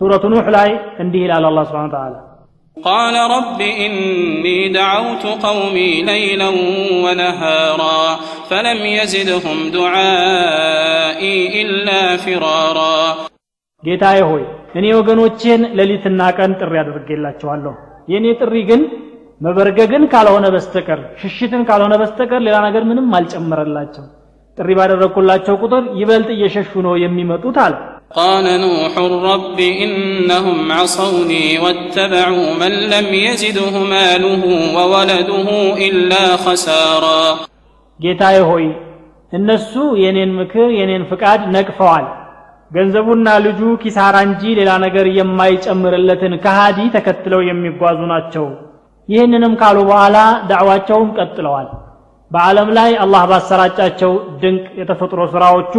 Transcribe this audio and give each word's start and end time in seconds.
ሱረቱ 0.00 0.24
ኑሕ 0.32 0.46
ላይ 0.56 0.70
እንዲህ 1.02 1.20
ይላል 1.26 1.44
አላህ 1.50 1.64
ስብሓነ 1.70 1.86
ወተዓላ 1.90 2.16
قال 2.76 3.16
رب 3.36 3.60
إني 3.86 4.58
دعوت 4.78 5.24
قومي 5.46 5.92
ليلا 6.10 6.50
ونهارا 7.04 8.00
فلم 8.50 8.80
يزدهم 8.98 9.58
دعائي 9.78 11.36
إلا 11.62 12.00
فرارا 12.24 12.98
ጌታዬ 13.82 14.18
ሆይ 14.30 14.42
እኔ 14.78 14.84
ወገኖቼን 14.98 15.60
ሌሊትና 15.78 16.20
ቀን 16.38 16.50
ጥሪ 16.60 16.72
አድርጌላቸዋለሁ 16.82 17.72
የእኔ 18.12 18.26
ጥሪ 18.40 18.54
ግን 18.70 18.80
መበርገግን 19.40 20.02
ካልሆነ 20.12 20.46
በስተቀር 20.54 21.00
ሽሽትን 21.20 21.62
ካልሆነ 21.68 21.94
በስተቀር 22.02 22.40
ሌላ 22.46 22.56
ነገር 22.68 22.82
ምንም 22.90 23.12
አልጨመረላቸው 23.18 24.04
ጥሪ 24.58 24.68
ባደረግኩላቸው 24.78 25.54
ቁጥር 25.64 25.84
ይበልጥ 26.00 26.30
እየሸሹ 26.36 26.72
ነው 26.86 26.94
የሚመጡት 27.04 27.58
አለ 27.66 27.74
قال 28.12 28.46
نوح 28.60 28.92
رب 29.30 29.58
إنهم 29.84 30.58
عصوني 30.72 31.46
واتبعوا 31.58 32.46
من 32.60 32.72
لم 32.94 33.06
يزده 33.26 33.74
ماله 33.94 34.42
وولده 34.76 35.48
إلا 35.88 36.24
خسارا 36.44 37.22
ጌታዬ 38.00 38.36
ሆይ 38.50 38.64
እነሱ 39.32 39.72
የኔን 40.02 40.30
ምክር 40.40 40.68
የኔን 40.80 41.02
ፍቃድ 41.10 41.40
ነቅፈዋል 41.56 42.06
ገንዘቡና 42.70 43.28
ልጁ 43.46 43.60
ኪሳራ 43.82 44.16
እንጂ 44.28 44.42
ሌላ 44.58 44.70
ነገር 44.84 45.06
የማይጨምርለትን 45.18 46.32
ከሃዲ 46.44 46.78
ተከትለው 46.96 47.40
የሚጓዙ 47.48 48.00
ናቸው 48.12 48.46
ይህንንም 49.08 49.52
ካሉ 49.60 49.78
በኋላ 49.90 50.16
ዳዕዋቸውን 50.50 51.08
ቀጥለዋል 51.18 51.68
በዓለም 52.30 52.70
ላይ 52.78 52.90
አላህ 53.04 53.22
ባሰራጫቸው 53.30 54.12
ድንቅ 54.42 54.66
የተፈጥሮ 54.80 55.20
ስራዎቹ 55.34 55.74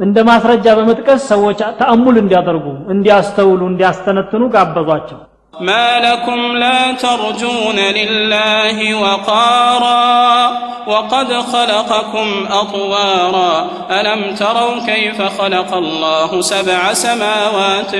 እንደ 0.00 0.16
ማስረጃ 0.28 0.66
በመጥቀስ 0.78 1.22
ሰዎች 1.32 1.60
ተአሙል 1.80 2.16
እንዲያደርጉ 2.22 2.66
እንዲያስተውሉ 2.94 3.62
እንዲያስተነትኑ 3.70 4.42
ጋበዟቸው 4.56 5.20
ما 5.60 6.00
لكم 6.00 6.56
لا 6.56 6.92
ترجون 6.94 7.78
لله 7.90 8.94
وقارا 8.94 10.50
وقد 10.86 11.32
خلقكم 11.44 12.28
أطوارا 12.52 13.52
ألم 13.90 14.34
تروا 14.34 14.86
كيف 14.86 15.22
خلق 15.22 15.74
الله 15.74 16.40
سبع 16.42 16.92
سماوات 16.94 17.92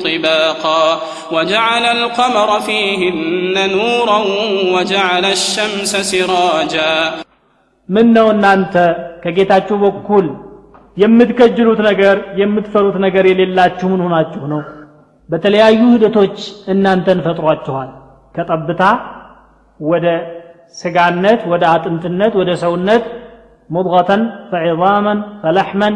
طباقا 0.00 1.00
وجعل 1.32 1.84
القمر 1.86 2.60
فيهن 2.60 3.70
نورا 3.70 4.18
وجعل 4.74 5.24
الشمس 5.26 5.92
سراجا 6.12 6.94
ምን 7.88 8.06
ነው 8.16 8.26
እናንተ 8.34 8.74
ከጌታችሁ 9.22 9.76
በኩል 9.84 10.26
የምትከጅሉት 10.96 11.80
ነገር 11.88 12.16
የምትፈሩት 12.40 12.96
ነገር 13.06 13.24
የሌላችሁ 13.30 13.88
ምን 13.92 14.02
ሆናችሁ 14.06 14.42
ነው 14.52 14.62
በተለያዩ 15.28 15.80
ሂደቶች 15.94 16.36
እናንተን 16.74 17.18
ፈጥሯችኋል 17.26 17.88
ከጠብታ 18.34 18.82
ወደ 19.80 20.06
ስጋነት 20.78 21.40
ወደ 21.52 21.64
አጥንትነት 21.74 22.32
ወደ 22.40 22.50
ሰውነት 22.64 23.04
مضغة 23.70 24.10
فعظاما 24.50 25.14
فلحما 25.42 25.90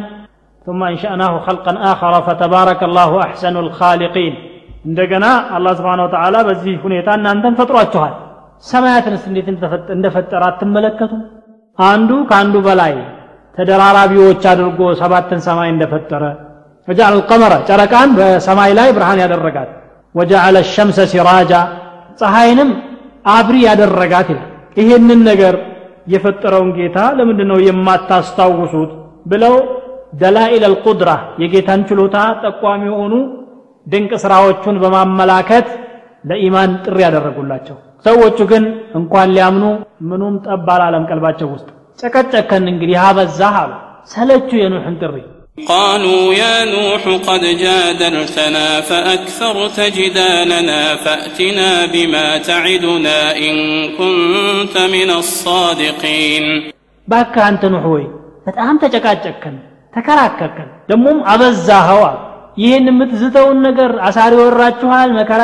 ثم 0.66 0.80
أنشأناه 0.84 1.34
خلقا 1.38 1.72
آخر 1.92 2.12
فتبارك 2.26 2.80
الله 2.82 3.10
أحسن 3.26 3.54
الخالقين 3.56 4.34
እንደገና 4.88 5.24
አላህ 5.56 5.72
ስብሓን 5.78 6.00
ወተዓላ 6.04 6.36
በዚህ 6.46 6.74
ሁኔታ 6.84 7.08
እናንተን 7.18 7.56
ፈጥሯችኋል 7.58 8.14
ሰማያትንስ 8.64 9.22
እንዴት 9.30 9.46
እንደፈጠረ 9.96 10.42
አትመለከቱ 10.48 11.12
አንዱ 11.78 12.10
ከአንዱ 12.30 12.54
በላይ 12.66 12.94
ተደራራቢዎች 13.57 14.43
አድርጎ 14.51 14.79
ሰባትን 14.99 15.39
ሰማይ 15.47 15.69
እንደፈጠረ 15.73 16.23
ወጀዐለ 16.87 17.13
አልቀመረ 17.13 17.53
ጨረቃን 17.69 18.09
በሰማይ 18.17 18.71
ላይ 18.79 18.89
ብርሃን 18.97 19.19
ያደረጋት 19.23 19.69
ወጀዐለ 20.15 20.57
ሸምሰ 20.73 20.99
ሲራጃ 21.11 21.53
ፀሐይንም 22.21 22.69
አብሪ 23.29 23.55
ያደረጋት 23.67 24.27
ይላል። 24.33 24.47
ይሄንን 24.79 25.21
ነገር 25.29 25.55
የፈጠረውን 26.07 26.69
ጌታ 26.77 26.97
ለምንድን 27.17 27.49
ነው 27.51 27.59
የማታስታውሱት 27.67 28.91
ብለው 29.31 29.55
ደላኢል 30.21 30.63
አልቁድራ 30.67 31.09
የጌታን 31.41 31.81
ችሎታ 31.89 32.17
ጠቋሚ 32.43 32.83
የሆኑ 32.89 33.13
ድንቅ 33.87 34.11
ስራዎቹን 34.23 34.77
በማመላከት 34.83 35.67
ለኢማን 36.29 36.71
ጥሪ 36.85 36.97
ያደረጉላቸው። 37.05 37.75
ሰዎቹ 38.05 38.39
ግን 38.51 38.63
እንኳን 38.99 39.33
ሊያምኑ 39.35 39.65
ምኑም 40.09 40.35
ጠብ 40.45 40.67
አላለም 40.75 41.07
ቀልባቸው 41.09 41.47
ውስጥ 41.53 41.67
ጨቀጨከን 41.98 42.64
እንግዲህ 42.72 42.98
አበዛህ 43.08 43.56
አሉ 43.62 43.72
ሰለቹ 44.14 44.50
የኑሕን 44.62 44.96
ጥሪ 45.02 45.16
قالوا 45.68 46.24
يا 46.34 46.56
نوح 46.66 47.02
قد 47.28 47.44
جادلتنا 47.62 48.66
فأكثرت 48.82 49.78
جدالنا 49.98 50.80
فأتنا 50.96 51.70
بما 51.86 52.26
تعدنا 52.48 53.18
إن 53.38 53.54
كنت 53.98 54.74
من 54.96 55.10
الصادقين 55.22 56.44
ባክህ 57.08 57.42
አንተ 57.48 57.62
ኑሕ 57.74 57.84
ሆይ 57.92 58.04
በጣም 58.46 58.74
ተጨቃጨከን 58.82 59.56
ተከራከርከን 59.94 60.68
ደግሞም 60.90 61.18
አበዛኸው 61.32 62.00
አሉ 62.08 62.18
ይህን 62.62 62.86
የምትዝተውን 62.90 63.58
ነገር 63.68 63.90
አሳር 64.08 64.32
ይወራችኋል 64.38 65.10
መከራ 65.18 65.42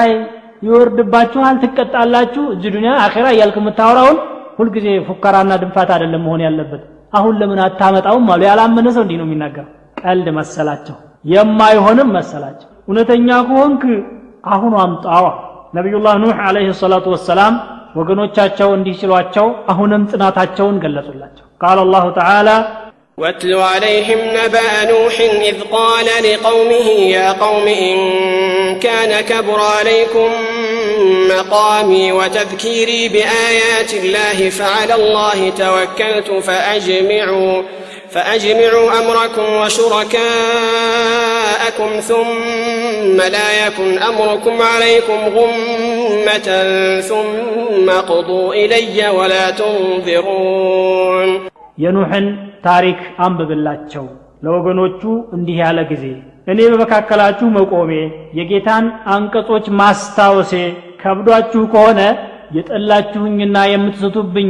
ይወርድባችኋል 0.66 1.56
ትቀጣላችሁ 1.64 2.44
እዚህ 2.54 2.70
ዱኒያ 2.76 2.92
አኼራ 3.04 3.26
እያልክ 3.34 3.56
የምታወራውን 3.60 4.18
ሁልጊዜ 4.58 4.86
ፉከራና 5.08 5.52
ድንፋት 5.62 5.90
አይደለም 5.96 6.22
መሆን 6.26 6.40
ያለበት 6.46 6.82
አሁን 7.18 7.34
ለምን 7.40 7.60
አታመጣውም 7.66 8.26
አሉ 8.34 8.42
ያላመነ 8.48 8.88
ሰው 8.96 9.02
እንዲህ 9.04 9.18
ነው 9.20 9.26
የሚናገር 9.28 9.66
ቀልድ 10.02 10.26
መሰላቸው 10.38 10.96
የማይሆንም 11.32 12.10
መሰላቸው 12.18 12.68
እውነተኛ 12.88 13.28
ከሆንክ 13.48 13.82
አሁኑ 14.54 14.74
አምጣዋ 14.84 15.24
ነቢዩላህ 15.78 16.14
ኑሕ 16.24 16.36
አለይሂ 16.48 16.68
ሰላቱ 16.82 17.06
ወሰላም 17.14 17.54
ወገኖቻቸው 17.98 18.68
እንዲህ 18.78 18.94
ሲሏቸው 19.00 19.46
አሁንም 19.72 20.02
ጽናታቸውን 20.10 20.76
ገለጹላቸው 20.84 21.46
ቃል 21.64 21.80
አላሁ 21.86 22.06
ተዓላ 22.18 22.50
واتل 23.18 23.52
عليهم 23.70 24.20
نبأ 24.38 24.70
نوح 24.92 25.16
إذ 25.50 25.56
قال 25.72 26.08
لقومه 26.26 26.88
يا 27.16 27.28
قوم 27.34 27.66
إن 27.84 27.96
كان 28.78 29.12
كبر 29.22 29.60
عليكم 29.76 30.30
مقامي 31.30 32.12
وتذكيري 32.12 33.08
بآيات 33.08 33.94
الله 33.94 34.50
فعلى 34.50 34.94
الله 34.94 35.50
توكلت 35.58 36.30
فأجمعوا 36.30 37.62
فأجمعوا 38.10 38.90
أمركم 39.00 39.52
وشركاءكم 39.52 40.70
ثم 42.00 43.16
لا 43.16 43.66
يكن 43.66 43.98
أمركم 44.00 44.62
عليكم 44.62 45.18
غمة 45.36 46.48
ثم 47.00 47.90
قضوا 48.02 48.54
إلي 48.54 49.08
ولا 49.10 49.50
تنظرون 49.52 51.30
የኑሕን 51.78 52.26
ታሪክ 52.66 52.98
አንብብላቸው 53.24 54.04
ለወገኖቹ 54.44 55.00
እንዲህ 55.36 55.56
ያለ 55.62 55.78
ጊዜ 55.90 56.04
እኔ 56.52 56.58
በመካከላችሁ 56.72 57.46
መቆሜ 57.56 57.90
የጌታን 58.38 58.84
አንቀጾች 59.14 59.66
ማስታወሴ 59.80 60.52
ከብዷችሁ 61.03 61.63
ከሆነ 61.73 61.99
የጠላችሁኝና 62.57 63.57
የምትስቱብኝ 63.71 64.49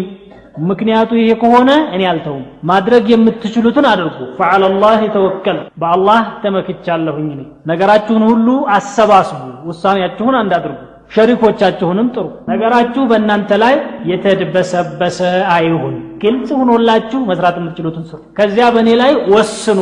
ምክንያቱ 0.64 1.12
ይሄ 1.20 1.30
ከሆነ 1.42 1.70
እኔ 1.96 2.02
አልተውም። 2.10 2.42
ማድረግ 2.70 3.06
የምትችሉትን 3.12 3.86
አድርጉ። 3.92 4.18
ፈዓለላህ 4.40 5.00
ተወከል 5.16 5.60
በአላህ 5.82 6.22
ተመክቻለሁኝ 6.44 7.30
እኔ። 7.36 7.42
ነገራችሁን 7.72 8.24
ሁሉ 8.30 8.48
አሰባስቡ። 8.76 9.40
ውሳኔያችሁን 9.70 10.36
አንዳድርጉ 10.42 10.80
ሸሪኮቻችሁንም 11.16 12.08
ጥሩ። 12.16 12.28
ነገራችሁ 12.50 13.02
በእናንተ 13.10 13.52
ላይ 13.64 13.74
የተድበሰበሰ 14.12 15.20
አይሁን። 15.56 15.96
ግልጽ 16.24 16.50
ሆኖላችሁ 16.60 17.20
መስራት 17.30 17.58
የምትችሉትን 17.60 18.06
ስሩ። 18.10 18.20
ከዚያ 18.38 18.68
በእኔ 18.76 18.90
ላይ 19.02 19.14
ወስኑ። 19.34 19.80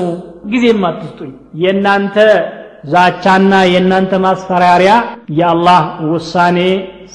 ጊዜም 0.52 0.84
አትስጡኝ። 0.90 1.32
የእናንተ 1.64 2.16
ዛቻና 2.84 3.54
የእናንተ 3.72 4.14
ማስፈራሪያ 4.24 4.94
የአላህ 5.40 5.82
ውሳኔ 6.12 6.60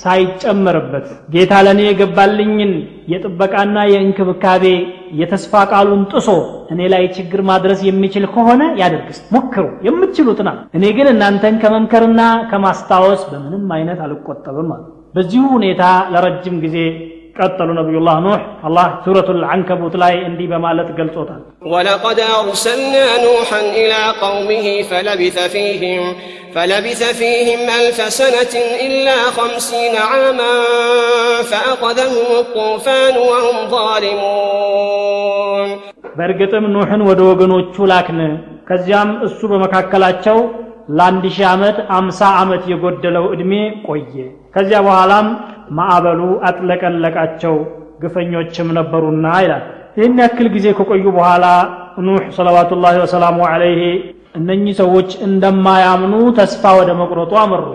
ሳይጨመርበት 0.03 1.07
ጌታ 1.35 1.53
ለእኔ 1.67 1.81
የገባልኝን 1.87 2.73
የጥበቃና 3.13 3.77
የእንክብካቤ 3.93 4.65
የተስፋ 5.21 5.63
ቃሉን 5.73 6.03
ጥሶ 6.13 6.29
እኔ 6.73 6.81
ላይ 6.93 7.05
ችግር 7.17 7.41
ማድረስ 7.51 7.81
የሚችል 7.89 8.25
ከሆነ 8.35 8.63
ያደርግስ 8.81 9.19
ሞክሩ 9.35 9.65
የምትችሉትና 9.87 10.49
እኔ 10.79 10.85
ግን 10.99 11.09
እናንተን 11.15 11.57
ከመምከርና 11.63 12.21
ከማስታወስ 12.51 13.23
በምንም 13.33 13.67
አይነት 13.77 14.01
አልቆጠብም 14.07 14.71
አሉ። 14.77 14.85
በዚሁ 15.15 15.45
ሁኔታ 15.55 15.83
ለረጅም 16.15 16.57
ጊዜ 16.65 16.79
ቀጠሉ 17.40 17.69
ነቢዩላህ 17.80 18.16
ኑሕ 18.25 18.40
አላህ 18.68 18.88
ሱረቱ 19.04 19.30
ልዓንከቡት 19.38 19.96
ላይ 20.04 20.13
እንዲህ 20.30 20.48
በማለት 20.54 20.90
ገልጾታል 21.00 21.42
ولقد 21.74 22.19
أرسلنا 22.42 23.06
نوحا 23.28 23.62
إلى 23.81 24.02
قومه 24.24 24.66
فلبث 24.90 25.38
فيهم 25.54 26.04
فلبث 26.56 27.02
فيهم 27.22 27.62
ألف 27.80 27.98
سنة 28.13 28.54
إلا 28.88 29.18
خمسين 29.38 29.94
عاما 30.10 30.56
فأخذهم 31.44 32.28
الطوفان 32.40 33.16
وهم 33.30 33.58
ظالمون 33.75 35.69
በእርግጥም 36.18 36.66
ኑሕን 36.75 37.02
ወደ 37.10 37.19
ወገኖቹ 37.30 37.75
ላክን 37.92 38.19
ከዚያም 38.69 39.10
እሱ 39.28 39.40
በመካከላቸው 39.52 40.38
ለአንድ 40.98 41.24
ሺህ 41.36 41.46
ዓመት 41.52 41.78
አምሳ 41.98 42.19
ዓመት 42.42 42.63
የጎደለው 42.72 43.25
ዕድሜ 43.34 43.52
ቆየ 43.88 44.16
ከዚያ 44.56 44.80
በኋላም 44.88 45.28
ማዕበሉ 45.78 46.22
አጥለቀለቃቸው 46.48 47.56
ግፈኞችም 48.04 48.69
ነበሩና 48.78 49.28
ይላል 49.44 49.63
ይህን 49.98 50.19
ያክል 50.24 50.48
ጊዜ 50.56 50.68
ከቆዩ 50.78 51.06
በኋላ 51.18 51.46
ኑሕ 52.08 52.24
ሰለዋቱላሂ 52.38 52.96
ወሰላሙ 53.04 53.40
ዐለይህ 53.52 53.81
እነኚህ 54.40 54.74
ሰዎች 54.81 55.10
እንደማያምኑ 55.28 56.13
ተስፋ 56.38 56.63
ወደ 56.80 56.92
መቁረጡ 57.02 57.34
አመሩ 57.44 57.66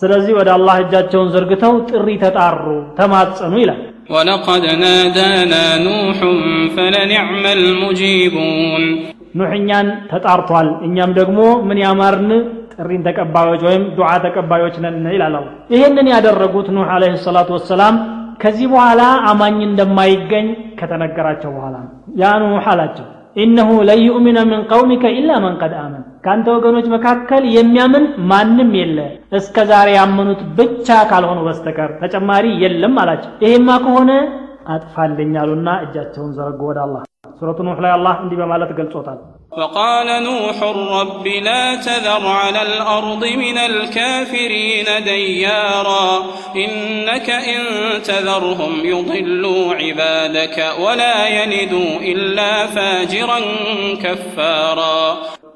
ስለዚህ 0.00 0.32
ወደ 0.40 0.48
አላህ 0.56 0.76
እጃቸውን 0.82 1.30
ዘርግተው 1.34 1.74
ጥሪ 1.90 2.08
ተጣሩ 2.24 2.64
ተማጸኑ 3.00 3.54
ይላል 3.64 3.80
ولقد 4.10 4.64
نادانا 4.84 5.64
نوح 5.86 6.18
فلنعم 6.74 7.44
المجيبون 7.58 8.82
ኑሕ 9.38 9.50
እኛን 9.60 9.86
ተጣርቷል 10.10 10.68
እኛም 10.86 11.10
ደግሞ 11.18 11.38
ምን 11.68 11.78
ያማርን 11.84 12.30
ጥሪን 12.77 13.01
ተቀባዮች 13.07 13.61
ወይም 13.67 13.83
ዱዓ 13.97 14.09
ተቀባዮች 14.25 14.75
ነን 14.83 15.05
ይላል 15.13 15.35
ይህንን 15.73 16.07
ያደረጉት 16.13 16.67
ኑሕ 16.75 16.89
አለይሂ 16.95 17.13
ሰላቱ 17.25 17.49
ወሰላም 17.57 17.95
ከዚህ 18.41 18.67
በኋላ 18.71 19.01
አማኝ 19.29 19.57
እንደማይገኝ 19.67 20.47
ከተነገራቸው 20.79 21.51
በኋላ 21.55 21.75
ነው። 21.85 21.93
ያ 22.21 22.33
ኑሕ 22.43 22.65
አላቸው 22.73 23.05
ኢነሁ 23.35 23.69
ለን 23.87 23.99
ዩእሚነ 24.03 24.39
ምን 24.49 24.61
ቀውሚከ 24.69 25.05
ኢላ 25.15 25.31
መን 25.43 25.55
ቀድ 25.61 25.73
አመን። 25.81 26.03
ከአንተ 26.23 26.47
ወገኖች 26.55 26.87
መካከል 26.93 27.43
የሚያምን 27.55 28.05
ማንም 28.31 28.71
የለ 28.79 28.99
እስከ 29.39 29.65
ዛሬ 29.71 29.89
ያመኑት 29.97 30.41
ብቻ 30.57 30.97
ካልሆኑ 31.11 31.39
በስተቀር 31.47 31.91
ተጨማሪ 32.01 32.45
የለም 32.63 32.95
አላቸው። 33.03 33.31
ይሄማ 33.45 33.69
ከሆነ 33.85 34.11
አጥፋልኝ 34.73 35.33
እጃቸውን 35.79 36.31
ዘረጉ 36.37 36.61
ወደ 36.71 36.79
አላህ። 36.85 37.03
ሱረቱ 37.39 37.59
ኑሕ 37.67 37.79
ላይ 37.85 37.91
አላህ 37.97 38.15
እንዲህ 38.23 38.39
በማለት 38.41 38.71
ገልጾታል 38.79 39.19
وقال 39.56 40.22
نوح 40.22 40.56
رب 40.92 41.26
لا 41.26 41.64
تذر 41.78 42.26
على 42.26 42.62
الأرض 42.62 43.22
من 43.34 43.58
الكافرين 43.60 44.88
ديارا 45.04 46.08
إنك 46.56 47.28
إن 47.30 47.60
تذرهم 48.02 48.72
يضلوا 48.84 49.74
عبادك 49.74 50.56
ولا 50.80 51.16
يلدوا 51.28 51.92
إلا 52.02 52.52
فاجرا 52.66 53.40
كفارا 54.02 54.98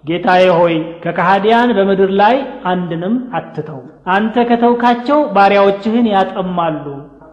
ጌታዬ 0.08 0.44
ሆይ 0.58 0.74
ከከሃዲያን 1.04 1.70
በምድር 1.76 2.10
ላይ 2.20 2.36
አንድንም 2.64 3.14
አትተው 3.38 3.80
አንተ 4.14 4.44
ከተውካቸው 4.50 5.18
ባሪያዎችህን 5.36 6.06
ያጠማሉ 6.12 6.84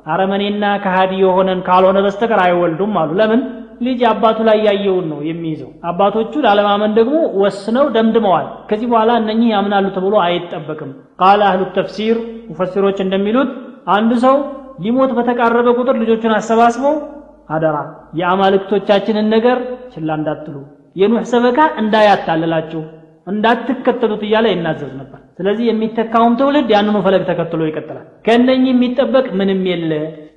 አረመኔና 0.05 0.63
ከሃዲ 0.83 1.11
የሆነን 1.23 1.59
ካልሆነ 1.67 1.99
በስተቀር 2.05 2.39
አይወልዱም 2.45 2.95
አሉ 3.01 3.11
ለምን 3.19 3.41
ልጅ 3.80 4.00
አባቱ 4.10 4.38
ላይ 4.48 4.58
ያየውን 4.66 5.06
ነው 5.12 5.20
የሚይዘው። 5.28 5.70
አባቶቹ 5.90 6.32
ላለማመን 6.44 6.92
ደግሞ 6.98 7.14
ወስነው 7.42 7.86
ደምድመዋል። 7.94 8.46
ከዚህ 8.70 8.88
በኋላ 8.92 9.10
እነኚህ 9.22 9.48
ያምናሉ 9.54 9.86
ተብሎ 9.96 10.14
አይጠበቅም። 10.24 10.90
ቃለ 11.22 11.40
አህሉ 11.48 11.62
ተፍሲር 11.76 12.18
ሙፈሲሮች 12.48 12.98
እንደሚሉት 13.04 13.50
አንድ 13.96 14.12
ሰው 14.24 14.36
ሊሞት 14.84 15.12
በተቃረበ 15.18 15.68
ቁጥር 15.78 15.96
ልጆቹን 16.02 16.34
አሰባስበው 16.36 16.96
አደራ 17.50 17.76
የአማልክቶቻችንን 18.20 19.26
ነገር 19.34 19.58
ችላ 19.92 20.10
እንዳትሉ 20.18 20.56
የኑሕ 20.96 21.22
ሰበካ 21.30 21.58
እንዳያታልላችሁ 21.82 22.82
እንዳትከተሉት 23.32 24.22
እያለ 24.26 24.46
ይናዘዝ 24.52 24.92
ነበር። 25.00 25.18
ስለዚህ 25.38 25.64
የሚተካውም 25.68 26.36
ትውልድ 26.38 26.68
ያንኑ 26.74 26.96
ፈለግ 27.04 27.22
ተከትሎ 27.28 27.60
ይቀጥላል። 27.68 28.06
ከእነኚህ 28.26 28.70
የሚጠበቅ 28.72 29.26
ምንም 29.40 29.60
የለ። 29.70 29.92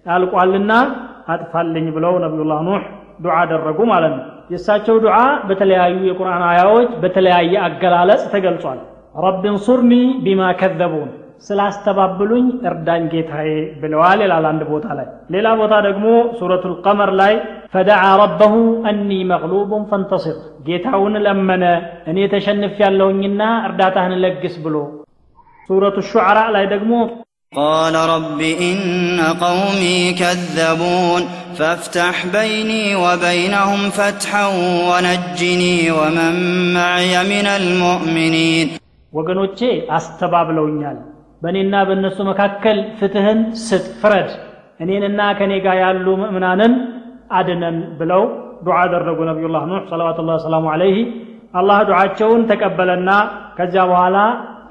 ያልቋልና 0.07 0.71
አጥፋልኝ 1.33 1.87
ብለው 1.95 2.13
ነቢዩላህ 2.23 2.59
ኑሕ 2.67 2.83
ዱዓ 3.21 3.33
አደረጉ 3.41 3.79
ማለት 3.91 4.13
ነው። 4.17 4.23
የእሳቸው 4.51 4.95
ዱዓ 5.03 5.17
በተለያዩ 5.49 5.97
የቁርአን 6.07 6.43
አያዎች 6.49 6.91
በተለያየ 7.03 7.53
አገላለጽ 7.65 8.23
ተገልጿል። 8.33 8.79
ረቢ 9.23 9.43
እንሱርኒ 9.51 9.93
ቢማ 10.25 10.41
ከዘቡን 10.59 11.09
ስላስተባብሉኝ 11.45 12.47
እርዳኝ 12.69 13.03
ጌታዬ 13.13 13.49
ብለዋል 13.81 14.19
ይላል 14.25 14.45
አንድ 14.49 14.61
ቦታ 14.69 14.87
ላይ። 14.97 15.07
ሌላ 15.33 15.47
ቦታ 15.61 15.73
ደግሞ 15.87 16.05
ሱረቱ 16.39 16.63
ልቀመር 16.73 17.11
ላይ 17.21 17.33
ፈደዓ 17.73 18.01
ረበሁ 18.21 18.53
አኒ 18.89 19.09
መቅሉቡን 19.31 19.83
ፈንተሲር 19.91 20.37
ጌታውን 20.67 21.15
ለመነ 21.25 21.63
እኔ 22.11 22.27
ተሸንፍ 22.33 22.75
ያለውኝና 22.83 23.41
እርዳታህን 23.67 24.15
ለግስ 24.23 24.55
ብሎ። 24.65 24.75
ሱረቱ 25.69 25.97
ሹዓራ 26.09 26.39
ላይ 26.55 26.65
ደግሞ 26.73 26.93
قال 27.52 27.94
رب 28.14 28.40
إن 28.40 28.80
قومي 29.40 30.00
كذبون 30.12 31.22
فافتح 31.58 32.16
بيني 32.28 32.84
وبينهم 32.96 33.80
فتحا 33.90 34.46
ونجني 34.90 35.78
ومن 35.98 36.32
معي 36.74 37.14
من 37.32 37.46
المؤمنين 37.60 38.68
ወገኖቼ 39.12 39.58
አስተባብለውኛል 39.96 40.96
በእኔና 41.42 41.74
በእነሱ 41.88 42.18
መካከል 42.30 42.78
ፍትህን 42.98 43.38
ስጥ 43.66 43.86
ፍረድ 44.00 44.30
እኔንና 44.84 45.20
ከኔ 45.38 45.52
ጋር 45.66 45.76
ያሉ 45.84 46.06
ምእምናንን 46.22 46.72
አድነን 47.38 47.78
ብለው 48.00 48.22
ዱዓ 48.66 48.76
አደረጉ 48.84 49.18
ነቢዩላህ 49.30 49.62
ኑሕ 49.70 49.80
ሰለዋቱላህ 49.92 50.36
ወሰላሙ 50.38 50.66
አለይህ 50.74 50.98
አላህ 51.60 51.78
ዱዓቸውን 51.90 52.42
ተቀበለና 52.50 53.10
ከዚያ 53.58 53.82
በኋላ 53.92 54.16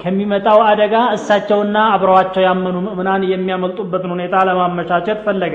ከሚመጣው 0.01 0.59
አደጋ 0.69 0.95
እሳቸውና 1.17 1.77
አብረዋቸው 1.95 2.43
ያመኑ 2.47 2.75
ምእምናን 2.85 3.23
የሚያመልጡበትን 3.33 4.13
ሁኔታ 4.15 4.35
ለማመቻቸት 4.49 5.19
ፈለገ 5.27 5.53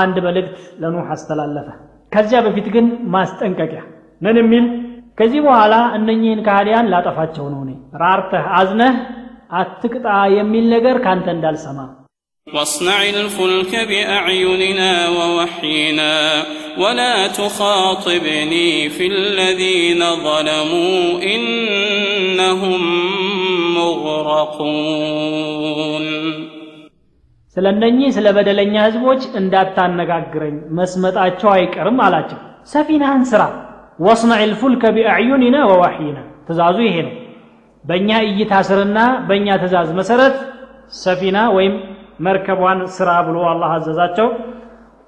አንድ 0.00 0.16
መልእክት 0.26 0.56
ለኑሕ 0.82 1.06
አስተላለፈ 1.16 1.68
ከዚያ 2.12 2.40
በፊት 2.46 2.66
ግን 2.74 2.86
ማስጠንቀቂያ 3.14 3.82
ምን 4.20 4.36
የሚል 4.42 4.66
ከዚህ 5.18 5.40
በኋላ 5.46 5.74
እነኚህን 5.98 6.42
ከሃዲያን 6.46 6.90
ላጠፋቸው 6.92 7.46
ነው 7.54 7.60
እኔ 7.66 7.70
ራርተህ 8.02 8.44
አዝነህ 8.58 8.96
አትቅጣ 9.60 10.06
የሚል 10.38 10.66
ነገር 10.76 10.98
ካንተ 11.06 11.28
እንዳልሰማ 11.36 11.80
واصنع 12.46 12.98
الفلك 13.16 13.72
بأعيننا 13.90 14.92
ووحينا 15.08 16.14
ولا 16.78 17.26
تخاطبني 17.28 18.70
في 18.88 19.06
الذين 19.08 20.02
ظلموا 20.26 21.00
إنهم 21.34 22.82
مغرقون 23.82 26.06
ስለ 27.56 27.66
እነኚህ 27.74 28.08
ስለ 28.16 28.26
በደለኛ 28.36 28.74
ህዝቦች 28.86 29.22
እንዳታነጋግረኝ 29.40 30.56
መስመጣቸው 30.78 31.48
አይቀርም 31.54 31.98
አላቸው 32.06 32.38
ሰፊናህን 32.72 33.22
ስራ 33.30 33.42
ወስነዕ 34.06 34.42
ልፉልከ 34.50 34.82
ቢአዕዩኒና 34.96 35.56
ወዋሕይና 35.70 36.18
ትእዛዙ 36.46 36.78
ይሄ 36.88 36.96
ነው 37.06 37.14
በእኛ 37.84 38.10
እይታ 38.26 38.52
ስርና 38.68 38.98
በእኛ 39.28 39.48
ትእዛዝ 39.62 39.88
መሰረት 40.00 40.36
ሰፊና 41.02 41.38
ወይም 41.56 41.74
መርከቧን 42.26 42.78
ስራ 42.96 43.10
ብሎ 43.26 43.36
አላህ 43.52 43.70
አዘዛቸው 43.78 44.28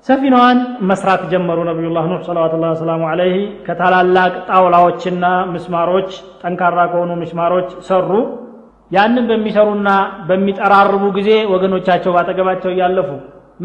ሰፊናዋን 0.06 0.58
መስራት 0.90 1.22
ጀመሩ 1.32 1.58
ነቢዩላህ 1.70 2.04
ኑሕ 2.10 2.20
ሰለዋቱላህ 2.28 2.70
ወሰላሙ 2.74 3.02
አለይህ 3.12 3.42
ከታላላቅ 3.66 4.32
ጣውላዎችና 4.50 5.24
ምስማሮች 5.54 6.10
ጠንካራ 6.42 6.78
ከሆኑ 6.92 7.10
ምስማሮች 7.22 7.70
ሰሩ 7.88 8.10
ያንን 8.96 9.24
በሚሰሩና 9.30 9.88
በሚጠራርቡ 10.28 11.02
ጊዜ 11.18 11.30
ወገኖቻቸው 11.52 12.14
ባጠገባቸው 12.16 12.70
እያለፉ 12.74 13.10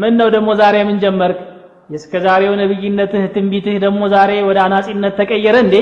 ምን 0.02 0.14
ነው 0.20 0.28
ደግሞ 0.36 0.48
ዛሬ 0.62 0.76
ምን 0.88 0.98
ጀመርክ 1.04 1.38
የእስከ 1.90 2.12
ዛሬው 2.26 2.54
ነብይነትህ 2.60 3.24
ትንቢትህ 3.34 3.76
ደግሞ 3.84 4.02
ዛሬ 4.14 4.32
ወደ 4.48 4.58
አናጺነት 4.66 5.14
ተቀየረ 5.20 5.56
እንዴ 5.66 5.76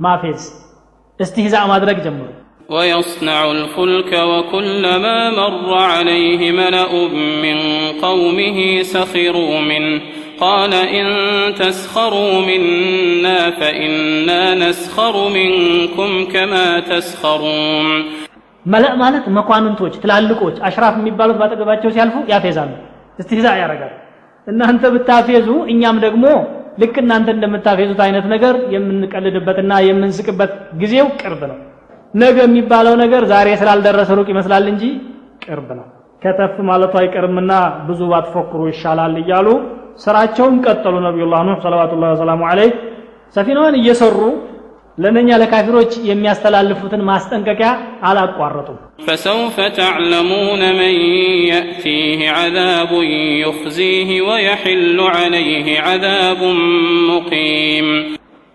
ማፌዝ 0.00 0.42
استهزاء 1.20 1.64
ማድረግ 1.72 1.98
ጀመሩ 2.06 2.28
ويصنع 2.70 3.40
الفلك 3.50 4.12
وكلما 4.32 5.18
مر 5.30 5.68
عليه 5.92 6.40
ملأ 6.52 6.92
من 7.44 7.58
قومه 8.06 8.58
سخروا 8.94 9.60
منه 9.70 10.00
قال 10.40 10.72
إن 10.98 11.06
تسخروا 11.54 12.34
منا 12.40 13.50
فإنا 13.50 14.42
نسخر 14.54 15.14
منكم 15.28 16.10
كما 16.24 16.66
تسخرون 16.82 17.88
መለእ 18.65 18.93
ማለት 19.01 19.25
መኳንንቶች 19.37 19.93
ትላልቆች 20.03 20.55
አሽራፍ 20.67 20.95
የሚባሉት 20.99 21.37
ባጠገባቸው 21.41 21.89
ሲያልፉ 21.95 22.17
ያፌዛሉ። 22.31 22.71
እስትህዛ 23.19 23.47
ያደርጋሉ 23.61 23.93
እናንተ 24.47 24.83
ብታፌዙ 24.93 25.47
እኛም 25.73 25.97
ደግሞ 26.05 26.25
ልክ 26.81 26.95
እናንተ 27.01 27.27
እንደምታፌዙት 27.35 27.99
አይነት 28.05 28.25
ነገር 28.33 28.55
የምንቀልድበትና 28.73 29.73
የምንስቅበት 29.87 30.53
ጊዜው 30.81 31.07
ቅርብ 31.21 31.41
ነው። 31.51 31.57
ነገ 32.13 32.37
የሚባለው 32.45 32.95
ነገር 33.03 33.23
ዛሬ 33.31 33.49
ስላልደረሰ 33.61 34.09
ሩቅ 34.19 34.27
ይመስላል 34.33 34.65
እንጂ 34.71 34.83
ቅርብ 35.45 35.69
ነው። 35.79 35.85
ከተፍ 36.21 36.55
ማለቱ 36.69 36.93
አይቀርምና 37.01 37.51
ብዙ 37.87 38.01
ባትፎክሩ 38.11 38.61
ይሻላል 38.71 39.15
እያሉ 39.21 39.47
ስራቸውን 40.03 40.55
ቀጠሉ። 40.65 40.95
ነቢዩላህ 41.07 41.41
ኑህ 41.47 41.57
ሰለዋቱላህ 41.65 42.11
ወሰላሙ 42.13 42.41
አለይህ 42.51 42.73
ሰፊናዋን 43.35 43.75
እየሰሩ 43.81 44.17
ለነኛ 44.97 45.29
ለካፊሮች 45.41 45.91
የሚያስተላልፉትን 46.07 47.01
ማስጠንቀቂያ 47.07 47.69
አላቋረጡም። 48.09 48.77
ፈሰውፈ 49.07 49.55
ተዕለሙነ 49.77 50.63
መን 50.79 50.97
የእቲህ 51.49 52.19
ዐዛቡን 52.35 53.09
ዩኽዚህ 53.43 54.09
ወየሕሉ 54.27 54.99
ዐለይህ 55.13 55.67
ዐዛቡን 55.85 56.59
ሙቂም። 57.09 57.87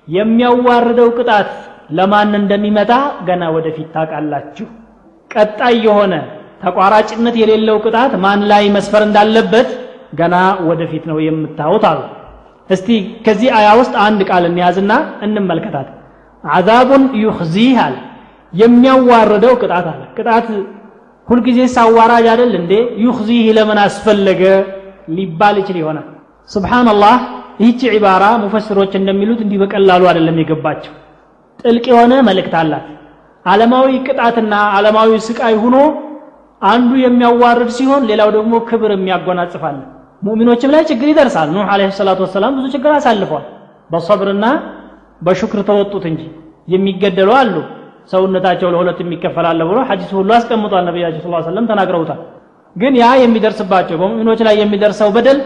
የሚያዋርደው 0.09 1.11
ቅጣት 1.18 1.50
ለማን 1.99 2.33
እንደሚመጣ 2.40 2.92
ገና 3.28 3.42
ወደፊት 3.57 3.88
ታውቃላችሁ። 3.95 4.68
ቀጣይ 5.30 5.76
የሆነ 5.87 6.14
ተቋራጭነት 6.62 7.35
የሌለው 7.40 7.76
ቅጣት 7.85 8.12
ማን 8.23 8.40
ላይ 8.50 8.64
መስፈር 8.76 9.02
እንዳለበት 9.07 9.68
ገና 10.18 10.37
ወደፊት 10.68 11.04
ነው 11.11 11.18
የምታዩት 11.26 11.85
አሉ። 11.90 12.00
እስቲ 12.71 12.88
ከዚህ 13.26 13.49
አያ 13.59 13.68
ውስጥ 13.80 13.95
አንድ 14.07 14.21
ቃል 14.30 14.45
እንያዝና 14.49 14.92
እንመልከታት። 15.26 15.88
አዛቡን 16.45 17.04
ዩኽዚህ 17.23 17.76
አለ 17.85 17.97
የሚያዋርደው 18.52 19.54
ቅጣት 19.62 19.87
አለ። 19.92 20.02
ቅጣት 20.16 20.47
ሁልጊዜ 21.26 21.59
ሳዋራጅ 21.75 22.26
አይደል 22.33 22.52
እንዴ? 22.61 22.73
ዩኽዚህ 23.04 23.40
ለምን 23.57 23.78
አስፈለገ 23.83 24.42
ሊባል 25.16 25.57
ይችል 25.61 25.76
ይሆናል። 25.80 26.07
ስብሓንላህ 26.50 27.16
ይህች 27.61 27.80
ዒባራ 27.95 28.25
ሙፈስሮች 28.42 28.92
እንደሚሉት 29.00 29.40
እንዲህ 29.45 29.59
በቀላሉ 29.62 30.02
አይደለም 30.11 30.37
የገባቸው። 30.40 30.95
ጥልቅ 31.61 31.85
የሆነ 31.92 32.12
መልእክት 32.28 32.54
አላት። 32.61 32.87
ዓለማዊ 33.47 33.90
ቅጣትና 34.07 34.54
ዓለማዊ 34.76 35.11
ስቃይ 35.26 35.54
ሁኖ 35.62 35.76
አንዱ 36.62 36.90
የሚያዋርድ 37.04 37.71
ሲሆን 37.76 38.02
ሌላው 38.11 38.30
ደግሞ 38.37 38.54
ክብር 38.68 38.90
የሚያጎናጽፋል 38.95 39.76
ሙእሚኖችም 40.23 40.71
ላይ 40.75 40.83
ችግር 40.90 41.09
ይደርሳል። 41.12 41.49
ኑህ 41.54 41.68
አለይሂ 41.73 41.90
ሰላቱ 41.99 42.21
ወሰላም 42.26 42.54
ብዙ 42.57 42.66
ችግር 42.75 42.90
አሳልፏል። 42.97 43.45
በሰብርና 43.90 44.45
በሹክር 45.20 45.60
ተወጡት 45.68 46.04
እንጂ 46.10 46.22
የሚገደሉ 46.68 47.30
አሉ። 47.38 47.54
ሰውነታቸው 48.12 48.68
ለሁለት 48.75 48.98
የሚከፈላለ 49.02 49.60
ብሎ 49.70 49.78
ሐዲስ 49.88 50.10
ሁሉ 50.18 50.30
አስቀምጧል። 50.37 50.84
ነቢያችን 50.88 51.22
ስ 51.25 51.44
ሰለም 51.48 51.64
ተናግረውታል። 51.70 52.20
ግን 52.76 52.94
ያ 53.00 53.06
የሚደርስባቸው 53.22 53.96
በሙእሚኖች 54.00 54.40
ላይ 54.48 54.54
የሚደርሰው 54.60 55.10
በደል 55.16 55.38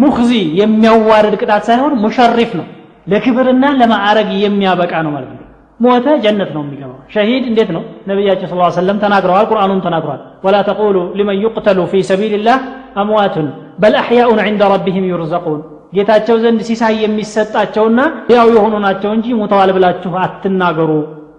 ሙኽዚ 0.00 0.32
የሚያዋርድ 0.60 1.34
ቅጣት 1.40 1.62
ሳይሆን 1.68 1.92
ሙሸሪፍ 2.02 2.50
ነው። 2.58 2.66
ለክብርና 3.06 3.64
ለማዕረግ 3.80 4.30
የሚያበቃ 4.44 4.92
ነው 5.06 5.12
ማለት 5.16 5.30
ነው። 5.32 5.44
ሞተ 5.80 6.06
ጀነት 6.24 6.50
ነው 6.56 6.62
የሚገባው። 6.64 6.98
ሸሂድ 7.14 7.44
እንዴት 7.50 7.70
ነው? 7.76 7.82
ነቢያችን 8.08 8.48
ስ 8.50 8.78
ሰለም 8.78 8.96
ተናግረዋል 9.04 9.46
ቁርአኑም 9.50 9.80
ተናግሯል። 9.86 10.20
ወላ 10.44 10.56
ተቁሉ 10.68 10.96
ሊመን 11.18 11.36
ዩቅተሉ 11.44 11.78
ፊ 11.90 12.02
ሰቢልላህ 12.10 12.58
አምዋቱን 12.96 13.48
በል 13.82 13.94
አሕያኡን 14.02 14.40
ዕንደ 14.46 14.62
ረቢህም 14.72 15.04
ዩርዘቁን 15.12 15.60
ጌታቸው 15.92 16.36
ዘንድ 16.42 16.60
ሲሳይ 16.68 16.96
የሚሰጣቸውና 17.04 18.00
ያው 18.34 18.46
የሆኑ 18.56 18.74
ናቸው 18.86 19.10
እንጂ 19.16 19.26
ሞተዋል 19.40 19.70
ብላችሁ 19.76 20.12
አትናገሩ። 20.24 20.90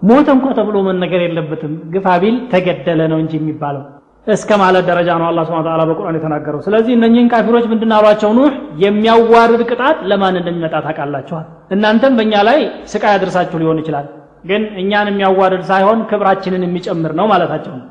ሞተ 0.08 0.28
እንኳ 0.36 0.46
ተብሎ 0.58 0.76
መነገር 0.88 1.20
የለበትም። 1.24 1.72
ግፋ 1.94 2.06
ቢል 2.22 2.36
ተገደለ 2.52 3.00
ነው 3.12 3.18
እንጂ 3.22 3.32
የሚባለው። 3.40 3.82
እስከ 4.26 4.50
ማለት 4.62 4.84
ደረጃ 4.88 5.10
ነው 5.20 5.26
አላህ 5.28 5.44
Subhanahu 5.46 5.68
Ta'ala 5.68 5.84
በቁርአን 5.90 6.16
የተናገረው። 6.18 6.60
ስለዚህ 6.66 6.92
እነኚህን 6.96 7.28
ካፊሮች 7.32 7.64
ምንድን 7.72 7.92
አሏቸው? 7.98 8.30
ኑህ 8.38 8.52
የሚያዋርድ 8.84 9.62
ቅጣት 9.70 9.98
ለማን 10.10 10.38
እንደሚመጣ 10.40 10.74
ታውቃላችኋል 10.86 11.46
እናንተም 11.76 12.16
በእኛ 12.18 12.34
ላይ 12.48 12.60
ስቃይ 12.92 13.12
አድርሳችሁ 13.16 13.58
ሊሆን 13.62 13.80
ይችላል። 13.82 14.06
ግን 14.44 14.62
እኛን 14.82 15.08
የሚያዋርድ 15.10 15.64
ሳይሆን 15.70 15.98
ክብራችንን 16.10 16.62
የሚጨምር 16.66 17.14
ነው 17.18 17.26
ማለታቸው 17.32 17.74
ነው 17.78 17.86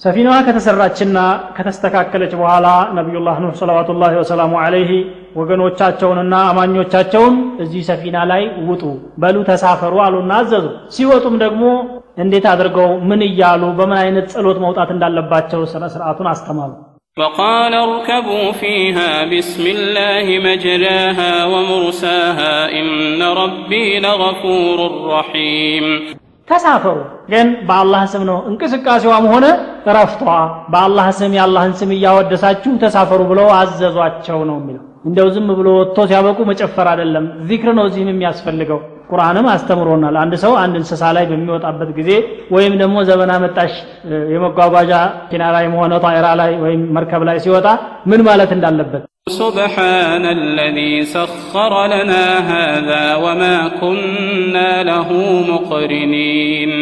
ሰፊናዋ 0.00 0.34
ከተሰራችና 0.46 1.18
ከተስተካከለች 1.56 2.32
በኋላ 2.40 2.66
ነቢዩላህ 2.98 3.36
ኑህ 3.44 3.54
ሰለዋቱላሂ 3.60 4.12
ወሰላሙ 4.20 4.52
አለይህ 4.64 4.90
ወገኖቻቸውንና 5.40 6.34
አማኞቻቸውን 6.50 7.34
እዚህ 7.64 7.82
ሰፊና 7.88 8.18
ላይ 8.30 8.42
ውጡ 8.68 8.82
በሉ 9.22 9.36
ተሳፈሩ 9.50 9.94
አሉና 10.06 10.34
አዘዙ 10.42 10.66
ሲወጡም 10.96 11.34
ደግሞ 11.44 11.64
እንዴት 12.24 12.46
አድርገው 12.52 12.90
ምን 13.10 13.20
እያሉ 13.28 13.64
በምን 13.78 13.98
አይነት 14.04 14.28
ጸሎት 14.34 14.60
መውጣት 14.66 14.92
እንዳለባቸው 14.96 15.62
ስነ 15.72 15.84
ስርዓቱን 15.96 16.30
አስተማሩ 16.34 16.70
وقال 17.16 17.74
اركبوا 17.86 18.46
فيها 18.52 19.10
بسم 19.26 19.64
الله 19.66 20.26
مجراها 20.40 21.32
ومرساها 21.52 22.54
إن 22.78 22.90
ربي 23.42 23.88
لغفور 24.00 24.78
رحيم 25.14 25.84
ተሳፈሩ። 26.47 26.97
ግን 27.29 27.47
በአላህ 27.67 28.01
ስም 28.11 28.23
ነው 28.29 28.37
እንቅስቃሴዋም 28.49 29.25
ሆነ 29.33 29.45
እረፍቷ 29.89 30.23
በአላህ 30.73 31.07
ስም 31.19 31.33
የአላህን 31.37 31.73
ስም 31.79 31.91
እያወደሳችሁ 31.95 32.71
ተሳፈሩ 32.83 33.21
ብለው 33.29 33.47
አዘዟቸው 33.59 34.41
ነው 34.49 34.57
የሚለው። 34.61 34.83
እንደው 35.05 35.29
ዝም 35.35 35.47
ብሎ 35.57 35.69
ወጥቶ 35.77 35.99
ሲያበቁ 36.09 36.39
መጨፈር 36.49 36.87
አይደለም። 36.91 37.25
ዚክር 37.47 37.71
ነው 37.79 37.85
እዚህም 37.89 38.11
የሚያስፈልገው። 38.11 38.79
ቁርአንም 39.09 39.47
አስተምሮናል። 39.53 40.15
አንድ 40.21 40.33
ሰው 40.43 40.53
አንድ 40.61 40.75
እንስሳ 40.79 41.03
ላይ 41.17 41.25
በሚወጣበት 41.31 41.89
ጊዜ 41.97 42.09
ወይም 42.55 42.75
ደግሞ 42.81 42.97
ዘመን 43.09 43.31
አመጣሽ 43.35 43.73
የመጓጓዣ 44.33 44.91
መኪና 45.23 45.43
ላይ 45.55 45.65
ሆነ 45.75 45.93
ጣይራ 46.05 46.27
ላይ 46.41 46.53
ወይም 46.63 46.83
መርከብ 46.97 47.23
ላይ 47.29 47.39
ሲወጣ 47.45 47.67
ምን 48.11 48.21
ማለት 48.27 48.53
እንዳለበት 48.57 49.03
سبحان 49.42 50.24
الذي 50.38 50.94
سخر 51.06 51.72
لنا 51.86 52.24
هذا 52.52 53.04
وما 53.24 53.56
كنا 53.80 54.70
له 54.82 55.08
مقرنين 55.52 56.72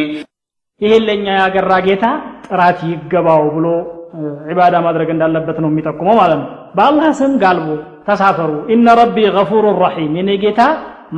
ይህን 0.81 1.03
ለእኛ 1.09 1.27
ያገራ 1.43 1.73
ጌታ 1.87 2.05
ጥራት 2.47 2.79
ይገባው 2.93 3.43
ብሎ 3.55 3.67
ዒባዳ 4.51 4.75
ማድረግ 4.87 5.09
እንዳለበት 5.15 5.57
ነው 5.63 5.69
የሚጠቁመው 5.71 6.15
ማለት 6.21 6.39
ነው 6.41 6.49
በአላህ 6.77 7.07
ስም 7.21 7.33
ጋልቦ 7.43 7.69
ተሳፈሩ 8.09 8.51
ኢነ 8.75 8.87
ረቢ 9.01 9.17
ገፉሩ 9.37 9.65
ረሒም 9.85 10.13
የኔ 10.19 10.31
ጌታ 10.45 10.61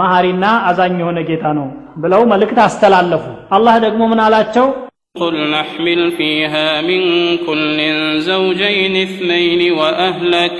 መሐሪና 0.01 0.45
አዛኝ 0.69 0.97
የሆነ 1.03 1.19
ጌታ 1.31 1.45
ነው 1.59 1.67
ብለው 2.03 2.23
መልእክት 2.33 2.59
አስተላለፉ 2.67 3.25
አላህ 3.59 3.77
ደግሞ 3.87 4.03
ምን 4.13 4.23
አላቸው 4.27 4.69
قل 5.17 5.37
نحمل 5.51 6.01
فيها 6.13 6.67
من 6.83 7.01
كل 7.47 7.79
زوجين 8.21 8.95
اثنين 9.07 9.61
وأهلك 9.73 10.55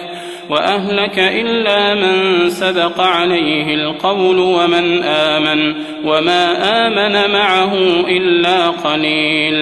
وأهلك 0.51 1.19
إلا 1.41 1.81
من 1.95 2.17
سبق 2.61 2.99
عليه 3.17 3.69
القول 3.75 4.39
ومن 4.57 4.87
آمن 5.29 5.61
وما 6.09 6.43
آمن 6.83 7.15
معه 7.37 7.73
إلا 8.17 8.59
قليل 8.85 9.57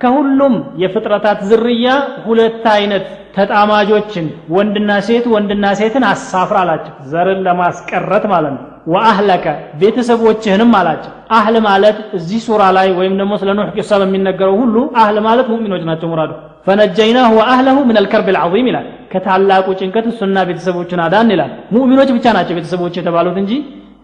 ከሁሉም 0.00 0.54
የፍጥረታት 0.80 1.38
ዝርያ 1.50 1.86
ሁለት 2.24 2.64
አይነት 2.74 3.04
ተጣማጆችን 3.36 4.26
ወንድና 4.56 4.90
ሴት 5.06 5.24
ወንድና 5.34 5.66
ሴትን 5.80 6.04
አሳፍር 6.10 6.56
አላቸው 6.62 6.94
ዘርን 7.12 7.40
ለማስቀረት 7.46 8.24
ማለት 8.32 8.52
ነው 8.56 8.64
ወአህለከ 8.87 9.45
ቤተሰቦችህንም 9.81 10.71
አላቸው። 10.77 11.11
አህል 11.31 11.55
ማለት 11.67 11.97
እዚህ 12.17 12.39
ሱራ 12.47 12.61
ላይ 12.77 12.87
ወይም 12.99 13.13
ደግሞ 13.21 13.33
ስለ 13.41 13.49
ኑህ 13.57 13.69
ቂሳ 13.75 13.99
በሚነገረው 14.01 14.55
ሁሉ 14.61 14.75
አህል 15.01 15.17
ማለት 15.27 15.47
ሙእሚኖች 15.51 15.83
ናቸው 15.89 16.09
ሙራዱ። 16.11 16.31
ፈነጀይናሁ 16.67 17.29
ወአህለሁ 17.39 17.77
ምን 17.89 17.97
አልከርብ 18.01 18.27
ልዓظም 18.35 18.65
ይላል። 18.69 18.87
ከታላቁ 19.11 19.67
ጭንቀት 19.79 20.05
እሱና 20.11 20.37
ቤተሰቦችን 20.49 20.99
አዳን 21.05 21.29
ይላል። 21.35 21.51
ሙእሚኖች 21.75 22.09
ብቻ 22.17 22.25
ናቸው 22.37 22.55
ቤተሰቦች 22.59 22.93
የተባሉት 22.99 23.37
እንጂ 23.43 23.53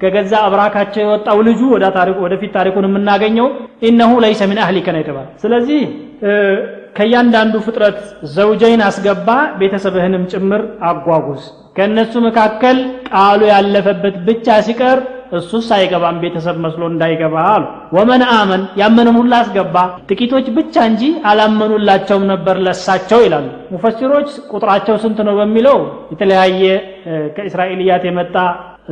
ከገዛ 0.01 0.33
አብራካቸው 0.47 1.01
የወጣው 1.03 1.37
ልጁ 1.47 1.61
ወደፊት 2.23 2.51
ታሪኩን 2.57 2.85
የምናገኘው 2.87 3.47
ኢነሁ 3.87 4.11
ለይሰ 4.23 4.41
ምን 4.51 4.59
አህሊከ 4.63 4.87
ነው 4.95 5.01
የተባለ 5.03 5.25
ስለዚህ 5.43 5.79
ከእያንዳንዱ 6.95 7.55
ፍጥረት 7.65 7.99
ዘውጀይን 8.35 8.81
አስገባ 8.85 9.27
ቤተሰብህንም 9.59 10.23
ጭምር 10.31 10.61
አጓጉዝ። 10.89 11.43
ከእነሱ 11.77 12.13
መካከል 12.25 12.77
ቃሉ 13.09 13.41
ያለፈበት 13.51 14.15
ብቻ 14.27 14.47
ሲቀር 14.67 14.99
እሱስ 15.37 15.67
አይገባም 15.75 16.19
ቤተሰብ 16.23 16.57
መስሎ 16.63 16.83
እንዳይገባ 16.91 17.35
አሉ። 17.53 17.63
ወመን 17.95 18.21
አመን 18.35 18.61
ያመንን 18.81 19.17
ሁላ 19.17 19.33
አስገባ። 19.43 19.75
ጥቂቶች 20.09 20.45
ብቻ 20.57 20.85
እንጂ 20.89 21.01
አላመኑላቸውም 21.31 22.23
ነበር 22.31 22.55
ለሳቸው 22.65 23.19
ይላሉ። 23.25 23.45
ሙፈሲሮች 23.73 24.29
ቁጥራቸው 24.51 24.97
ስንት 25.03 25.19
ነው 25.27 25.35
በሚለው 25.39 25.77
የተለያየ 26.13 26.63
ከእስራኤልያት 27.37 28.05
የመጣ 28.09 28.35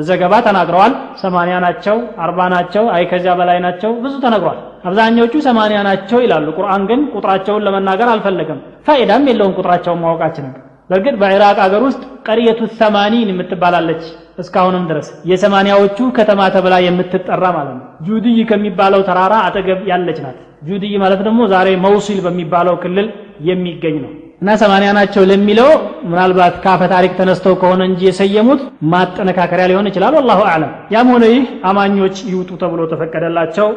ዘገባ 0.03 0.33
ተናግረዋል። 0.47 0.93
ሰማንያ 1.21 1.55
ናቸው 1.65 1.97
አርባ 2.23 2.39
ናቸው 2.53 2.85
አይ 2.95 3.03
ከዚያ 3.11 3.33
በላይ 3.39 3.59
ናቸው 3.65 3.91
ብዙ 4.03 4.13
ተነግሯል። 4.25 4.57
አብዛኞቹ 4.85 5.33
ሰማንያ 5.47 5.79
ናቸው 5.87 6.19
ይላሉ። 6.25 6.47
ቁርአን 6.57 6.83
ግን 6.89 7.01
ቁጥራቸውን 7.13 7.65
ለመናገር 7.67 8.09
አልፈለገም። 8.13 8.59
ፋይዳም 8.87 9.27
የለውም 9.29 9.55
ቁጥራቸውን 9.59 10.01
ማወቃችንን 10.03 10.53
በእርግጥ 10.89 11.15
በኢራቅ 11.21 11.57
አገር 11.63 11.83
ውስጥ 11.87 12.03
ቀርየቱ 12.27 12.61
ሰማኒን 12.79 13.31
የምትባላለች 13.31 14.03
እስካሁንም 14.39 14.83
ድረስ 14.89 15.07
የሰማንያዎቹ 15.31 15.97
ከተማ 16.17 16.41
ተብላ 16.55 16.75
የምትጠራ 16.85 17.43
ማለት 17.57 17.75
ነው። 17.77 17.85
ጁድይ 18.07 18.39
ከሚባለው 18.49 19.01
ተራራ 19.09 19.33
አጠገብ 19.47 19.81
ያለች 19.91 20.19
ናት። 20.25 20.37
ጁድይ 20.67 20.93
ማለት 21.03 21.21
ደግሞ 21.27 21.41
ዛሬ 21.53 21.69
መውሲል 21.85 22.19
በሚባለው 22.25 22.77
ክልል 22.83 23.07
የሚገኝ 23.49 23.97
ነው 24.03 24.11
እና 24.41 24.53
ሰማንያ 24.61 24.89
ናቸው 24.97 25.23
ለሚለው 25.29 25.69
ምናልባት 26.09 26.55
ካፈ 26.63 26.81
ታሪክ 26.93 27.11
ተነስተው 27.19 27.53
ከሆነ 27.61 27.81
እንጂ 27.89 28.01
የሰየሙት 28.07 28.61
ማጠነካከሪያ 28.93 29.65
ሊሆን 29.71 29.89
ይችላል። 29.89 30.15
አላሁ 30.21 30.39
አዕለም። 30.49 30.71
ያም 30.95 31.09
ሆነ 31.13 31.25
ይህ 31.33 31.45
አማኞች 31.69 32.17
ይውጡ 32.31 32.49
ተብሎ 32.63 32.81
ተፈቀደላቸው። 32.91 33.69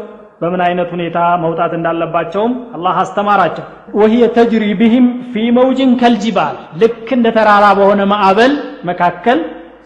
በምን 0.42 0.60
አይነት 0.66 0.88
ሁኔታ 0.94 1.18
መውጣት 1.44 1.72
እንዳለባቸውም 1.78 2.52
አላህ 2.76 2.96
አስተማራቸው። 3.02 3.64
ወህየ 3.98 4.24
ተጅሪ 4.36 4.64
ቢህም 4.80 5.06
ፊ 5.32 5.46
መውጅን 5.56 5.92
ከልጅባል። 6.02 6.56
ልክ 6.82 7.08
እንደ 7.16 7.26
ተራራ 7.36 7.66
በሆነ 7.78 8.02
ማዕበል 8.12 8.52
መካከል 8.90 9.40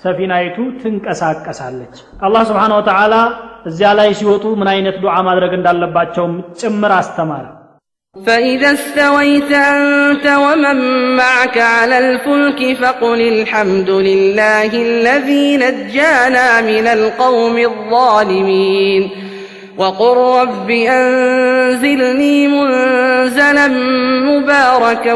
ሰፊናይቱ 0.04 0.58
ትንቀሳቀሳለች። 0.82 1.96
አላህ 2.26 2.42
ስብሓን 2.48 2.74
ወተዓላ 2.78 3.14
እዚያ 3.66 3.90
ላይ 3.98 4.10
ሲወጡ 4.18 4.44
ምን 4.60 4.68
አይነት 4.70 4.96
ዱዓ 5.02 5.16
ማድረግ 5.26 5.52
እንዳለባቸውም 5.58 6.32
ጭምር 6.60 6.92
አስተማረ 6.96 7.44
فإذا 8.12 8.72
استويت 8.72 9.52
أنت 9.52 10.26
ومن 10.26 10.76
معك 11.16 11.58
على 11.58 11.98
الفلك 11.98 12.76
فقل 12.76 13.20
الحمد 13.20 13.90
لله 13.90 14.70
الذي 14.88 15.56
نجانا 15.56 16.60
من 16.60 16.86
القوم 16.86 17.58
الظالمين. 17.58 19.10
وقل 19.78 20.16
رب 20.40 20.70
أنزلني 20.70 22.48
منزلا 22.48 23.68
مباركا 24.28 25.12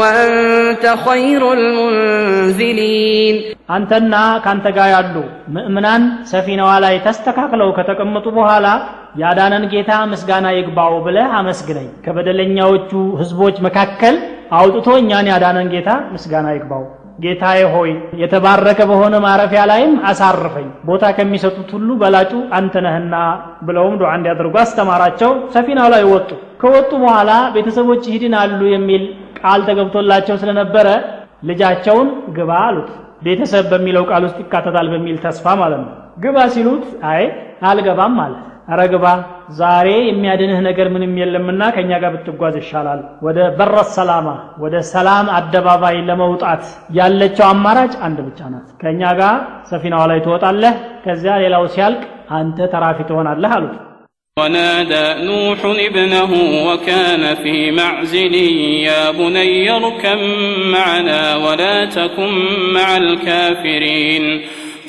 وأنت 0.00 0.94
خير 1.06 1.52
المنزلين. 1.52 3.34
أنتنا 3.70 4.42
كانت 4.44 4.66
قايا 4.78 5.24
مؤمنا 5.48 6.24
سفينة 6.24 6.64
ولا 6.68 6.90
يتستكاك 6.90 7.54
لو 7.54 7.72
كتك 7.72 8.00
أمت 8.00 8.26
لا 8.64 8.97
ያዳነን 9.18 9.64
ጌታ 9.72 9.92
ምስጋና 10.10 10.46
ይግባው 10.56 10.94
ብለህ 11.06 11.30
አመስግነኝ። 11.38 11.88
ከበደለኛዎቹ 12.04 12.90
ህዝቦች 13.20 13.56
መካከል 13.66 14.16
አውጥቶ 14.58 14.88
እኛን 15.00 15.26
ያዳነን 15.32 15.68
ጌታ 15.74 15.90
ምስጋና 16.14 16.46
ይግባው። 16.56 16.84
ጌታዬ 17.22 17.60
ሆይ 17.72 17.90
የተባረከ 18.20 18.80
በሆነ 18.90 19.14
ማረፊያ 19.24 19.62
ላይም 19.70 19.94
አሳርፈኝ። 20.10 20.68
ቦታ 20.88 21.04
ከሚሰጡት 21.16 21.70
ሁሉ 21.76 21.88
በላጩ 22.02 22.32
አንተ 22.58 22.74
ነህና 22.86 23.14
ብለውም 23.66 23.94
ዱዓ 24.00 24.10
እንዲያደርጉ 24.18 24.54
አስተማራቸው። 24.62 25.32
ሰፊናው 25.54 25.88
ላይ 25.94 26.04
ወጡ። 26.12 26.30
ከወጡ 26.62 26.90
በኋላ 27.04 27.30
ቤተሰቦች 27.56 28.04
ይድናሉ 28.14 28.60
የሚል 28.74 29.02
ቃል 29.40 29.60
ተገብቶላቸው 29.68 30.38
ስለነበረ 30.42 30.86
ልጃቸውን 31.50 32.08
ግባ 32.36 32.52
አሉት። 32.66 32.90
ቤተሰብ 33.24 33.66
በሚለው 33.72 34.04
ቃል 34.10 34.22
ውስጥ 34.26 34.38
ይካተታል 34.44 34.88
በሚል 34.92 35.16
ተስፋ 35.24 35.56
ማለት 35.60 35.80
ነው። 35.84 35.92
ግባ 36.24 36.38
ሲሉት 36.54 36.86
አይ 37.10 37.24
አልገባም 37.68 38.14
ማለት 38.20 38.44
አረ 38.73 38.81
ግባ 38.93 39.05
ዛሬ 39.59 39.87
የሚያድንህ 40.09 40.59
ነገር 40.67 40.87
ምንም 40.95 41.13
የለምና 41.21 41.63
ከኛ 41.75 41.91
ጋር 42.03 42.11
ብትጓዝ 42.15 42.55
ይሻላል 42.61 43.01
ወደ 43.27 43.39
በረ 43.59 43.77
ሰላማ 43.97 44.27
ወደ 44.63 44.75
ሰላም 44.93 45.29
አደባባይ 45.37 45.97
ለመውጣት 46.09 46.65
ያለችው 46.99 47.47
አማራጭ 47.53 47.93
አንድ 48.07 48.19
ብቻ 48.27 48.49
ናት 48.53 48.67
ከኛ 48.83 49.13
ጋር 49.21 49.37
ሰፊናዋ 49.71 50.03
ላይ 50.11 50.21
ትወጣለህ 50.27 50.75
ከዚያ 51.05 51.39
ሌላው 51.45 51.65
ሲያልቅ 51.75 52.03
አንተ 52.39 52.69
ተራፊ 52.75 52.99
ትሆናለህ 53.09 53.53
አሉት 53.57 53.75
ونادى 54.37 55.05
نوح 55.23 55.59
ابنه 55.87 56.31
وكان 56.67 57.35
في 57.35 57.55
معزل 57.71 58.35
يا 58.89 59.11
بني 59.11 59.71
اركب 59.71 60.19
معنا 60.75 61.35
ولا 61.35 61.85
تكن 61.87 62.33
مع 62.73 62.97
الكافرين 62.97 64.25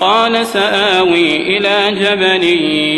قال 0.01 0.47
سآوي 0.47 1.29
إلى 1.53 1.77
جبل 2.01 2.45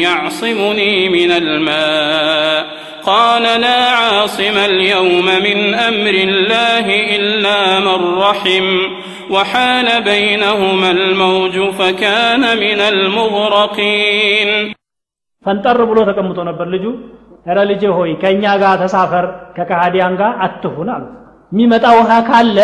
يعصمني 0.00 0.94
من 1.08 1.30
الماء 1.32 2.60
قال 3.04 3.44
لا 3.60 3.80
عاصم 3.90 4.56
اليوم 4.70 5.26
من 5.46 5.58
أمر 5.74 6.14
الله 6.28 6.86
إلا 7.16 7.58
من 7.80 8.00
رحم 8.18 8.66
وحال 9.30 9.88
بينهما 10.02 10.90
الموج 10.90 11.56
فكان 11.78 12.42
من 12.64 12.78
المغرقين 12.92 14.50
ፈንጠር 15.44 15.78
ብሎ 15.90 15.98
ተቀምጦ 16.08 16.38
ነበር 16.48 16.66
ልጁ 16.74 16.84
እረ 17.50 17.58
ልጄ 17.70 17.82
ሆይ 17.96 18.10
ከእኛ 18.22 18.44
ጋር 18.62 18.74
ተሳፈር 18.82 19.26
ከከሃዲያን 19.56 20.14
ጋር 20.20 20.32
አትሁን 20.46 20.88
አሉት 20.94 21.12
የሚመጣ 21.52 21.84
ውሃ 21.98 22.10
ካለ 22.28 22.58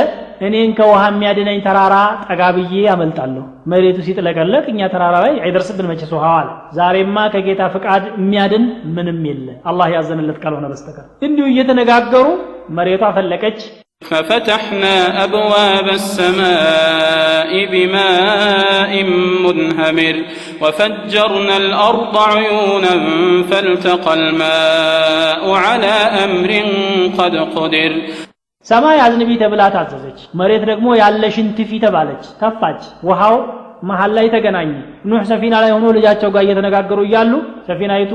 እኔን 0.47 0.71
ከውሃ 0.79 1.03
የሚያድነኝ 1.11 1.59
ተራራ 1.67 1.97
ጠጋ 2.27 2.43
ብዬ 2.57 2.75
ያመልጣለሁ 2.89 3.43
መሬቱ 3.73 3.99
ሲጥለቀለቅ 4.07 4.65
እኛ 4.73 4.89
ተራራ 4.95 5.17
ላይ 5.25 5.35
አይደርስብን 5.45 5.89
መቼስ 5.91 6.11
ውሃዋል 6.17 6.49
ዛሬማ 6.79 7.27
ከጌታ 7.35 7.63
ፍቃድ 7.75 8.05
የሚያድን 8.21 8.65
ምንም 8.97 9.21
የለ 9.31 9.47
አላህ 9.73 9.89
ያዘንለት 9.97 10.41
ካልሆነ 10.45 10.67
በስተቀር 10.73 11.07
እንዲሁ 11.29 11.47
እየተነጋገሩ 11.53 12.27
መሬቷ 12.79 13.05
ፈለቀች 13.19 13.61
ففتحنا 14.03 14.97
أبواب 15.25 15.89
السماء 16.01 17.51
بماء 17.67 18.93
منهمر 19.47 20.17
وفجرنا 20.63 21.57
الأرض 21.57 22.15
عيونا 22.33 22.95
فالتقى 23.51 24.15
الماء 24.15 25.51
على 25.65 25.95
أمر 26.25 26.51
قد 27.19 27.35
قدر 27.57 27.93
ሰማይ 28.68 28.98
አዝንቢ 29.04 29.32
ተብላ 29.42 29.64
ታዘዘች 29.76 30.20
መሬት 30.40 30.64
ደግሞ 30.70 30.88
ያለሽን 31.02 31.48
ትፊ 31.58 31.72
ተባለች 31.84 32.24
ተፋች 32.42 32.82
ውሃው 33.10 33.36
መሀል 33.90 34.12
ላይ 34.18 34.28
ተገናኘ። 34.34 34.72
ኑህ 35.10 35.24
ሰፊና 35.30 35.56
ላይ 35.64 35.72
ሆኖ 35.76 35.86
ልጃቸው 35.98 36.30
ጋር 36.36 36.44
እየተነጋገሩ 36.46 37.00
እያሉ 37.08 37.34
ሰፊናይቱ 37.68 38.14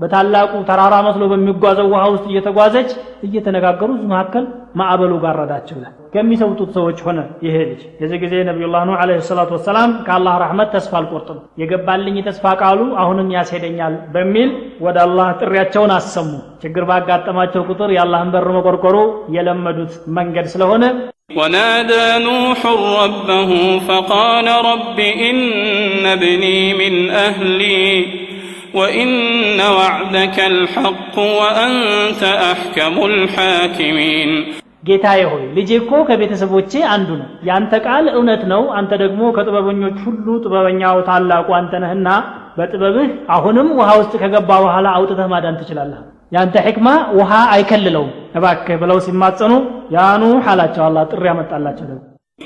በታላቁ 0.00 0.52
ተራራ 0.68 0.94
መስሎ 1.06 1.24
በሚጓዘው 1.32 1.88
ውሃ 1.92 2.02
ውስጥ 2.12 2.26
እየተጓዘች 2.30 2.90
እየተነጋገሩ 3.26 3.90
መካከል 4.12 4.44
ማዕበሉ 4.80 5.12
ጋረዳቸው 5.24 5.76
ይላል 5.78 5.94
ከሚሰውጡት 6.14 6.70
ሰዎች 6.76 6.98
ሆነ 7.06 7.18
ይሄ 7.46 7.56
ልጅ 7.70 7.82
የዚህ 8.00 8.18
ጊዜ 8.22 8.34
ነቢዩላህ 8.48 8.82
ኑህ 8.88 9.00
አለይሂ 9.02 9.18
ሰላቱ 9.28 9.50
ወሰላም 9.56 9.90
ከአላህ 10.06 10.34
ረሕመት 10.42 10.70
ተስፋ 10.76 10.94
አልቆርጥም 11.00 11.38
የገባልኝ 11.62 12.16
ተስፋ 12.28 12.54
ቃሉ 12.62 12.80
አሁንም 13.02 13.28
ያስሄደኛል 13.36 13.96
በሚል 14.14 14.50
ወደ 14.86 14.98
አላህ 15.06 15.28
ጥሪያቸውን 15.42 15.94
አሰሙ 15.98 16.30
ችግር 16.64 16.86
ባጋጠማቸው 16.90 17.68
ቁጥር 17.70 17.92
የአላህን 17.96 18.32
በር 18.36 18.48
መቆርቆሩ 18.58 18.96
የለመዱት 19.36 19.94
መንገድ 20.18 20.48
ስለሆነ 20.54 20.84
ونادى 21.36 22.06
نوح 22.20 22.60
ربه 23.02 23.50
فقال 23.80 24.46
رب 24.70 24.98
إن 25.28 25.38
ابني 26.08 26.60
من 26.74 26.94
أهلي 27.20 27.84
وإن 28.74 29.10
وعدك 29.78 30.36
الحق 30.52 31.16
وأنت 31.40 32.22
أحكم 32.50 32.94
الحاكمين 33.10 34.30
ጌታዬ 34.88 35.20
ሆይ 35.30 35.42
ልጄ 35.56 35.70
እኮ 35.80 35.92
ከቤተሰቦቼ 36.08 36.72
አንዱ 36.92 37.08
ነው 37.20 37.26
ያንተ 37.48 37.72
ቃል 37.86 38.04
እውነት 38.18 38.42
ነው 38.52 38.62
አንተ 38.78 38.92
ደግሞ 39.02 39.20
ከጥበበኞች 39.36 39.96
ሁሉ 40.06 40.26
ጥበበኛው 40.44 40.96
ታላቁ 41.08 41.48
አንተ 41.58 41.72
ነህና 41.82 42.08
በጥበብህ 42.58 43.10
አሁንም 43.36 43.68
ውሃ 43.78 43.88
ውስጥ 44.00 44.12
ከገባ 44.22 44.50
በኋላ 44.64 44.86
አውጥተህ 44.98 45.28
ማዳን 45.32 45.58
ትችላለህ 45.60 46.00
ያንተ 46.32 46.56
ሕክማ 46.66 46.88
ውሃ 47.18 47.32
አይከልለውም 47.54 48.10
እባክህ 48.38 48.78
ብለው 48.82 48.98
ሲማጸኑ 49.06 49.52
ያ 49.96 50.06
ኑህ 50.22 50.48
አላቸው 50.52 50.84
አላህ 50.88 51.04
ጥሪ 51.12 51.24
ያመጣላቸው 51.30 51.86
ደግሞ 51.90 52.02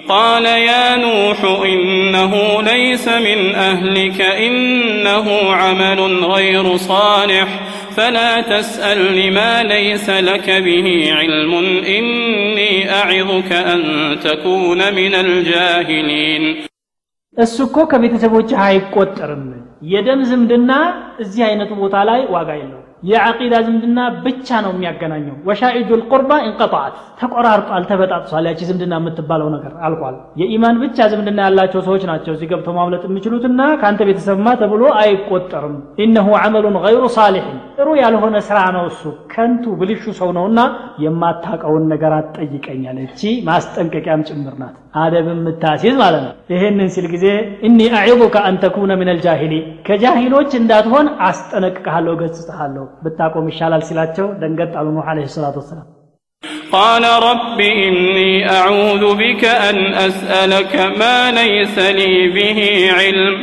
قال 0.09 0.45
يا 0.45 0.97
نوح 0.97 1.39
إنه 1.65 2.33
ليس 2.63 3.07
من 3.09 3.55
أهلك 3.55 4.21
إنه 4.21 5.27
عمل 5.53 6.01
غير 6.25 6.77
صالح 6.77 7.49
فلا 7.91 8.41
تسألني 8.43 9.31
ما 9.31 9.63
ليس 9.63 10.11
لك 10.11 10.51
به 10.67 10.89
علم 11.13 11.53
إني 11.97 12.73
أعظك 12.93 13.51
أن 13.73 13.81
تكون 14.21 14.81
من 14.95 15.13
الجاهلين 15.25 16.45
እሱ 17.37 17.57
እኮ 17.69 17.79
ከቤተሰቦች 17.93 18.51
አይቆጠርም 18.65 19.47
የደም 19.93 20.21
ዝምድና 20.31 20.73
እዚህ 21.23 21.43
አይነቱ 21.47 21.71
ቦታ 21.81 21.97
ላይ 22.11 22.21
ዋጋ 22.35 22.51
የለው 22.59 22.81
የዓቂዳ 23.04 23.56
ዝምድና 23.66 24.00
ብቻ 24.24 24.48
ነው 24.64 24.72
የሚያገናኘው። 24.74 25.36
ወሻኢዱ 25.48 25.90
ልቁርባ 26.00 26.32
እንቀጣት 26.46 26.96
ተቆራርጧል 27.20 27.84
ተበጣጥሷል። 27.90 28.46
ያቺ 28.50 28.60
ዝምድና 28.70 28.94
የምትባለው 29.00 29.50
ነገር 29.56 29.74
አልቋል። 29.86 30.16
የኢማን 30.42 30.80
ብቻ 30.84 31.08
ዝምድና 31.12 31.40
ያላቸው 31.48 31.82
ሰዎች 31.88 32.04
ናቸው 32.10 32.34
እዚህ 32.36 32.50
ገብተው 32.52 32.76
ማምለጥ 32.80 33.04
የሚችሉትና 33.08 33.62
ከአንተ 33.82 34.02
ቤተሰብማ 34.10 34.48
ተብሎ 34.62 34.84
አይቆጠርም። 35.02 35.76
ኢነሁ 36.04 36.28
አመሉን 36.42 36.78
ገይሩ 36.86 37.04
ሳሊሕን 37.16 37.58
ጥሩ 37.78 37.90
ያልሆነ 38.02 38.36
ስራ 38.48 38.60
ነው 38.76 38.86
እሱ። 38.92 39.04
ከንቱ 39.34 39.66
ብልሹ 39.80 40.04
ሰው 40.20 40.30
ነውና 40.38 40.60
የማታቀውን 41.04 41.86
ነገር 41.94 42.14
አትጠይቀኛል። 42.18 43.00
እቺ 43.06 43.20
ማስጠንቀቂያም 43.50 44.24
ጭምር 44.30 44.56
ናት። 44.62 44.76
አደብ 45.00 45.28
የምታስይዝ 45.32 45.96
ማለት 46.02 46.22
ነው። 46.26 46.34
ይሄንን 46.52 46.88
ሲል 46.94 47.08
ጊዜ 47.12 47.26
እኒ 47.68 47.80
አዒዙከ 47.98 48.38
አን 48.48 48.56
ተኩነ 48.64 48.92
ምን 49.00 49.12
አልጃሂሊን 49.14 49.66
ከጃሂሎች 49.88 50.52
እንዳትሆን 50.60 51.08
አስጠነቅቅሃለሁ 51.28 52.14
ገጽጽሃለሁ 52.22 52.86
ብታቆም 53.05 53.47
ይሻላል 53.53 53.83
ሲላቸው 53.89 54.27
ደንገጥ 54.43 54.73
አሉ 54.81 54.89
ኑሕ 54.97 55.07
አለይሂ 55.13 55.29
ሰላቱ 55.39 55.57
ወሰላም 55.63 55.89
قال 56.77 57.05
رب 57.31 57.59
إني 57.87 58.33
أعوذ 58.59 59.05
بك 59.15 59.45
أن 59.69 59.77
أسألك 60.09 60.75
ما 61.01 61.17
ليس 61.41 61.77
لي 61.99 62.15
به 62.37 62.59
علم 62.99 63.35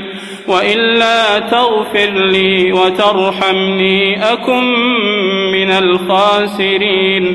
وإلا 0.47 1.19
تغفر 1.39 2.11
لي 2.35 2.53
وترحمني 2.73 3.99
أكن 4.33 4.65
من 5.55 5.69
الخاسرين 5.71 7.25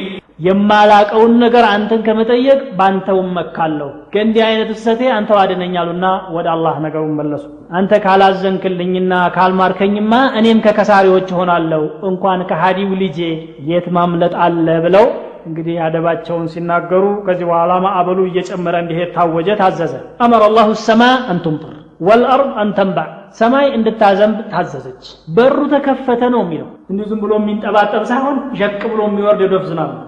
የማላቀውን 0.41 1.33
ነገር 1.43 1.65
አንተን 1.71 2.01
ከመጠየቅ 2.05 2.59
ባንተው 2.77 3.19
መካለሁ። 3.35 3.89
ከእንዲህ 4.13 4.43
አይነት 4.45 4.69
እሰቴ 4.75 5.01
አንተው 5.15 5.37
አድነኛሉና 5.41 6.05
ወደ 6.35 6.47
አላህ 6.53 6.75
ነገሩን 6.85 7.13
መለሱ። 7.19 7.43
አንተ 7.71 7.91
ካላዘንክልኝና 8.05 9.13
ካልማርከኝማ 9.35 10.13
እኔም 10.39 10.61
ከከሳሪዎች 10.65 11.29
ሆናለሁ 11.39 11.81
እንኳን 12.09 12.41
ከሃዲው 12.49 12.93
ልጄ 13.01 13.19
የት 13.69 13.87
ማምለጥ 13.97 14.33
አለ 14.45 14.67
ብለው 14.85 15.05
እንግዲህ 15.45 15.75
አደባቸውን 15.85 16.47
ሲናገሩ 16.53 17.05
ከዚህ 17.25 17.45
በኋላ 17.49 17.71
ማዕበሉ 17.85 18.19
እየጨመረ 18.27 18.75
እንዲሄድ 18.83 19.09
ታወጀ 19.15 19.49
ታዘዘ። 19.61 19.93
አመረ 20.25 20.43
አላሁ 20.49 20.69
ሰማ 20.83 21.03
አንቱምጥር 21.31 21.73
ወልአርድ 22.01 22.51
አንተንባዕ 22.61 23.09
ሰማይ 23.39 23.65
እንድታዘንብ 23.77 24.37
ታዘዘች። 24.53 25.03
በሩ 25.35 25.57
ተከፈተ 25.73 26.21
ነው 26.33 26.41
የሚለው። 26.45 26.69
እንዲሁ 26.91 27.05
ዝም 27.11 27.19
ብሎ 27.23 27.33
የሚንጠባጠብ 27.39 28.05
ሳይሆን 28.11 28.37
ሸቅ 28.59 28.81
ብሎ 28.93 29.01
የሚወርድ 29.09 29.41
የዶፍ 29.45 29.65
ዝናብ 29.69 29.91
ነው 29.95 30.07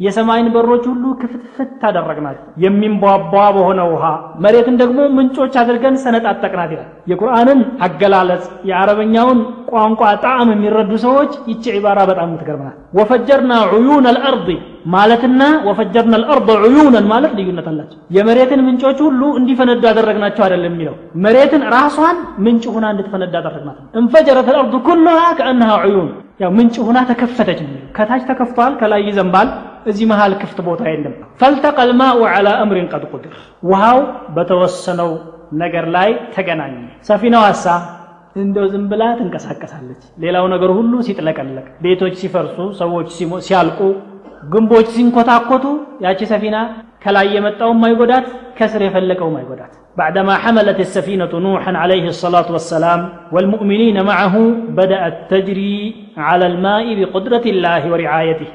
የሰማይን 0.00 0.48
በሮች 0.54 0.84
ሁሉ 0.90 1.04
ክፍትፍት 1.20 1.82
አደረግናቸው 1.88 2.46
የሚንቧቧ 2.64 3.12
በሆነ 3.54 3.80
ውሃ 3.92 4.04
መሬትን 4.44 4.74
ደግሞ 4.80 4.98
ምንጮች 5.16 5.54
አድርገን 5.60 5.94
ሰነጣጠቅናት 6.02 6.70
ይላል። 6.74 6.88
የቁርአንን 7.10 7.60
አገላለጽ 7.86 8.44
የአረበኛውን 8.70 9.38
ቋንቋ 9.70 10.02
ጣዕም 10.24 10.50
የሚረዱ 10.54 10.92
ሰዎች 11.04 11.32
ይቺ 11.50 11.64
ዒባራ 11.76 12.00
በጣም 12.10 12.34
ትገርመናል 12.40 12.76
ወፈጀርና 12.98 13.52
ዑዩን 13.72 14.06
አልአርድ 14.10 14.48
ማለትና 14.94 15.40
ወፈጀርና 15.68 16.14
አልአርድ 16.18 16.50
ዑዩነን 16.58 17.06
ማለት 17.12 17.32
ልዩነት 17.38 17.68
አላቸው። 17.70 17.98
የመሬትን 18.16 18.60
ምንጮች 18.66 19.00
ሁሉ 19.06 19.22
እንዲፈነዱ 19.40 19.82
ያደረግናቸው 19.90 20.44
አይደለም 20.46 20.72
የሚለው። 20.72 20.94
መሬትን 21.24 21.64
ራሷን 21.74 22.18
ምንጭ 22.44 22.64
ሁና 22.76 22.86
እንድትፈነዳ 22.94 23.34
አደረግናት 23.42 23.78
እንፈጀረት 24.00 24.48
አልአርድ 24.52 24.76
ኩሉሃ 24.88 25.22
ከአነሃ 25.40 25.72
ዑዩን። 25.84 26.10
ያው 26.40 26.52
ምንጭ 26.56 26.76
ሁና 26.86 26.98
ተከፈተች 27.10 27.60
ከታች 27.96 28.22
ተከፍቷል 28.30 28.72
ከላይ 28.80 29.02
ይዘንባል 29.08 29.48
እዚህ 29.91 30.05
መሃል 30.11 30.33
ክፍት 30.41 30.59
ቦታ 30.67 30.83
የለም 30.91 31.15
ፈልተቀ 31.41 31.77
ልማኡ 31.89 32.19
ዐላ 32.33 32.49
አምሪን 32.63 32.87
ቀድ 32.93 33.03
ቁድር 33.13 33.33
ውሃው 33.71 33.99
በተወሰነው 34.35 35.11
ነገር 35.63 35.87
ላይ 35.95 36.11
ተገናኘ 36.35 36.75
ሰፊናው 37.09 37.43
ሀሳ 37.49 37.65
እንደው 38.43 38.65
ዝም 38.73 38.85
ብላ 38.91 39.03
ትንቀሳቀሳለች 39.19 40.01
ሌላው 40.23 40.45
ነገር 40.53 40.71
ሁሉ 40.77 40.93
ሲጥለቀለቅ 41.07 41.65
ቤቶች 41.85 42.13
ሲፈርሱ 42.21 42.57
ሰዎች 42.81 43.09
ሲያልቁ 43.47 43.79
ግንቦች 44.53 44.87
ሲንኮታኮቱ 44.95 45.65
ያቺ 46.05 46.21
ሰፊና 46.31 46.57
ከላይ 47.03 47.27
የመጣውን 47.35 47.79
ማይጎዳት 47.83 48.27
ከስር 48.59 48.83
የፈለቀው 48.87 49.29
ማይጎዳት 49.37 49.73
بعدما 49.97 50.35
حملت 50.37 50.79
السفينة 50.79 51.33
نوحا 51.47 51.71
عليه 51.77 52.05
الصلاة 52.07 52.51
والسلام 52.51 53.09
والمؤمنين 53.31 53.97
معه 54.03 54.35
بدأت 54.69 55.15
تجري 55.29 55.77
على 56.17 56.45
الماء 56.47 56.85
بقدرة 56.99 57.45
الله 57.45 57.91
ورعايته 57.91 58.49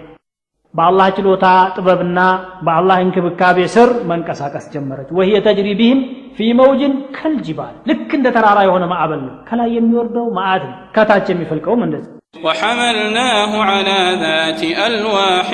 በአላህ 0.75 1.07
ችሎታ 1.17 1.47
ጥበብና 1.75 2.21
በአላህ 2.67 2.97
እንክብካቤ 3.05 3.59
ስር 3.75 3.91
መንቀሳቀስ 4.11 4.65
ጀመረች 4.75 5.09
ወህየ 5.19 5.37
ተጅሪ 5.47 5.69
ቢህም 5.79 6.01
ፊ 6.37 6.49
መውጅን 6.59 6.95
ከልጅባል 7.17 7.75
ልክ 7.91 8.11
እንደ 8.19 8.27
ተራራ 8.37 8.59
የሆነ 8.67 8.85
ማዕበል 8.93 9.21
ነው 9.27 9.35
ከላይ 9.49 9.71
የሚወርደው 9.77 10.27
ማዕት 10.39 10.65
ነው 10.71 10.77
ከታች 10.97 11.27
የሚፈልቀውም 11.33 11.85
እንደዚህ 11.89 12.13
وحملناه 12.47 13.53
على 13.65 14.01
ذات 14.17 14.63
ألواح 14.89 15.49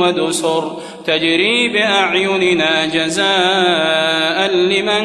ودسر 0.00 0.64
تجري 1.04 1.58
بأعيننا 1.68 2.72
جزاء 2.86 4.38
لمن 4.70 5.04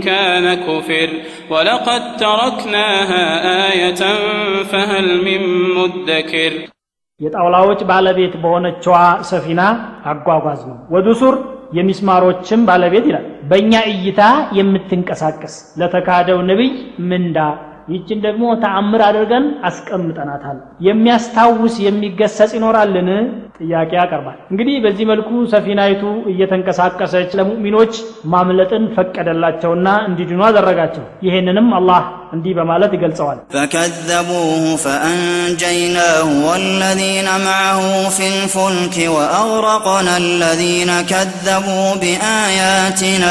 كان 0.00 0.46
كفر 0.58 1.08
ولقد 1.50 2.02
تركناها 2.16 3.24
آية 3.68 4.02
فهل 4.64 5.06
من 5.24 5.40
مدكر 5.76 6.52
የጣውላዎች 7.21 7.79
ባለቤት 7.89 8.33
በሆነችዋ 8.41 8.95
ሰፊና 9.29 9.61
አጓጓዝ 10.11 10.59
ነው። 10.67 10.75
ወዱሱር 10.93 11.35
የሚስማሮችም 11.77 12.61
ባለቤት 12.67 13.05
ይላል። 13.09 13.25
በእኛ 13.49 13.73
እይታ 13.91 14.21
የምትንቀሳቀስ 14.57 15.55
ለተካደው 15.79 16.39
ነቢይ 16.49 16.71
ምንዳ 17.09 17.37
ይችን 17.89 18.19
ደግሞ 18.25 18.43
ተአምር 18.61 19.01
አድርገን 19.05 19.45
አስቀምጠናታል። 19.67 20.57
የሚያስታውስ 20.87 21.75
የሚገሰጽ 21.83 22.51
ይኖራልን? 22.57 23.09
ጥያቄ 23.59 23.91
ያቀርባል። 23.99 24.37
እንግዲህ 24.51 24.75
በዚህ 24.83 25.05
መልኩ 25.11 25.29
ሰፊናይቱ 25.53 26.03
እየተንቀሳቀሰች 26.31 27.29
ለሙእሚኖች 27.39 27.93
ማምለጥን 28.33 28.85
ፈቀደላቸውና 28.95 29.87
እንዲድኑ 30.07 30.41
አደረጋቸው። 30.47 31.05
ይሄንንም 31.27 31.69
አላህ 31.79 32.01
እንዲህ 32.33 32.53
በማለት 32.57 32.91
ይገልጸዋል። 32.95 33.39
ፈከዘቡሁ 33.53 34.49
ፈአንጀይናሁ 34.83 36.27
ወለዚነ 36.47 37.29
ማዕሁ 37.45 37.83
ፊል 38.17 38.39
ፉልክ 38.53 38.95
ወአግረቅና 39.15 40.09
ለዚነ 40.41 40.91
ከዘቡ 41.11 41.67
ቢአያትና 42.01 43.25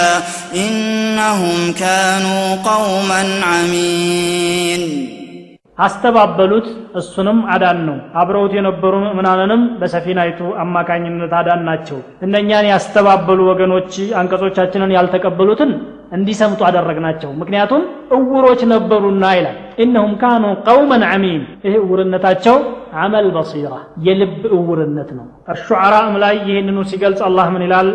ኢነሁም 0.60 1.60
ካኑ 1.80 2.26
ቀውመን 2.66 3.30
ዓሚን። 3.50 4.84
አስተባበሉት፣ 5.78 6.66
እሱንም 6.98 7.38
አዳን 7.54 7.78
ነው። 7.88 7.96
አብረውት 8.20 8.52
የነበሩ 8.56 8.92
ምዕመናንንም 9.02 9.62
በሰፊናይቱ 9.80 10.40
አማካኝነት 10.62 11.32
አዳን 11.40 11.60
ናቸው። 11.68 11.98
እነኛን 12.26 12.68
ያስተባበሉ 12.70 13.40
ወገኖች 13.50 13.90
አንቀጾቻችንን 14.20 14.94
ያልተቀበሉትን 14.96 15.72
እንዲሰምጡ 16.17 16.61
አደረግናቸው 16.69 17.29
ምክንያቱም 17.41 17.83
እውሮች 18.17 18.61
ነበሩና 18.73 19.25
ይላል 19.37 19.57
እነሁም 19.83 20.13
ካኑ 20.21 20.45
ቀውመን 20.67 21.03
አሚን 21.11 21.41
ይህ 21.67 21.75
እውርነታቸው 21.83 22.57
አመል 23.03 23.27
በሲራ 23.35 23.73
የልብ 24.07 24.41
እውርነት 24.57 25.11
ነው 25.17 25.27
አሹዓራም 25.53 26.15
ላይ 26.23 26.35
ይህንኑ 26.49 26.79
ሲገልጽ 26.93 27.21
አላህ 27.29 27.47
ምን 27.55 27.65
ይላል 27.67 27.91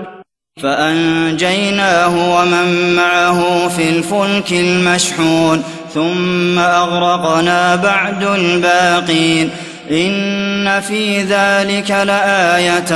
فأنجيناه 0.57 2.15
ومن 2.37 2.69
معه 2.97 3.39
في 3.69 3.85
الفلك 3.91 4.53
المشحون 4.67 5.59
ثم 5.89 6.57
أغرقنا 6.59 7.77
بعد 7.79 8.23
الباقين 8.41 9.47
إن 9.93 10.81
في 10.81 11.23
ذلك 11.25 11.91
لآية 11.91 12.93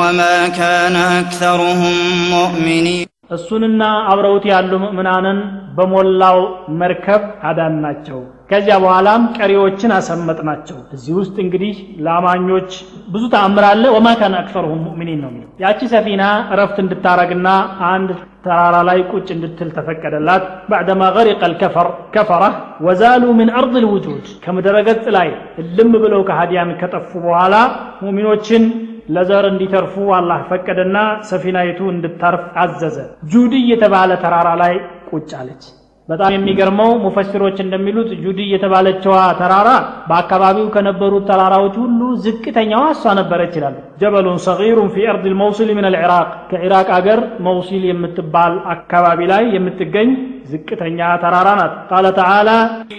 وما 0.00 0.48
كان 0.50 0.96
أكثرهم 0.96 1.96
مؤمنين 2.30 3.06
እሱንና 3.29 3.81
አብረውት 4.11 4.45
ያሉ 4.49 4.71
ምእምናንን 4.83 5.39
በሞላው 5.77 6.37
መርከብ 6.79 7.23
አዳናቸው። 7.49 8.19
ከዚያ 8.51 8.75
በኋላም 8.83 9.23
ቀሪዎችን 9.37 9.91
አሰመጥናቸው። 9.95 10.77
እዚህ 10.95 11.13
ውስጥ 11.19 11.35
እንግዲህ 11.45 11.73
ለአማኞች 12.05 12.69
ብዙ 13.13 13.23
ተአምር 13.33 13.65
አለ። 13.69 13.83
وما 13.95 14.07
كان 14.19 14.35
أكثرهم 14.41 14.79
مؤمنين 14.85 15.19
ነው 15.23 15.29
የሚለው። 15.31 15.49
ያቺ 15.63 15.79
ሰፊና 15.93 16.23
እረፍት 16.53 16.77
እንድታረግና 16.83 17.47
አንድ 17.89 18.11
ተራራ 18.45 18.75
ላይ 18.89 18.99
ቁጭ 19.11 19.27
እንድትል 19.35 19.69
ተፈቀደላት። 19.77 20.43
بعدما 20.69 21.03
غرق 21.15 21.41
الكفر 21.51 21.87
الكفرة 22.15 22.43
وزالوا 22.87 23.25
من 23.39 23.49
أرض 23.57 23.75
الوجود። 23.85 24.25
ከምድረ 24.45 24.75
ላይ 25.17 25.29
እልም 25.63 25.91
ብለው 26.03 26.21
ከሃዲያን 26.29 26.71
ከጠፉ 26.81 27.11
በኋላ 27.25 27.55
ሙእሚኖችን 28.03 28.63
ለዘር 29.07 29.45
እንዲተርፉ 29.49 29.95
አላህ 30.15 30.39
ፈቀደና 30.49 30.97
ሰፊናይቱ 31.29 31.79
እንድታርፍ 31.93 32.43
አዘዘ። 32.63 32.97
ጁዲ 33.33 33.53
የተባለ 33.71 34.11
ተራራ 34.23 34.49
ላይ 34.61 34.73
ቁጭ 35.11 35.29
አለች 35.39 35.63
በጣም 36.09 36.31
የሚገርመው 36.33 36.91
ሙፈሲሮች 37.03 37.57
እንደሚሉት 37.63 38.09
ጁዲ 38.21 38.39
የተባለችዋ 38.51 39.15
ተራራ 39.39 39.69
በአካባቢው 40.09 40.67
ከነበሩት 40.75 41.25
ተራራዎች 41.29 41.75
ሁሉ 41.81 41.99
ዝቅተኛዋ 42.25 42.83
እሷ 42.93 43.13
ነበረች 43.19 43.53
ይላል። 43.57 43.75
ጀበሉን 44.01 44.39
ሰጊሩን 44.45 44.89
ፊ 44.93 45.05
አርድ 45.11 45.25
ልመውሲል 45.31 45.71
ምን 45.77 45.87
አልዕራቅ 45.89 46.29
ከኢራቅ 46.51 46.87
አገር 46.97 47.19
መውሲል 47.47 47.83
የምትባል 47.89 48.55
አካባቢ 48.75 49.19
ላይ 49.31 49.43
የምትገኝ 49.55 50.11
ዝቅተኛ 50.51 50.99
ተራራ 51.23 51.49
ናት። 51.59 51.73
ቃለ 51.89 52.05
ተዓላ 52.19 52.49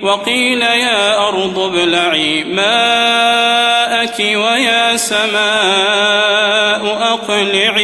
ወቂለ 0.05 0.63
ያ 0.83 0.89
አርዱ 1.25 1.57
ብላዒ 1.75 2.19
ማአኪ 2.59 4.17
ወያ 4.43 4.69
ሰማኡ 5.09 6.85
አቅሊዒ 7.09 7.79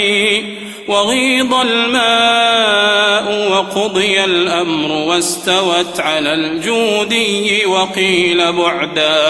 وغيض 0.89 1.53
الماء 1.69 3.27
وقضي 3.53 4.25
الأمر 4.25 4.91
واستوت 5.09 5.95
على 6.01 6.35
الجودي 6.35 7.67
وقيل 7.67 8.41
بعدا 8.53 9.25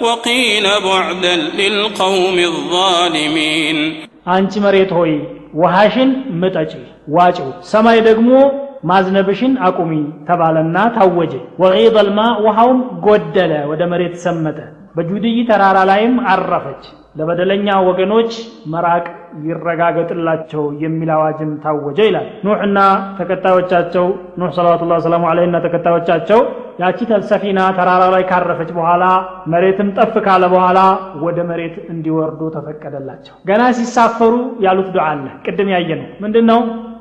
وقيل 0.00 0.66
بعدا 0.88 1.34
للقوم 1.60 2.36
الظالمين. 2.52 3.78
አንቺ 4.34 4.52
መሬት 4.66 4.90
ሆይ 4.98 5.12
ውሃሽን 5.60 6.10
ምጠጪ 6.42 6.72
ዋጭው 7.16 7.48
ሰማይ 7.72 7.98
ደግሞ 8.08 8.30
ማዝነብሽን 8.90 9.52
አቁሚ 9.66 9.92
ተባለና 10.28 10.76
ታወጀ። 10.96 11.32
ወዒድ 11.62 11.96
አልማ 12.02 12.20
ውሃውም 12.46 12.80
ጎደለ 13.06 13.52
ወደ 13.70 13.82
መሬት 13.92 14.14
ሰመጠ። 14.24 14.58
በጁድይ 14.96 15.38
ተራራ 15.50 15.78
ላይም 15.90 16.14
አረፈች። 16.32 16.82
ለበደለኛ 17.16 17.68
ወገኖች 17.88 18.30
መራቅ 18.72 19.04
ይረጋገጥላቸው 19.48 20.64
የሚል 20.82 21.10
አዋጅም 21.14 21.50
ታወጀ 21.64 21.98
ይላል። 22.08 22.26
ኑሕና 22.46 22.78
ተከታዮቻቸው 23.18 24.06
ኑሕ 24.40 24.50
ሰለዋቱላ 24.56 24.98
ሰላሙ 25.04 25.24
አለይና 25.30 25.56
ተከታዮቻቸው 25.66 26.40
ያቺ 26.80 26.98
ሰፊና 27.28 27.60
ተራራ 27.76 28.04
ላይ 28.14 28.22
ካረፈች 28.30 28.70
በኋላ 28.78 29.04
መሬትም 29.52 29.90
ጠፍ 29.98 30.14
ካለ 30.24 30.44
በኋላ 30.54 30.78
ወደ 31.24 31.38
መሬት 31.50 31.76
እንዲወርዱ 31.92 32.40
ተፈቀደላቸው። 32.56 33.34
ገና 33.50 33.62
ሲሳፈሩ 33.78 34.32
ያሉት 34.64 34.88
ዱዓ 34.96 35.04
አለ። 35.10 35.26
ቅድም 35.46 35.70
ያየ 35.74 35.90
ነው 36.00 36.08
ምንድን 36.24 36.46
ነው 36.52 36.60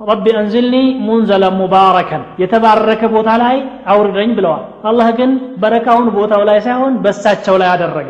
ረቢ 0.10 0.26
አንዝልኒ 0.40 0.76
ሙንዘለ 1.08 1.44
ሙባረከን 1.60 2.24
የተባረከ 2.42 3.02
ቦታ 3.16 3.32
ላይ 3.44 3.58
አውርደኝ 3.94 4.32
ብለዋል። 4.40 4.64
አላህ 4.90 5.10
ግን 5.20 5.34
በረካውን 5.64 6.10
ቦታው 6.18 6.44
ላይ 6.50 6.60
ሳይሆን 6.68 6.96
በሳቸው 7.06 7.58
ላይ 7.62 7.72
አደረገ 7.74 8.10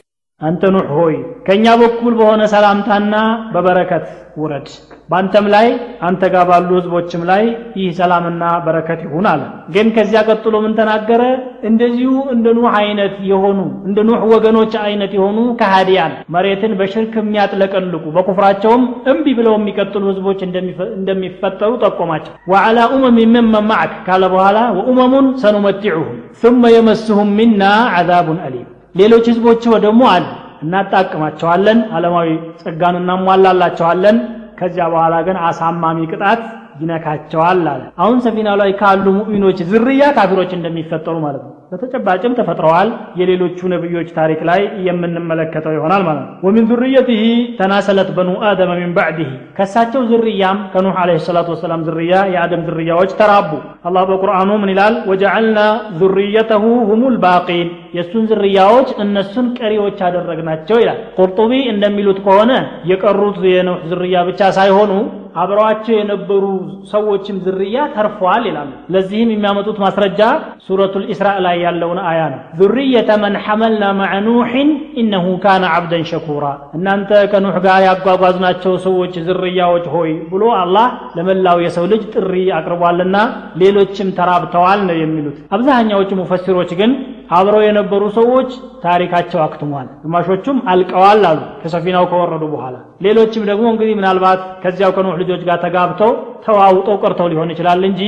አንተ 0.40 0.62
ኑሕ 0.72 0.88
ሆይ 0.96 1.14
ከእኛ 1.44 1.66
በኩል 1.80 2.14
በሆነ 2.16 2.42
ሰላምታና 2.52 3.14
በበረከት 3.52 4.06
ውረድ 4.40 4.66
በአንተም 5.10 5.46
ላይ 5.54 5.66
አንተ 6.08 6.22
ጋር 6.34 6.44
ባሉ 6.50 6.68
ህዝቦችም 6.78 7.22
ላይ 7.30 7.44
ይህ 7.78 7.94
ሰላምና 8.00 8.42
በረከት 8.66 9.00
ይሁን 9.06 9.26
አለ 9.30 9.42
ግን 9.74 9.86
ከዚያ 9.96 10.20
ቀጥሎ 10.28 10.54
ምን 10.64 10.74
ተናገረ 10.80 11.22
እንደዚሁ 11.70 12.12
እንደ 12.34 12.46
ኑሕ 12.58 12.74
አይነት 12.82 13.16
የሆኑ 13.30 13.58
እንደ 13.88 13.98
ኑሕ 14.08 14.20
ወገኖች 14.34 14.76
አይነት 14.82 15.14
የሆኑ 15.18 15.38
ከሃዲያን 15.62 16.18
መሬትን 16.36 16.76
በሽርክ 16.80 17.16
የሚያጥለቀልቁ 17.22 18.04
በኩፍራቸውም 18.18 18.84
እምቢ 19.12 19.26
ብለው 19.40 19.56
የሚቀጥሉ 19.58 20.04
ህዝቦች 20.12 20.42
እንደሚፈጠሩ 20.98 21.72
ጠቆማቸው 21.84 22.36
ወዓላ 22.52 22.78
ኡመም 22.92 23.18
መመን 23.34 23.66
ማዕክ 23.72 23.96
ካለ 24.08 24.24
በኋላ 24.34 24.60
ወኡመሙን 24.78 25.28
ሰኑመቲዑሁም 25.44 26.12
ثم 26.42 26.62
يمسهم 26.76 27.28
منا 27.38 27.72
عذاب 27.94 28.28
أليم 28.46 28.68
ሌሎች 28.95 29.25
ህዝቦች 29.31 29.63
ደግሞ 29.85 30.01
አሉ 30.13 30.25
እናጣቅማቸዋለን 30.65 31.79
ዓለማዊ 31.97 32.29
ጸጋን 32.61 32.95
እናሟላላቸዋለን። 32.99 34.17
ከዚያ 34.59 34.85
በኋላ 34.93 35.15
ግን 35.27 35.37
አሳማሚ 35.47 35.99
ቅጣት 36.11 36.41
ይነካቸዋል 36.81 37.63
አለ። 37.67 37.81
አሁን 38.01 38.19
ሰፊናው 38.25 38.57
ላይ 38.61 38.71
ካሉ 38.81 39.05
ሙእሚኖች 39.17 39.59
ዝርያ 39.71 40.03
ካፊሮች 40.17 40.53
እንደሚፈጠሩ 40.57 41.15
ማለት 41.25 41.43
ነው። 41.45 41.57
በተጨባጭም 41.71 42.33
ተፈጥረዋል። 42.37 42.89
የሌሎቹ 43.19 43.59
ነብዮች 43.73 44.09
ታሪክ 44.17 44.39
ላይ 44.49 44.61
የምንመለከተው 44.87 45.73
ይሆናል 45.75 46.01
ማለት 46.07 46.23
ነው። 46.23 46.33
ወሚን 46.45 46.65
ዙርየትህ 46.71 47.21
ተናሰለት 47.59 48.09
በኑ 48.17 48.29
አደም 48.49 48.71
ሚን 48.79 48.91
ባዕድህ 48.97 49.29
ከሳቸው 49.57 50.01
ዝርያም 50.11 50.57
ከኑሕ 50.73 50.97
አለ 51.01 51.11
ሰላት 51.27 51.49
ወሰላም 51.53 51.85
ዝርያ 51.87 52.13
የአደም 52.33 52.65
ዝርያዎች 52.67 53.13
ተራቡ። 53.21 53.51
አላህ 53.85 54.03
በቁርአኑ 54.09 54.49
ምን 54.61 54.71
ይላል? 54.73 54.95
ወጀዓልና 55.11 55.59
ዙርየተሁ 56.01 56.63
ሁሙ 56.89 57.03
ልባቂን 57.15 57.69
የእሱን 57.95 58.25
ዝርያዎች 58.31 58.89
እነሱን 59.03 59.47
ቀሪዎች 59.59 59.97
አደረግናቸው 60.07 60.77
ይላል። 60.81 60.99
ቁርጡቢ 61.17 61.51
እንደሚሉት 61.73 62.19
ከሆነ 62.25 62.51
የቀሩት 62.91 63.39
የኑሕ 63.51 63.79
ዝርያ 63.91 64.17
ብቻ 64.29 64.41
ሳይሆኑ 64.57 64.91
አብረዋቸው 65.35 65.93
የነበሩ 65.97 66.43
ሰዎችም 66.91 67.37
ዝርያ 67.45 67.77
ተርፈዋል 67.95 68.43
ይላሉ። 68.49 68.71
ለዚህም 68.93 69.29
የሚያመጡት 69.33 69.77
ማስረጃ 69.83 70.19
ሱረቱል 70.65 71.05
ኢስራእ 71.13 71.37
ላይ 71.45 71.55
ያለውን 71.65 71.99
አያ 72.09 72.21
ነው። 72.33 72.39
ዙርየተ 72.59 73.09
መን 73.23 73.35
ሐመልና 73.45 73.83
መዐ 73.99 74.13
ኑሕን 74.27 74.69
ኢነሁ 75.01 75.25
ካነ 75.43 75.63
ዐብደን 75.73 76.03
ሸኩራ፣ 76.11 76.45
እናንተ 76.77 77.11
ከኑሕ 77.31 77.55
ጋር 77.65 77.79
ያጓጓዝናቸው 77.87 78.75
ሰዎች 78.85 79.13
ዝርያዎች 79.27 79.87
ሆይ 79.95 80.11
ብሎ 80.31 80.43
አላህ 80.59 80.87
ለመላው 81.17 81.57
የሰው 81.65 81.87
ልጅ 81.93 82.03
ጥሪ 82.15 82.35
አቅርቧልና 82.59 83.17
ሌሎችም 83.61 84.11
ተራብተዋል 84.19 84.79
ነው 84.89 84.97
የሚሉት። 85.01 85.39
አብዛኛዎቹ 85.55 86.11
ሙፈሲሮች 86.21 86.71
ግን 86.81 86.93
አብረው 87.31 87.61
የነበሩ 87.65 88.03
ሰዎች 88.17 88.49
ታሪካቸው 88.83 89.39
አክትሟል፣ 89.43 89.89
ግማሾቹም 90.03 90.57
አልቀዋል 90.71 91.21
አሉ 91.29 91.39
ከሰፊናው 91.61 92.07
ከወረዱ 92.11 92.43
በኋላ 92.53 92.75
ሌሎችም 93.01 93.43
ደግሞ 93.49 93.65
እንግዲህ 93.73 93.93
ምናልባት 93.99 94.41
ከዚያው 94.63 94.91
ከኑህ 94.95 95.15
ልጆች 95.21 95.41
ጋር 95.47 95.57
ተጋብተው 95.63 96.11
ተዋውጠው 96.45 96.97
ቀርተው 97.03 97.29
ሊሆን 97.31 97.51
ይችላል 97.53 97.81
እንጂ 97.89 98.01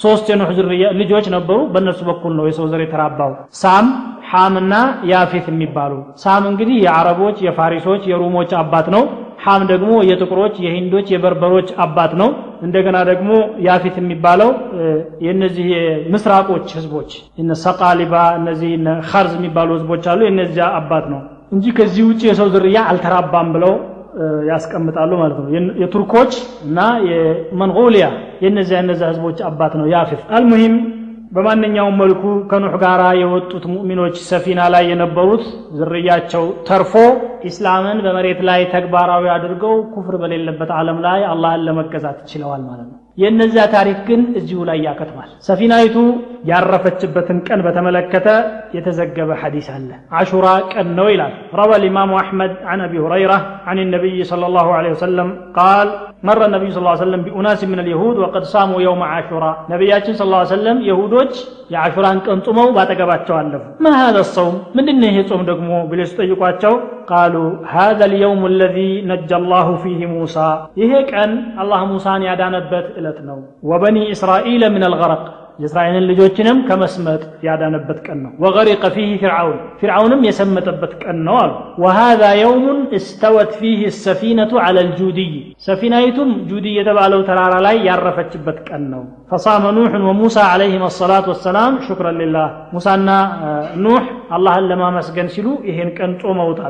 ሶስት 0.00 0.26
የኑህ 0.30 0.50
ዝርያ 0.56 0.88
ልጆች 1.00 1.26
ነበሩ። 1.34 1.58
በእነሱ 1.72 2.00
በኩል 2.08 2.32
ነው 2.38 2.44
የሰው 2.48 2.66
ዘር 2.72 2.82
የተራባው። 2.84 3.32
ሳም 3.60 3.86
ሐምና 4.30 4.74
ያፌት 5.10 5.46
የሚባሉ። 5.52 5.92
ሳም 6.22 6.44
እንግዲህ 6.50 6.76
የአረቦች 6.84 7.38
የፋሪሶች 7.46 8.02
የሩሞች 8.10 8.50
አባት 8.60 8.88
ነው። 8.94 9.02
ሐም 9.44 9.62
ደግሞ 9.70 9.90
የጥቁሮች 10.08 10.54
የሂንዶች 10.64 11.06
የበርበሮች 11.12 11.68
አባት 11.84 12.12
ነው። 12.20 12.30
እንደገና 12.62 12.96
ደግሞ 13.10 13.30
ያፊት 13.66 13.94
የሚባለው 14.00 14.50
የነዚህ 15.26 15.68
ምስራቆች 16.14 16.66
ህዝቦች 16.78 17.10
እነ 17.40 17.56
ሰቃሊባ 17.62 18.14
እነዚህ 18.40 18.72
ኸርዝ 19.10 19.32
የሚባሉ 19.38 19.68
ህዝቦች 19.78 20.04
አሉ። 20.12 20.20
የነዚያ 20.28 20.66
አባት 20.80 21.06
ነው 21.12 21.20
እንጂ 21.52 21.66
ከዚህ 21.78 22.02
ውጭ 22.08 22.22
የሰው 22.28 22.48
ዝርያ 22.54 22.78
አልተራባም 22.90 23.48
ብለው 23.54 23.72
ያስቀምጣሉ 24.50 25.10
ማለት 25.20 25.38
ነው። 25.40 25.48
የቱርኮች 25.82 26.32
እና 26.66 26.78
የመንጎሊያ 27.08 28.06
የነዚያ 28.44 28.78
የነዚያ 28.80 29.08
ህዝቦች 29.12 29.38
አባት 29.48 29.74
ነው 29.80 29.86
ያፊት 29.94 30.22
አልሙሂም 30.36 30.74
በማንኛውም 31.34 31.98
መልኩ 32.00 32.22
ከኑህ 32.50 32.72
ጋር 32.82 33.00
የወጡት 33.20 33.64
ሙእሚኖች 33.72 34.16
ሰፊና 34.30 34.60
ላይ 34.74 34.84
የነበሩት 34.90 35.44
ዝርያቸው 35.78 36.44
ተርፎ 36.68 36.94
ኢስላምን 37.50 38.00
በመሬት 38.06 38.40
ላይ 38.48 38.62
ተግባራዊ 38.72 39.26
አድርገው 39.34 39.76
ኩፍር 39.94 40.16
በሌለበት 40.22 40.72
ዓለም 40.78 40.98
ላይ 41.06 41.22
አላህን 41.30 41.64
ለመገዛት 41.68 42.18
ችለዋል 42.32 42.64
ማለት 42.66 42.88
ነው 42.90 42.99
የእነዚያ 43.19 43.63
ታሪክ 43.75 43.99
ግን 44.07 44.21
እዚሁ 44.39 44.59
ላይ 44.69 44.77
ያከትማል 44.87 45.29
ሰፊናይቱ 45.47 45.97
ያረፈችበትን 46.49 47.37
ቀን 47.47 47.59
በተመለከተ 47.65 48.27
የተዘገበ 48.77 49.29
ሐዲስ 49.41 49.67
አለ 49.75 49.89
አሹራ 50.19 50.47
ቀን 50.73 50.89
ነው 50.97 51.07
ይላል 51.13 51.33
روى 51.59 51.75
الإمام 51.81 52.11
أحمد 52.23 52.51
عن 52.69 52.79
أبي 52.81 52.97
هريرة 53.05 53.37
عن 53.67 53.77
النبي 53.79 54.17
صلى 54.31 54.45
الله 54.49 54.67
عليه 54.77 54.91
وسلم 54.91 55.27
قال 55.59 55.87
مر 56.28 56.40
النبي 56.48 56.68
صلى 56.70 56.80
الله 56.82 56.94
عليه 56.94 57.06
وسلم 57.06 57.22
بأناس 57.26 57.60
من 57.72 57.78
اليهود 57.84 58.16
وقد 58.22 58.42
صاموا 58.52 58.80
يوم 58.88 59.00
عاشوراء. 59.12 59.54
نبي 59.72 59.90
صلى 60.18 60.26
الله 60.28 60.42
عليه 60.42 60.56
وسلم 60.56 60.76
يهودوج 60.90 61.32
يا 61.72 61.78
عاشوراء 61.82 62.14
ጾመው 62.46 62.68
ባጠገባቸው 62.76 63.34
አለፉ። 63.40 63.62
ما 63.84 63.92
هذا 64.02 64.20
الصوم 64.26 64.54
من 64.76 64.84
إنه 64.92 65.12
يصوم 65.20 65.42
دقمو 65.50 65.78
ብለው 65.90 66.06
ሲጠይቋቸው 66.10 66.74
قالوا 67.12 67.50
هذا 67.76 68.04
اليوم 68.10 68.40
الذي 68.52 68.92
نجى 69.10 69.36
الله 69.42 69.66
فيه 69.82 70.00
موسى 70.16 70.50
ይሄ 70.80 70.92
ቀን 71.12 71.30
አላህ 71.62 71.80
ሙሳን 71.92 72.20
ያዳነበት 72.28 72.86
إلى 72.98 73.10
تنو 73.18 73.38
وبني 73.70 74.02
اسرائيل 74.14 74.62
من 74.76 74.82
الغرق 74.90 75.22
يسرائيل 75.64 75.96
اللي 76.02 76.14
جوتشنم 76.20 76.58
كما 76.68 76.86
سمت 76.94 77.22
يادا 77.46 77.68
نبت 77.74 77.98
كأنه 78.06 78.30
وغرق 78.42 78.82
فيه 78.94 79.10
فرعون 79.22 79.56
فرعون 79.80 80.12
يسمت 80.28 80.66
أبت 80.72 80.92
كأنه 81.02 81.38
وهذا 81.82 82.30
يوم 82.44 82.64
استوت 82.98 83.50
فيه 83.60 83.80
السفينة 83.92 84.52
على 84.64 84.80
الجودي 84.86 85.32
سفينة 85.68 85.98
يتم 86.06 86.30
جودي 86.50 86.72
يتبع 86.78 87.04
لو 87.12 87.20
ترار 87.28 87.52
علي 87.58 87.76
يعرفت 87.88 88.28
جبت 88.36 88.58
كأنه 88.68 89.00
فصام 89.30 89.62
نوح 89.78 89.92
وموسى 90.08 90.42
عليهم 90.52 90.82
الصلاة 90.92 91.26
والسلام 91.30 91.72
شكرا 91.88 92.10
لله 92.20 92.46
موسى 92.74 92.90
أن 92.98 93.08
نوح 93.86 94.04
الله 94.36 94.54
اللي 94.58 94.76
ما 94.82 94.88
مسجن 94.98 95.28
سلو 95.34 95.52
إهن 95.68 95.88
كنت 95.98 96.20
أموت 96.32 96.60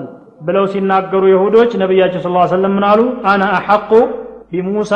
بلو 0.46 0.64
سيناقروا 0.72 1.33
يهودوش 1.35 1.72
نبي 1.83 2.00
صلى 2.22 2.31
الله 2.33 2.44
عليه 2.46 2.57
وسلم 2.57 2.72
منالو 2.79 3.07
أنا 3.33 3.46
أحق 3.59 3.90
ቢሙሳ 4.54 4.94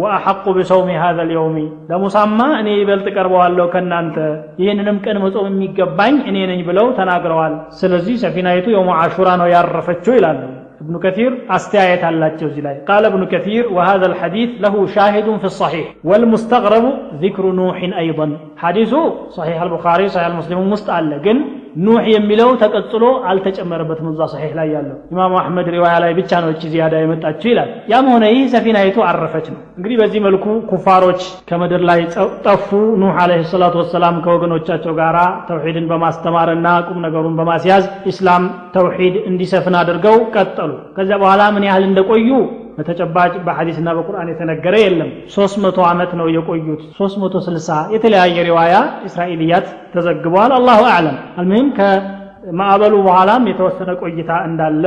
ወአሐቁ 0.00 0.44
ቢሰውሚ 0.56 0.90
ሀዘ 1.02 1.18
ልየውሚ 1.30 1.58
ለሙሳማ 1.90 2.38
እኔ 2.60 2.68
ይበልጥ 2.80 3.06
ቀርበዋለሁ 3.16 3.66
ከእናንተ 3.74 4.16
ይህንንም 4.62 4.98
ቀን 5.06 5.18
መጾም 5.24 5.48
የሚገባኝ 5.50 6.16
እኔ 6.30 6.38
ነኝ 6.52 6.62
ብለው 6.68 6.88
ተናግረዋል 7.00 7.56
ስለዚህ 7.80 8.16
ሰፊናይቱ 8.24 8.66
የውመ 8.76 8.92
አሹራ 9.02 9.28
ነው 9.42 9.50
ያረፈችው 9.56 10.14
ይላሉ 10.20 10.40
ابن 10.84 10.94
كثير 10.98 11.30
استعيت 11.56 12.02
على 12.04 12.26
الجوزي 12.26 12.62
قال 12.88 13.02
ابن 13.04 13.22
كثير 13.26 13.62
وهذا 13.76 14.06
الحديث 14.06 14.50
له 14.64 14.74
شاهد 14.86 15.28
في 15.38 15.44
الصحيح 15.44 15.86
والمستغرب 16.08 16.84
ذكر 17.24 17.44
نوح 17.60 17.78
أيضا 18.04 18.26
حديثه 18.62 19.02
صحيح 19.28 19.58
البخاري 19.62 20.08
صحيح 20.08 20.26
المسلم 20.26 20.70
مستعل 20.70 21.04
لكن 21.10 21.36
ኑሕ 21.83 22.03
የሚለው 22.11 22.49
ተቀጽሎ 22.61 23.03
አልተጨመረበትም 23.29 24.07
እዛ 24.11 24.21
ሰሒሕ 24.33 24.51
ላይ 24.59 24.67
ያለው። 24.75 24.97
ኢማሙ 25.13 25.33
አሕመድ 25.41 25.67
ሪዋያ 25.75 25.95
ላይ 26.03 26.11
ብቻ 26.19 26.31
ነው 26.43 26.49
እቺ 26.53 26.63
ዚያዳ 26.73 26.93
የመጣችው 27.01 27.49
ይላል። 27.51 27.69
ያም 27.91 28.07
ሆነ 28.13 28.23
ይህ 28.33 28.43
ሰፊናይቱ 28.53 28.97
አረፈች 29.07 29.47
ነው። 29.53 29.59
እንግዲህ 29.77 29.97
በዚህ 30.01 30.21
መልኩ 30.27 30.45
ኩፋሮች 30.71 31.21
ከምድር 31.49 31.83
ላይ 31.89 32.01
ጠፉ። 32.45 32.69
ኑሕ 33.01 33.15
አለህ 33.23 33.43
ሰላቱ 33.53 33.75
ወሰላም 33.83 34.17
ከወገኖቻቸው 34.25 34.95
ጋር 34.99 35.17
ተውሒድን 35.49 35.87
በማስተማርና 35.91 36.67
ቁም 36.87 36.99
ነገሩን 37.05 37.37
በማስያዝ 37.39 37.85
ኢስላም 38.11 38.43
ተውሒድ 38.75 39.15
እንዲሰፍን 39.29 39.77
አድርገው 39.79 40.17
ቀጠሉ። 40.35 40.71
ከዚያ 40.95 41.17
በኋላ 41.23 41.41
ምን 41.55 41.65
ያህል 41.69 41.85
እንደቆዩ 41.89 42.29
በተጨባጭ 42.77 43.33
በሐዲስና 43.45 43.89
በቁርአን 43.97 44.31
የተነገረ 44.31 44.75
የለም። 44.83 45.09
300 45.33 45.85
ዓመት 45.89 46.11
ነው 46.19 46.27
የቆዩት። 46.35 46.81
360 46.97 47.79
የተለያየ 47.95 48.37
ሪዋያ 48.49 48.75
እስራኤልያት 49.09 49.65
ተዘግበዋል። 49.93 50.53
አላሁ 50.57 50.81
አዕለም። 50.91 51.17
አልምም 51.39 51.67
ከማዕበሉ 51.77 52.93
በኋላም 53.05 53.43
የተወሰነ 53.49 53.89
ቆይታ 54.01 54.31
እንዳለ 54.47 54.83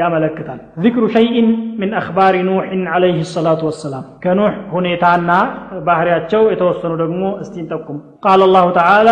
ያመለክታል። 0.00 0.58
ዚክሩ 0.82 1.04
ሸይኢን 1.14 1.48
ምን 1.80 1.90
አክባሪ 2.00 2.36
ኑሕን 2.48 2.82
ዓለይህ 2.94 3.20
ሰላቱ 3.32 3.60
ወሰላም 3.70 4.04
ከኑሕ 4.24 4.54
ሁኔታና 4.74 5.30
ባህሪያቸው 5.86 6.42
የተወሰኑ 6.52 6.92
ደግሞ 7.02 7.22
እስቲ 7.42 7.56
እንጠቁም። 7.62 7.98
ቃለ 8.24 8.42
አላሁ 8.48 8.66
ተዓላ 8.78 9.08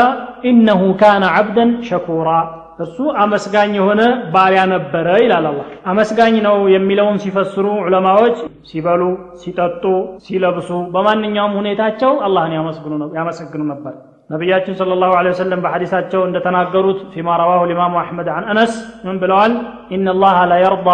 ኢነሁ 0.51 0.83
ካነ 1.01 1.25
ዓብደን 1.37 1.71
ሸኩራ 1.89 2.31
እሱ 2.79 2.97
አመስጋኝ 3.23 3.73
የሆነ 3.79 4.03
ባሪያ 4.35 4.61
ነበረ 4.73 5.07
ይላል 5.23 5.47
አላህ። 5.51 5.65
አመስጋኝ 5.91 6.35
ነው 6.47 6.59
የሚለውን 6.75 7.17
ሲፈስሩ 7.23 7.67
ዑለማዎች 7.85 8.37
ሲበሉ 8.69 9.03
ሲጠጡ 9.41 9.85
ሲለብሱ 10.27 10.71
በማንኛውም 10.95 11.57
ሁኔታቸው 11.61 12.13
አላህን 12.27 12.55
ያመሰግኑ 13.19 13.65
ነበር። 13.73 13.97
ነቢያችን 14.31 14.75
ሰለላሁ 14.79 15.11
ዐለይሂ 15.19 15.33
ወሰለም 15.35 15.61
በሐዲሳቸው 15.65 16.21
እንደተናገሩት 16.27 16.99
ፊማ 17.13 17.37
ረዋሁ 17.41 17.61
ልኢማሙ 17.69 17.95
አሕመድ 18.01 18.29
አን 18.33 18.45
አነስ 18.53 18.73
ምን 19.07 19.17
ብለዋል? 19.23 19.53
ኢነ 19.95 20.15
ላሀ 20.23 20.39
ለየርዳ 20.51 20.89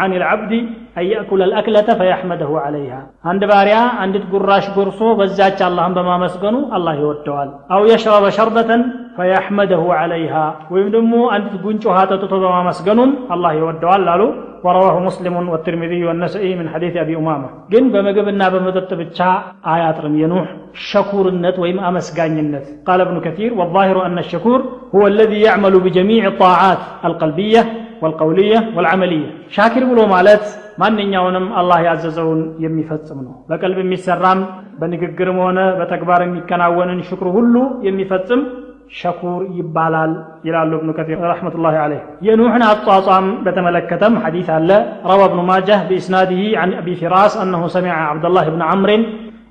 አን 0.00 0.14
ልዓብድ 0.22 0.52
አን 0.92 1.04
የእኩለ 1.08 1.40
ልአክለተ 1.50 1.88
ፈያሕመደሁ 2.00 2.52
ዐለይሃ። 2.62 2.94
አንድ 3.30 3.42
ባሪያ 3.50 3.76
አንዲት 4.02 4.24
ጉራሽ 4.32 4.66
ጎርሶ 4.76 5.00
በዛች 5.20 5.60
አላህን 5.66 5.94
በማመስገኑ 5.98 6.56
አላህ 6.76 6.94
ይወደዋል። 7.00 7.50
አው 7.74 7.84
የሽረበ 7.90 8.26
ሸርበተን 8.38 8.82
ፈያሕመደሁ 9.19 9.83
ዐለይሃ 9.99 10.35
ወይም 10.73 10.89
ደግሞ 10.97 11.13
አንዲት 11.35 11.55
ጉንጭ 11.65 11.83
ውሃ 11.89 11.99
ጠጥቶ 12.11 12.33
በማመስገኑም 12.43 13.13
አላህ 13.35 13.53
ይወደዋል 13.59 14.05
አሉ 14.15 14.23
ورواه 14.67 14.95
مسلم 15.07 15.35
والترمذي 15.53 16.01
والنسائي 16.07 16.51
من 16.59 16.67
حديث 16.73 16.93
أبي 17.03 17.13
أمامة 17.21 17.47
جن 17.71 17.85
بمجبنا 17.93 18.45
بمدت 18.53 18.91
بتشا 18.99 19.29
آيات 19.73 19.97
رم 20.03 20.15
ينوح 20.23 20.47
شكور 20.91 21.25
النت 21.33 21.55
وإما 21.61 21.81
أمسقان 21.89 22.37
النت 22.45 22.65
قال 22.87 22.99
ابن 23.01 23.17
كثير 23.25 23.51
والظاهر 23.59 23.97
أن 24.07 24.17
الشكور 24.23 24.59
هو 24.95 25.03
الذي 25.13 25.39
يعمل 25.47 25.73
بجميع 25.85 26.23
الطاعات 26.27 26.81
القلبية 27.07 27.61
والقولية 28.01 28.59
والعملية 28.75 29.29
شاكر 29.55 29.83
بلو 29.89 30.03
مالت 30.15 30.45
ማንኛውንም 30.81 31.45
አላህ 31.59 31.77
ያዘዘውን 31.87 32.39
የሚፈጽም 32.63 33.19
ነው 33.25 33.33
በቀልብ 33.49 33.77
የሚሰራም 33.83 34.39
በንግግርም 34.79 35.37
ሆነ 35.43 35.59
በተግባር 35.79 36.21
የሚከናወንን 36.25 36.99
ሽክሩ 37.09 37.27
ሁሉ 37.37 37.55
የሚፈጽም 37.87 38.41
ሸኩር 38.99 39.41
ይባላል 39.59 40.11
ይላሉ 40.47 40.71
እብኑ 40.79 40.89
ከቲር 40.97 41.19
ረሕመቱላሂ 41.31 41.75
ዐለይህ 41.83 42.03
የኑሕን 42.27 42.63
አጧጧም 42.71 43.25
በተመለከተም 43.45 44.13
ሐዲስ 44.25 44.49
አለ 44.57 44.69
ረዋ 45.11 45.21
እብኑ 45.29 45.41
ማጃህ 45.51 45.81
بإسناده 45.89 46.41
عن 46.61 46.69
أبي 46.73 46.93
فراس 46.95 47.33
أنه 47.37 47.61
سمع 47.67 47.95
عبد 48.11 48.25
الله 48.25 48.45
بن 48.49 48.61
عمرو 48.61 48.99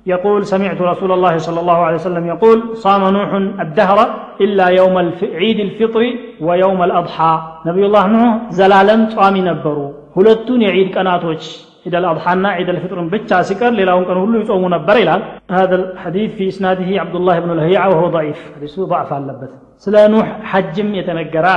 يقول 0.07 0.45
سمعت 0.45 0.79
رسول 0.81 1.11
الله 1.11 1.37
صلى 1.37 1.59
الله 1.59 1.79
عليه 1.85 1.95
وسلم 1.95 2.25
يقول 2.27 2.57
صام 2.75 3.03
نوح 3.17 3.29
الدهر 3.65 3.99
إلا 4.41 4.67
يوم 4.79 4.95
عيد 5.41 5.59
الفطر 5.59 6.01
ويوم 6.41 6.79
الأضحى 6.83 7.33
نبي 7.65 7.83
الله 7.85 8.03
نوح 8.07 8.31
زلالا 8.59 8.95
طامي 9.15 9.41
نبروا 9.41 9.91
ሁለቱን 10.17 10.61
የዒድ 10.65 10.89
ቀናቶች 10.95 11.43
عيد 11.85 11.95
الأضحى 11.95 12.33
عيد 12.57 12.69
الفطر 12.69 12.97
بتشا 13.13 13.41
سكر 13.49 13.69
ليلاون 13.69 14.03
كانوا 14.07 14.25
كله 14.25 14.39
يصومون 14.41 14.71
نبر 14.71 14.95
إلال 15.03 15.21
هذا 15.51 15.75
الحديث 15.75 16.29
في 16.37 16.43
إسناده 16.47 16.89
عبد 17.03 17.15
الله 17.15 17.35
بن 17.39 17.49
الهيعة 17.51 17.87
وهو 17.89 18.07
ضعيف 18.07 18.39
حديثه 18.55 18.81
ضعف 18.85 19.09
اللبث 19.13 19.51
سلا 19.83 20.03
نوح 20.07 20.27
حجم 20.51 20.87
يتنقرا 20.95 21.55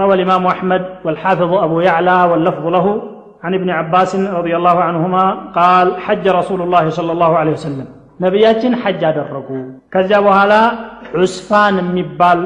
روى 0.00 0.14
الإمام 0.14 0.42
أحمد 0.46 0.82
والحافظ 1.04 1.50
أبو 1.66 1.76
يعلى 1.80 2.18
واللفظ 2.30 2.64
له 2.66 2.86
عن 3.44 3.52
ابن 3.54 3.68
عباس 3.70 4.12
رضي 4.16 4.56
الله 4.56 4.76
عنهما 4.88 5.24
قال 5.58 5.86
حج 6.04 6.24
رسول 6.40 6.60
الله 6.62 6.84
صلى 6.88 7.12
الله 7.12 7.32
عليه 7.36 7.54
وسلم 7.58 7.88
ነቢያችን 8.24 8.72
ሐጅ 8.82 9.02
አደረጉ 9.08 9.50
ከዚያ 9.92 10.18
በኋላ 10.24 10.54
ዑስፋን 11.20 11.76
የሚባል 11.82 12.40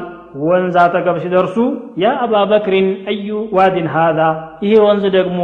ወንዝ 0.47 0.75
አጠገብ 0.83 1.17
ሲደርሱ 1.23 1.55
ያ 2.03 2.13
አባበክሪን 2.25 2.87
አዩ 3.11 3.27
ዋዲን 3.57 3.87
ሃዛ 3.95 4.19
ይሄ 4.65 4.73
ወንዝ 4.85 5.05
ደግሞ 5.17 5.39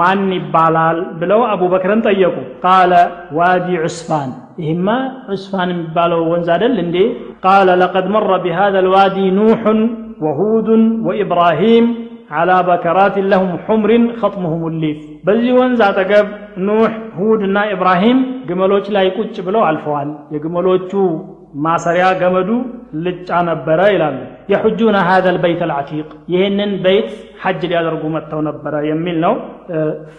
ማን 0.00 0.24
ይባላል 0.38 0.98
ብለው 1.20 1.42
አቡበክርን 1.52 2.02
ጠየቁ። 2.08 2.36
ቃለ 2.64 2.92
ዋዲ 3.38 3.68
ዑስፋን 3.84 4.30
ይህማ 4.62 4.88
ዑስፋን 5.32 5.68
የሚባለው 5.74 6.20
ወንዝ 6.32 6.48
አደል 6.56 6.76
እንዴ? 6.84 6.96
ቃለ 7.44 7.68
ለቀድ 7.82 8.06
መረ 8.14 8.30
ቢሃذ 8.44 8.74
ልዋዲ 8.86 9.16
ኑሑን 9.38 9.80
وهود 10.20 10.68
وإبراهيم 11.06 11.84
على 12.30 12.56
بكرات 12.62 13.16
لهم 13.32 13.50
حمر 13.64 13.90
خطمهم 14.20 14.62
الليف 14.70 14.98
በዚህ 15.26 15.52
ወንዝ 15.60 15.80
አጠገብ 15.86 16.26
ኑሕ 16.66 16.92
ሁድና 17.18 17.56
ኢብራሂም 17.74 18.18
ግመሎች 18.48 18.86
ላይ 18.96 19.06
ቁጭ 19.18 19.36
ብለው 19.46 19.62
አልፈዋል። 19.68 20.10
የግመሎቹ 20.34 20.90
ማሰሪያ 21.64 22.06
ገመዱ 22.20 22.50
ልጫ 23.04 23.28
ነበረ 23.48 23.80
ይላሉ። 23.94 24.18
የሑጁነ 24.52 24.96
ሀዘ 25.08 25.26
ልበይት 25.36 25.62
አልዓቲቅ 25.66 26.06
ይህንን 26.32 26.70
በይት 26.84 27.10
ሐጅ 27.42 27.62
ሊያደርጉ 27.70 28.04
መጥተው 28.14 28.40
ነበረ 28.48 28.74
የሚል 28.90 29.16
ነው። 29.24 29.34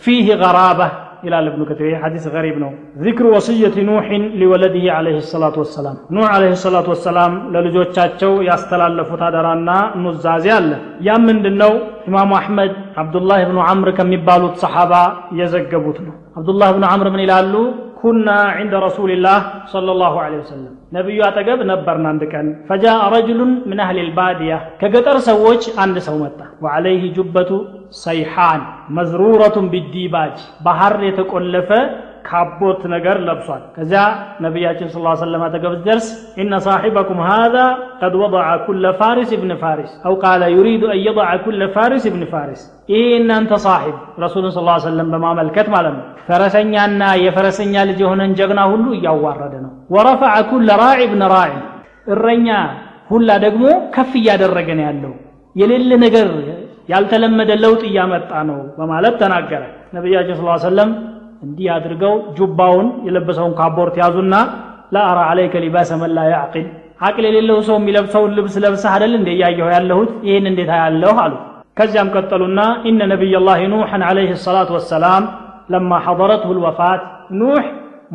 ፊህ 0.03 0.27
ገራባ 0.41 0.81
ይላል 1.25 1.45
እብኑ 1.49 1.61
ከቲር። 1.69 1.93
ሐዲስ 2.03 2.25
ገሪብ 2.33 2.57
ነው። 2.63 2.69
ዚክሩ 3.03 3.25
ወስየት 3.33 3.75
ኑሕን 3.87 4.23
ሊወለድህ 4.39 4.85
ዓለይህ 4.97 5.17
ሰላቱ 5.31 5.55
ወሰላም። 5.63 5.95
ኑሕ 6.15 6.27
ዓለይህ 6.35 6.53
ሰላቱ 6.63 6.87
ወሰላም 6.93 7.33
ለልጆቻቸው 7.53 8.31
ያስተላለፉት 8.49 9.21
አደራና 9.27 9.69
ኑዛዜ 10.03 10.45
አለ። 10.57 10.71
ያም 11.07 11.25
ምንድን 11.29 11.57
ነው 11.63 11.73
ኢማሙ 12.07 12.31
አሕመድ 12.39 12.71
አብዱላህ 13.01 13.41
ብኑ 13.49 13.59
ዓምር 13.67 13.89
ከሚባሉት 13.97 14.55
ሰሓባ 14.63 14.93
የዘገቡት 15.39 15.99
ነው። 16.07 16.15
አብዱላህ 16.39 16.69
ብኑ 16.75 16.85
ዓምር 16.91 17.09
ምን 17.13 17.23
ይላሉ 17.25 17.53
ኩና 17.99 18.27
ዕንደ 18.59 18.73
ረሱልላህ 18.85 19.39
ሰለላሁ 19.71 20.13
ዐለይሂ 20.23 20.39
ወሰለም። 20.43 20.73
ነቢዩ 20.97 21.19
አጠገብ 21.27 21.59
ነበርን 21.71 22.05
አንድ 22.12 22.21
ቀን። 22.33 22.47
ፈጃአ 22.69 22.99
ረጅሉን 23.13 23.51
ምን 23.69 23.79
አህሊ 23.85 23.97
ልባድያ 24.07 24.51
ከገጠር 24.81 25.17
ሰዎች 25.29 25.63
አንድ 25.83 25.97
ሰው 26.07 26.15
መጣ። 26.23 26.39
ወዐለይህ 26.65 27.03
ጁበቱ 27.17 27.51
ሰይሓን 27.99 28.62
መዝሩረቱን 28.97 29.67
ቢዲባጅ 29.73 30.38
ባህር 30.65 30.95
የተቆለፈ 31.07 31.69
ካቦት 32.27 32.82
ነገር 32.93 33.17
ለብሷል። 33.27 33.62
ከዚያ 33.75 34.01
ነቢያችን 34.45 34.89
ስለ 34.93 35.13
ሰለም 35.21 35.43
አጠገብ 35.45 35.73
ደርስ 35.86 36.08
ኢነ 36.41 36.53
ሳሒበኩም 36.65 37.19
ሃذ 37.27 37.55
ቀድ 38.01 38.13
ወضዐ 38.21 38.45
ኩለ 38.65 38.86
ፋሪስ 38.99 39.32
እብን 39.38 39.51
ፋሪስ 39.63 39.91
አው 40.08 40.15
ቃለ 40.23 40.41
ዩሪዱ 40.55 40.84
አን 40.91 40.99
የضዐ 41.05 41.29
ኩለ 41.45 41.62
ፋሪስ 41.75 42.05
እብን 42.10 42.23
ፋሪስ። 42.34 42.62
ይህ 42.91 43.08
እናንተ 43.19 43.51
ሳሒብ 43.65 43.95
ረሱልን 44.23 44.51
ስ 44.51 44.60
ሰለም 44.86 45.10
በማመልከት 45.13 45.67
ማለት 45.75 45.93
ነው። 45.97 46.05
ፈረሰኛና 46.27 47.01
የፈረሰኛ 47.25 47.75
ልጅ 47.89 47.99
የሆነን 48.05 48.36
ጀግና 48.39 48.62
ሁሉ 48.71 48.88
እያዋረደ 48.97 49.55
ነው። 49.65 49.71
ወረፈዐ 49.95 50.36
ኩለ 50.51 50.69
ራዒ 50.84 50.99
እብን 51.08 51.23
ራዒ። 51.34 51.53
እረኛ 52.13 52.49
ሁላ 53.10 53.29
ደግሞ 53.43 53.63
ከፍ 53.95 54.12
እያደረገ 54.19 54.69
ነው 54.77 54.86
ያለው። 54.88 55.13
የሌለ 55.55 55.91
ነገር 56.03 56.27
ያልተለመደ 56.89 57.51
ለውጥ 57.63 57.82
እያመጣ 57.89 58.32
ነው 58.49 58.60
በማለት 58.77 59.15
ተናገረ። 59.21 59.63
ነቢያችን 59.95 60.36
ስ 60.38 60.62
ሰለም 60.65 60.89
እንዲህ 61.41 61.67
አድርገው 61.75 62.15
ጁባውን 62.38 62.88
የለበሰውን 63.06 63.54
ካቦርት 63.60 63.95
ያዙና 64.02 64.36
ላአራ 64.95 65.19
አለይከ 65.32 65.56
ሊባሰ 65.63 65.89
መን 66.02 66.12
ላ 66.17 66.21
ያዕቂል። 66.32 66.67
አቅል 67.08 67.25
የሌለው 67.28 67.60
ሰው 67.67 67.75
የሚለብሰውን 67.80 68.32
ልብስ 68.38 68.56
ለብሰህ 68.63 68.91
አደል 68.95 69.13
እንደ 69.19 69.30
እያየሁ 69.36 69.67
ያለሁት? 69.75 70.10
ይህን 70.28 70.45
እንዴት 70.52 70.71
ያለሁ 70.82 71.13
አሉ። 71.23 71.34
ከዚያም 71.78 72.10
ቀጠሉና 72.15 72.60
ኢነ 72.89 73.02
ነቢይ 73.12 73.34
ላህ 73.47 73.60
ኑሐን 73.73 74.04
ዓለይህ 74.08 74.32
ሰላቱ 74.45 74.69
ወሰላም 74.78 75.23
ለማ 75.73 75.91
ሐضረትሁ 76.06 76.49
ልወፋት 76.58 77.02
ኑሕ 77.39 77.65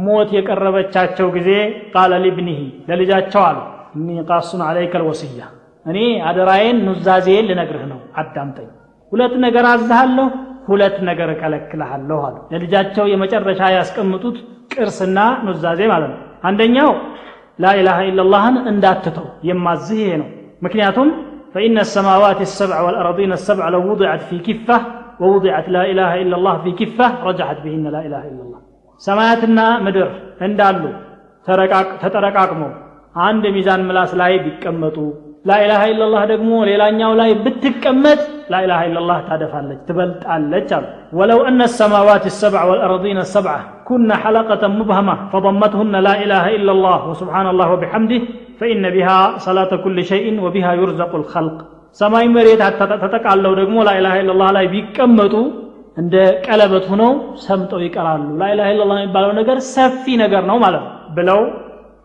ሞት 0.05 0.31
የቀረበቻቸው 0.37 1.27
ጊዜ 1.37 1.51
ቃለ 1.95 2.13
ሊብኒሂ 2.25 2.61
ለልጃቸው 2.89 3.43
አሉ። 3.49 3.59
እኒ 3.97 4.09
ቃሱን 4.31 4.63
ዓለይከ 4.69 4.95
ልወስያ 5.03 5.43
እኔ 5.87 5.99
አደራዬን 6.29 6.79
ኑዛዜን 6.87 7.47
ልነግርህ 7.51 7.85
ነው። 7.93 8.01
አዳምጠኝ። 8.21 8.69
ሁለት 9.13 9.35
ነገር 9.45 9.65
አዝሃለሁ 9.73 10.27
ሁለት 10.67 10.97
ነገር 11.09 11.29
እከለክልሃለሁ 11.35 12.19
አሉ። 12.27 12.37
ለልጃቸው 12.53 13.05
የመጨረሻ 13.13 13.61
ያስቀምጡት 13.77 14.37
ቅርስና 14.73 15.19
ኑዛዜ 15.47 15.81
ማለት 15.93 16.11
ነው። 16.13 16.21
አንደኛው 16.49 16.91
ላኢላሃ 17.59 17.99
ኢለላህን 18.09 18.57
እንዳትተው 18.71 19.27
የማዝህ 19.49 19.99
ይሄ 20.03 20.13
ነው። 20.23 20.29
ምክንያቱም 20.63 21.09
ፈኢነ 21.55 21.79
ሰማዋት 21.95 22.41
ሰብዕ 22.55 22.79
ወልአረዲነ 22.87 23.33
ሰብዕ 23.45 23.67
ለው 23.75 23.83
ውضዐት 23.91 24.23
ፊ 24.29 24.39
ኪፋህ 24.47 24.83
ወውضዐት 25.23 25.67
ላኢላሃ 25.75 26.13
ኢለላህ 26.23 26.55
ፊ 26.65 26.73
ኪፋህ 26.81 27.13
ረጃሐት 27.27 27.59
ብሂነ 27.65 27.85
ላኢላሃ 27.95 28.23
ኢለላህ 28.31 28.61
ሰማያትና 29.03 29.61
ምድር 29.85 30.09
እንዳሉ 30.47 30.83
ተጠረቃቅመው 32.03 32.73
አንድ 33.21 33.45
ሚዛን 33.57 33.83
ምላስ 33.89 34.13
ላይ 34.21 34.33
ቢቀመጡ 34.45 34.97
ላኢላሃ 35.45 35.83
ኢላላህ 35.91 36.23
ደግሞ 36.31 36.51
ሌላኛው 36.69 37.13
ላይ 37.21 37.31
ብትቀመጥ 37.45 38.21
ላኢላሃ 38.53 38.81
ኢላላህ 38.89 39.19
ታደፋለች 39.27 39.81
ትበልጣለች 39.89 40.71
አሉ 40.77 40.85
ወለው 41.19 41.41
እነ 41.51 41.61
ሰማዋት 41.75 42.25
ሰብዕ 42.39 42.63
ወልአርዲነ 42.71 43.21
ሰብ 43.33 43.47
ኩነ 43.89 44.11
ሐለቀተን 44.23 44.73
ሙብሃማ 44.79 45.11
ፈضመትሁነ 45.33 46.01
ላኢላሃ 46.07 46.47
ኢላላህ 46.57 47.03
ወስብሓናላህ 47.11 47.69
ወቢሐምዲህ 47.75 48.23
ፈኢነ 48.61 48.85
ቢሃ 48.97 49.11
ሰላተ 49.47 49.73
ኩል 49.85 49.99
ሸይን 50.11 50.39
ወቢሃ 50.47 50.67
ዩርዘቁ 50.81 51.13
ልኸልቅ 51.23 51.59
ሰማይ 52.01 52.27
መሬት 52.37 52.63
ተጠቃለው 53.05 53.53
ደግሞ 53.61 53.77
ላኢላሃ 53.89 54.15
ኢላላህ 54.23 54.49
ላይ 54.57 54.67
ቢቀመጡ 54.73 55.35
እንደ 55.97 56.15
ቀለበት 56.47 56.85
ሆነው 56.93 57.13
ሰምጠው 57.43 57.81
ይቀራሉ። 57.85 58.25
ላኢላሃ 58.41 58.69
ኢላላህ 58.73 58.97
የሚባለው 59.01 59.33
ነገር 59.41 59.59
ሰፊ 59.75 60.05
ነገር 60.23 60.43
ነው 60.51 60.57
ማለት 60.65 60.83
ነው። 60.87 60.93
ብለው 61.17 61.41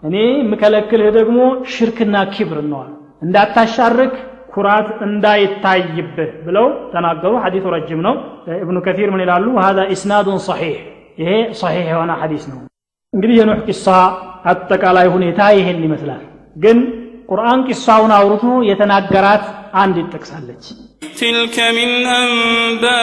እኔ 0.04 0.16
የምከለክልህ 0.36 1.10
ደግሞ 1.18 1.40
ሽርክና 1.74 2.16
ኪብር 2.36 2.60
ነዋል 2.72 2.92
እንዳታሻርክ 3.25 4.15
ኩራት 4.55 4.89
እንዳይታይብህ 5.07 6.31
ብለው 6.47 6.67
ተናገሩ 6.93 7.33
ሐዲቱ 7.45 7.65
ረጅም 7.75 8.01
ነው 8.07 8.15
እብኑ 8.59 8.77
ከቲር 8.87 9.09
ምን 9.15 9.23
ይላሉ 9.25 9.47
هذا 9.65 9.83
ኢስናዱ 9.95 10.29
ሰሒሕ 10.49 10.77
ይሄ 11.21 11.31
ሰሒሕ 11.61 11.87
የሆነ 11.93 12.11
ሐዲስ 12.23 12.45
ነው 12.51 12.59
እንግዲህ 13.13 13.37
የኑሕ 13.41 13.59
ቂሳ 13.69 13.87
አጠቃላይ 14.53 15.07
ሁኔታ 15.17 15.41
ይሄን 15.59 15.79
ይመስላል 15.87 16.23
ግን 16.57 16.79
ቁርአን 17.31 17.61
ቂሳውን 17.69 18.13
አውርቶ 18.19 18.47
የተናገራት 18.71 19.45
አንድ 19.83 19.97
ይጠቅሳለች 20.03 20.65
تلك 21.17 21.57
من 21.71 22.07
أنباء 22.25 22.97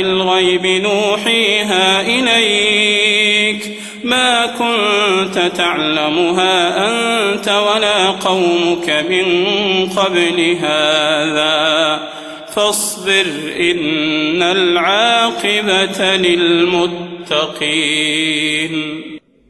الغيب 0.00 0.64
نوحيها 0.82 2.00
إليك 2.02 3.71
ما 4.04 4.30
كنت 4.58 5.36
تعلمها 5.56 6.56
أنت 6.88 7.48
ولا 7.68 8.00
قومك 8.20 8.88
من 9.10 9.26
قبل 9.90 10.38
هذا 10.60 11.56
فاصبر 12.48 13.26
إن 13.60 14.40
العاقبة 14.56 16.00
للمتقين 17.38 18.74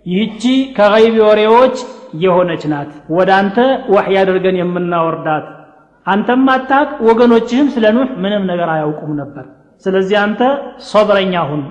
ይህቺ 0.07 0.43
ከገይብ 0.77 1.17
ወሬዎች 1.27 1.77
የሆነች 2.23 2.63
ናት 2.73 2.91
ወደ 3.17 3.31
አንተ 3.41 3.57
ወሕይ 3.95 4.17
አድርገን 4.21 4.57
የምናወርዳት 4.61 5.47
አንተም 6.07 6.47
አታቅ 6.55 6.89
ወገኖችህም 7.09 7.67
ስለ 7.75 7.87
ኑህ 7.97 8.11
ምንም 8.23 8.43
ነገር 8.51 8.69
አያውቁም 8.75 9.13
ነበር 9.21 9.45
ስለዚህ 9.85 10.17
አንተ 10.23 10.41
ሶብረኛ 10.93 11.35
ሁን 11.51 11.63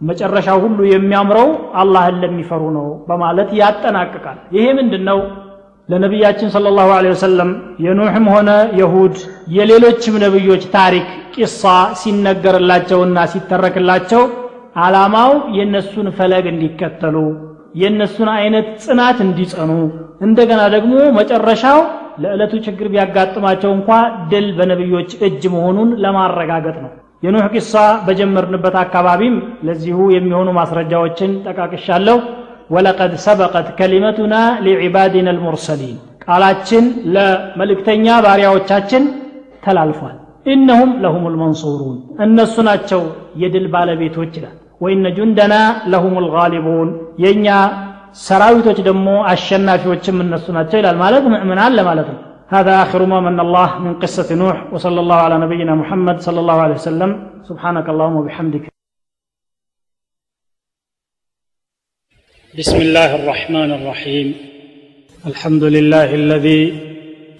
መጨረሻው 0.00 0.58
ሁሉ 0.64 0.78
የሚያምረው 0.90 1.48
አላህን 1.80 2.18
ለሚፈሩ 2.22 2.62
ነው 2.76 2.86
በማለት 3.08 3.50
ያጠናቅቃል። 3.60 4.38
ይሄ 4.56 4.66
ምንድን 4.78 5.02
ነው 5.10 5.18
ለነቢያችን 5.88 6.52
ስለ 6.54 6.66
ላሁ 6.76 6.90
ወሰለም 7.08 7.50
የኑሕም 7.84 8.26
ሆነ 8.34 8.50
የሁድ 8.80 9.16
የሌሎችም 9.56 10.16
ነቢዮች 10.24 10.64
ታሪክ 10.76 11.06
ቂሳ 11.34 11.64
ሲነገርላቸውና 12.00 13.18
ሲተረክላቸው 13.32 14.22
ዓላማው 14.82 15.32
የእነሱን 15.56 16.08
ፈለግ 16.18 16.44
እንዲከተሉ 16.52 17.16
የእነሱን 17.80 18.28
አይነት 18.36 18.68
ጽናት 18.84 19.18
እንዲጸኑ 19.26 19.70
እንደገና 20.26 20.62
ደግሞ 20.74 20.94
መጨረሻው 21.18 21.78
ለዕለቱ 22.22 22.54
ችግር 22.66 22.86
ቢያጋጥማቸው 22.94 23.70
እንኳ 23.76 23.90
ድል 24.30 24.48
በነቢዮች 24.56 25.10
እጅ 25.26 25.42
መሆኑን 25.54 25.90
ለማረጋገጥ 26.04 26.76
ነው 26.84 26.90
የኑህ 27.22 27.46
ቂሳ 27.54 27.72
በጀመርንበት 28.06 28.76
አካባቢም 28.82 29.34
ለዚሁ 29.66 29.98
የሚሆኑ 30.14 30.48
ማስረጃዎችን 30.58 31.32
ጠቃቅሻለሁ። 31.46 32.18
ወለቀድ 32.70 33.12
ሰበቀት 33.24 33.68
ከሊመቱና 33.78 34.34
ሊዕባድና 34.64 35.28
ልሙርሰሊን። 35.36 35.96
ቃላችን 36.24 36.84
ለመልእክተኛ 37.14 38.06
ባሪያዎቻችን 38.24 39.04
ተላልፏል። 39.64 40.16
ኢነሁም 40.46 40.90
ለሁም 41.04 41.24
ልመንሱሩን 41.32 41.96
እነሱ 42.26 42.54
ናቸው 42.68 43.02
የድል 43.42 43.66
ባለቤቶች 43.74 44.32
ይላል። 44.38 44.54
ወኢነ 44.80 45.06
ጁንደና 45.16 45.54
ለሁም 45.92 46.14
ልጋሊቡን 46.24 46.88
የእኛ 47.24 47.48
ሰራዊቶች 48.22 48.78
ደግሞ 48.86 49.08
አሸናፊዎችም 49.32 50.16
እነሱ 50.24 50.46
ናቸው 50.56 50.78
ይላል 50.80 50.96
ማለት 51.02 51.24
ምእምናን 51.32 51.76
ለማለት 51.78 52.08
ነው 52.12 52.18
هذا 52.52 52.82
آخر 52.82 53.06
ما 53.06 53.20
من 53.20 53.40
الله 53.40 53.78
من 53.78 53.94
قصة 53.94 54.34
نوح 54.34 54.72
وصلى 54.72 55.00
الله 55.00 55.14
على 55.14 55.38
نبينا 55.38 55.74
محمد 55.74 56.20
صلى 56.20 56.40
الله 56.40 56.54
عليه 56.54 56.74
وسلم. 56.74 57.10
سبحانك 57.48 57.88
اللهم 57.88 58.16
وبحمدك. 58.16 58.64
بسم 62.58 62.76
الله 62.76 63.10
الرحمن 63.22 63.70
الرحيم. 63.78 64.34
الحمد 65.26 65.64
لله 65.64 66.14
الذي 66.14 66.62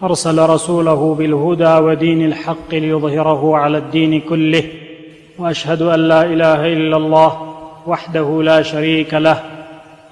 أرسل 0.03 0.39
رسوله 0.39 1.15
بالهدى 1.15 1.75
ودين 1.87 2.21
الحق 2.31 2.71
ليظهره 2.75 3.57
على 3.57 3.79
الدين 3.79 4.21
كله 4.21 4.65
وأشهد 5.39 5.83
أن 5.83 6.01
لا 6.09 6.23
إله 6.23 6.67
إلا 6.67 6.97
الله 6.97 7.31
وحده 7.87 8.43
لا 8.43 8.63
شريك 8.63 9.15
له. 9.15 9.39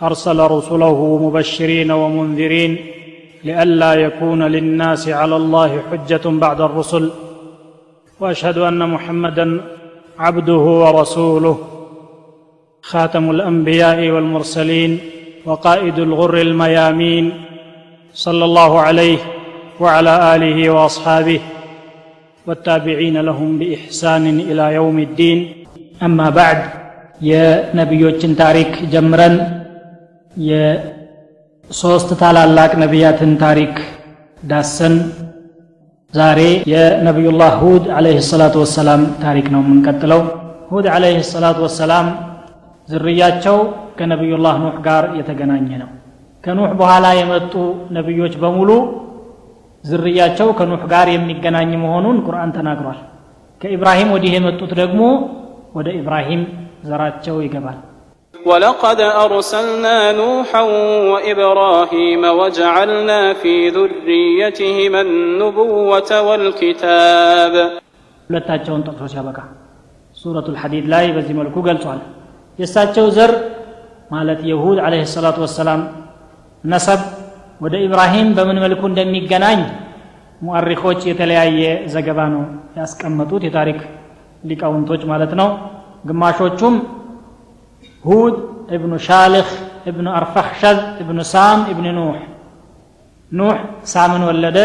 أرسل 0.03 0.38
رسله 0.40 0.99
مبشرين 1.26 1.90
ومنذرين 1.90 2.97
لئلا 3.45 3.95
يكون 3.95 4.43
للناس 4.43 5.09
على 5.09 5.36
الله 5.36 5.82
حجة 5.91 6.24
بعد 6.26 6.61
الرسل. 6.61 7.11
وأشهد 8.20 8.59
أن 8.59 8.89
محمدا 8.89 9.61
عبده 10.18 10.55
ورسوله 10.55 11.59
خاتم 12.82 13.30
الأنبياء 13.30 14.11
والمرسلين 14.11 14.99
وقائد 15.45 15.99
الغر 15.99 16.41
الميامين 16.41 17.32
صلى 18.12 18.45
الله 18.45 18.80
عليه 18.80 19.18
وعلى 19.80 20.34
آله 20.36 20.70
وأصحابه 20.70 21.41
والتابعين 22.47 23.16
لهم 23.16 23.59
بإحسان 23.59 24.41
إلى 24.41 24.74
يوم 24.74 24.99
الدين. 24.99 25.64
أما 26.03 26.30
بعد 26.30 26.59
يا 27.22 27.70
نبي 27.74 28.12
تاريخ 28.12 28.82
جمرا 28.93 29.62
يا 30.36 30.97
የሶስት 31.71 32.11
ታላላቅ 32.21 32.71
ነቢያትን 32.83 33.33
ታሪክ 33.43 33.75
ዳሰን። 34.43 34.95
ዛሬ 36.14 36.41
የነቢዩላህ 36.73 37.53
ሁድ 37.62 37.85
አለይህ 37.97 38.21
ሰላቱ 38.29 38.55
ወሰላም 38.62 39.03
ታሪክ 39.25 39.47
ነው 39.55 39.61
የምንቀጥለው። 39.64 40.23
ሁድ 40.71 40.87
አለይህ 40.95 41.21
ሰላቱ 41.33 41.59
ወሰላም 41.66 42.07
ዝርያቸው 42.89 43.59
ከነቢዩላህ 43.99 44.55
ኑሕ 44.62 44.77
ጋር 44.87 45.05
የተገናኘ 45.19 45.69
ነው። 45.83 45.91
ከኑሕ 46.45 46.71
በኋላ 46.81 47.07
የመጡ 47.19 47.55
ነቢዮች 47.97 48.35
በሙሉ 48.43 48.71
ዝርያቸው 49.85 50.49
ከኑሕ 50.59 50.83
ጋር 50.93 51.09
የሚገናኝ 51.14 51.71
መሆኑን 51.85 52.16
ቁርአን 52.27 52.55
ተናግሯል። 52.57 52.99
ከኢብራሂም 53.61 54.12
ወዲህ 54.14 54.33
የመጡት 54.37 54.73
ደግሞ 54.81 55.03
ወደ 55.75 55.89
ኢብራሂም 56.01 56.43
ዘራቸው 56.85 57.37
ይገባል 57.45 57.79
ولقد 58.47 58.99
أرسلنا 59.26 59.97
نوحا 60.14 60.62
وإبراهيم 61.12 62.24
وجعلنا 62.39 63.20
في 63.34 63.54
ذريتهما 63.70 64.99
النبوة 65.01 66.12
والكتاب 66.28 67.54
ሁለታቸውን 68.30 68.82
ጠቅሶ 68.88 69.04
ሲያበቃ 69.14 69.38
ሱረቱ 70.18 70.47
ልሐዲድ 70.56 70.86
ላይ 70.93 71.06
በዚህ 71.16 71.34
መልኩ 71.39 71.56
ገልጿል 71.68 71.99
የእሳቸው 72.60 73.06
ዘር 73.18 73.32
ማለት 74.14 74.39
የሁድ 74.49 74.78
አለህ 74.86 75.01
ሰላቱ 75.16 75.38
ወሰላም 75.45 75.82
ነሰብ 76.64 77.01
ወደ 77.64 77.76
ኢብራሂም 77.86 78.28
በምን 78.38 78.58
መልኩ 78.66 78.82
እንደሚገናኝ 78.91 79.60
ሙአሪኮች 80.41 81.01
የተለያየ 81.10 81.62
ዘገባ 81.93 82.20
ነው 82.34 82.43
ያስቀመጡት 82.80 83.41
የታሪክ 83.47 83.80
ሊቃውንቶች 84.49 85.01
ማለት 85.12 85.34
ነው 85.41 85.49
ግማሾቹም 86.10 86.76
ሁድ 88.08 88.36
እብኑ 88.76 88.93
ሻልኽ 89.08 89.49
እብኑ 89.89 90.08
አርፈክሸዝ 90.20 90.78
እብኑ 91.01 91.20
ሳም 91.34 91.60
እብን 91.72 91.88
ኑሕ 91.99 92.20
ኑሕ 93.32 93.58
ሳምን 93.93 94.24
ወለደ 94.30 94.58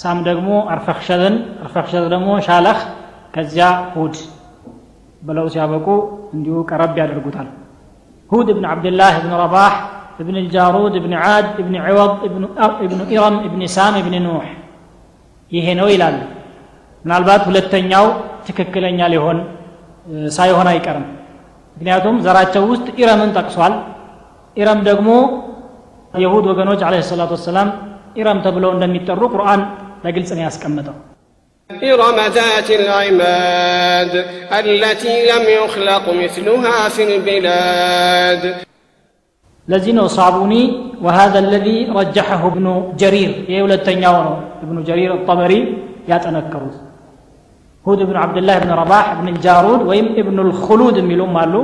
ሳም 0.00 0.18
ደግሞ 0.28 0.48
አርፈክሸዝን 0.74 1.36
አርፈክሸዝ 1.64 2.04
ደግሞ 2.14 2.28
ሻለኽ 2.48 2.80
ከዚያ 3.34 3.68
ሁድ 3.94 4.14
ብለው 5.28 5.46
ሲያበቁ 5.54 5.86
እንዲሁ 6.36 6.56
ቀረብ 6.70 6.92
ያደርጉታል 7.02 7.48
ሁድ 8.30 8.46
እብን 8.54 8.66
ዓብድላህ 8.72 9.12
እብን 9.20 9.34
ረባሕ 9.44 9.74
ابن 10.22 10.36
الجارود 10.42 10.92
ابن 11.00 11.12
عاد 11.22 11.46
ابن 11.62 11.74
عوض 11.84 12.12
ابن 12.28 12.42
ابن 12.86 13.00
إرم 13.16 13.36
ابن 13.48 13.60
سام 13.76 13.94
ابن 14.02 14.14
نوح 14.26 14.46
ይሄ 15.52 15.66
ነው 15.78 15.86
ይላሉ 15.94 16.16
ምናልባት 17.04 17.42
ሁለተኛው 17.48 18.06
ትክክለኛ 18.46 18.98
ሊሆን 19.12 19.38
ሳይሆን 20.36 20.68
አይቀርም 20.72 21.06
ምክንያቱም 21.76 22.16
ዘራቸው 22.24 22.62
ውስጥ 22.72 22.86
ኢረምን 23.02 23.30
ጠቅሷል 23.38 23.74
ኢረም 24.56 24.80
ደግሞ 24.88 25.10
የሁድ 26.24 26.44
ወገኖች 26.52 26.80
አለ 26.86 26.94
ሰላቱ 27.12 27.32
ወሰላም 27.38 27.68
ኢረም 28.20 28.38
ተብለው 28.46 28.70
እንደሚጠሩ 28.76 29.20
ቁርአን 29.34 29.62
በግልጽ 30.04 30.30
ነው 30.38 30.44
ያስቀመጠው 30.48 30.96
إرم 31.70 32.18
ذات 32.38 32.70
العماد 32.70 34.12
التي 34.62 35.14
لم 35.30 35.44
يخلق 35.58 36.04
مثلها 36.14 36.78
في 36.88 37.02
البلاد 37.08 38.42
ለዚህ 39.68 39.92
ነው 39.98 40.06
ሳቡኒ 40.16 40.52
وهذا 41.04 41.38
الذي 41.38 41.78
رجحه 41.98 42.42
ابن 42.52 42.66
جرير 43.00 43.30
ይሄ 43.50 43.58
ሁለተኛው 43.66 44.14
ነው 44.26 44.34
ابن 44.64 44.76
جرير 44.88 45.10
الطبري 45.18 45.60
ያጠነከሩት 46.10 46.74
هود 47.87 47.97
بن 47.97 48.15
عبد 48.15 48.37
الله 48.37 48.59
بن 48.59 48.71
رباح 48.71 49.13
بن 49.13 49.27
الجارود 49.27 49.81
ويم 49.81 50.05
ابن 50.17 50.39
الخلود 50.39 50.99
ميلوم 50.99 51.33
مالو 51.33 51.63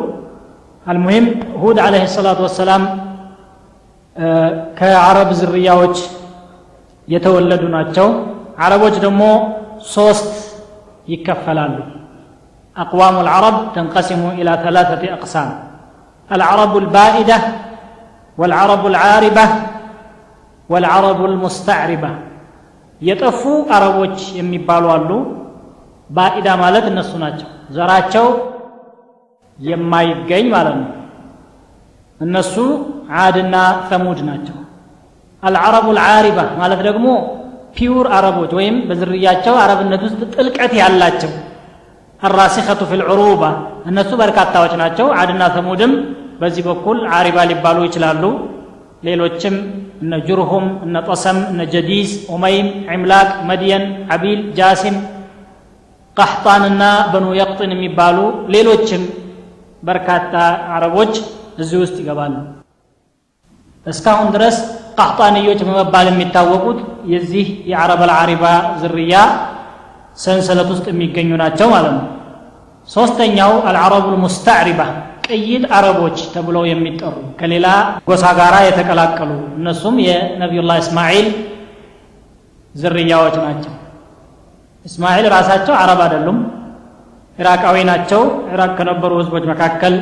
المهم 0.90 1.26
هود 1.62 1.80
عليه 1.80 2.04
الصلاة 2.04 2.42
والسلام 2.42 3.00
آه، 4.18 4.66
كعرب 4.78 5.32
زرياوج 5.32 5.98
يتولدون 7.08 7.76
أجو 7.76 8.10
عرب 8.58 8.84
دمو 9.04 9.48
صوست 9.80 10.34
يكفلان 11.08 11.80
أقوام 12.78 13.16
العرب 13.20 13.56
تنقسم 13.76 14.30
إلى 14.30 14.60
ثلاثة 14.64 15.14
أقسام 15.14 15.50
العرب 16.32 16.78
البائدة 16.78 17.38
والعرب 18.38 18.88
العاربة 18.88 19.46
والعرب 20.70 21.26
المستعربة. 21.26 22.10
يتفو 23.02 23.66
عرب 23.70 23.98
يمي 24.36 24.58
بالوالو 24.58 25.41
ባኢዳ 26.12 26.48
ማለት 26.62 26.86
እነሱ 26.92 27.12
ናቸው። 27.24 27.48
ዘራቸው 27.76 28.26
የማይገኝ 29.60 30.46
ማለት 30.56 30.76
ነው። 30.82 30.90
እነሱ 32.20 32.56
ዓድና 33.20 33.56
ተሙድ 33.90 34.20
ናቸው። 34.30 34.58
አልዓረቡ 35.44 35.86
ልዓሪባ 35.98 36.40
ማለት 36.60 36.82
ደግሞ 36.88 37.06
ፒውር 37.76 38.08
አረቦች 38.16 38.52
ወይም 38.58 38.76
በዝርያቸው 38.88 39.56
አረብነት 39.62 40.02
ውስጥ 40.08 40.22
ጥልቀት 40.36 40.72
ያላቸው 40.82 41.32
አራሲኸቱ 42.22 42.82
ፊ 42.90 43.00
ልዑሩባ 43.02 43.44
እነሱ 43.90 44.12
በርካታዎች 44.22 44.74
ናቸው። 44.82 45.08
አድና 45.22 45.44
ተሙድም 45.56 45.94
በዚህ 46.42 46.64
በኩል 46.70 46.98
ዓሪባ 47.18 47.38
ሊባሉ 47.52 47.78
ይችላሉ። 47.88 48.24
ሌሎችም 49.08 49.56
እነ 50.04 50.14
ጁርሁም 50.28 50.66
እነ 50.86 50.98
ጠሰም 51.08 51.40
እነ 51.52 51.62
ጀዲስ 51.74 52.12
ኡመይም 52.34 52.68
ዕምላቅ 52.94 53.30
መድየን 53.50 53.84
አቢል 54.14 54.42
ጃሲም 54.60 54.96
ቀሕጣንና 56.18 56.84
በኑ 57.12 57.28
የቅጥን 57.38 57.72
የሚባሉ 57.76 58.18
ሌሎችም 58.54 59.04
በርካታ 59.84 60.34
አረቦች 60.76 61.14
እዚህ 61.58 61.78
ውስጥ 61.84 61.96
ይገባሉ። 62.02 62.34
እስካሁን 63.86 64.28
ድረስ 64.36 64.58
ቃህጣንዮች 64.98 65.60
በመባል 65.68 66.08
የሚታወቁት 66.10 66.80
የዚህ 67.14 67.48
የአረብ 67.72 68.02
አልዓሪባ 68.06 68.44
ዝርያ 68.82 69.16
ሰንሰለት 70.18 70.70
ውስጥ 70.74 70.86
የሚገኙ 70.92 71.30
ናቸው 71.42 71.68
ማለት 71.74 71.94
ነው። 71.98 72.06
ሶስተኛው 72.90 73.52
አልዓረቡ 73.70 74.06
ልሙስተዕሪባ 74.14 74.82
ቅይጥ 75.28 75.64
አረቦች 75.78 76.18
ተብለው 76.34 76.64
የሚጠሩ 76.70 77.16
ከሌላ 77.40 77.68
ጎሳ 78.08 78.26
ጋር 78.40 78.56
የተቀላቀሉ 78.68 79.30
እነሱም 79.60 79.98
የነቢዩላህ 80.08 80.78
እስማዒል 80.84 81.28
ዝርያዎች 82.76 83.36
ናቸው 83.46 83.74
እስማዒል 84.86 85.26
ራሳቸው 85.36 85.74
አረብ 85.76 86.00
አይደሉም። 86.06 86.38
ኢራቃዊ 87.38 87.78
ናቸው። 87.90 88.22
ኢራቅ 88.54 88.72
ከነበሩ 88.78 89.12
ህዝቦች 89.22 89.44
መካከል 89.52 89.94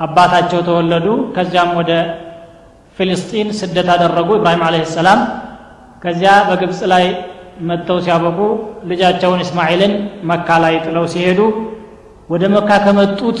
አባታቸው 0.00 0.60
ተወለዱ። 0.68 1.06
ከዚያም 1.36 1.70
ወደ 1.80 1.92
ፊልስጢን 2.96 3.48
ስደት 3.60 3.88
አደረጉ 3.94 4.28
ኢብራሂም 4.38 4.62
አለህ 4.66 4.84
ሰላም። 4.96 5.20
ከዚያ 6.02 6.32
በግብፅ 6.48 6.80
ላይ 6.92 7.04
መጥተው 7.68 7.98
ሲያበቁ 8.04 8.38
ልጃቸውን 8.90 9.40
እስማኤልን 9.44 9.92
መካ 10.30 10.48
ላይ 10.64 10.74
ጥለው 10.84 11.04
ሲሄዱ 11.12 11.40
ወደ 12.30 12.44
መካ 12.54 12.70
ከመጡት 12.84 13.38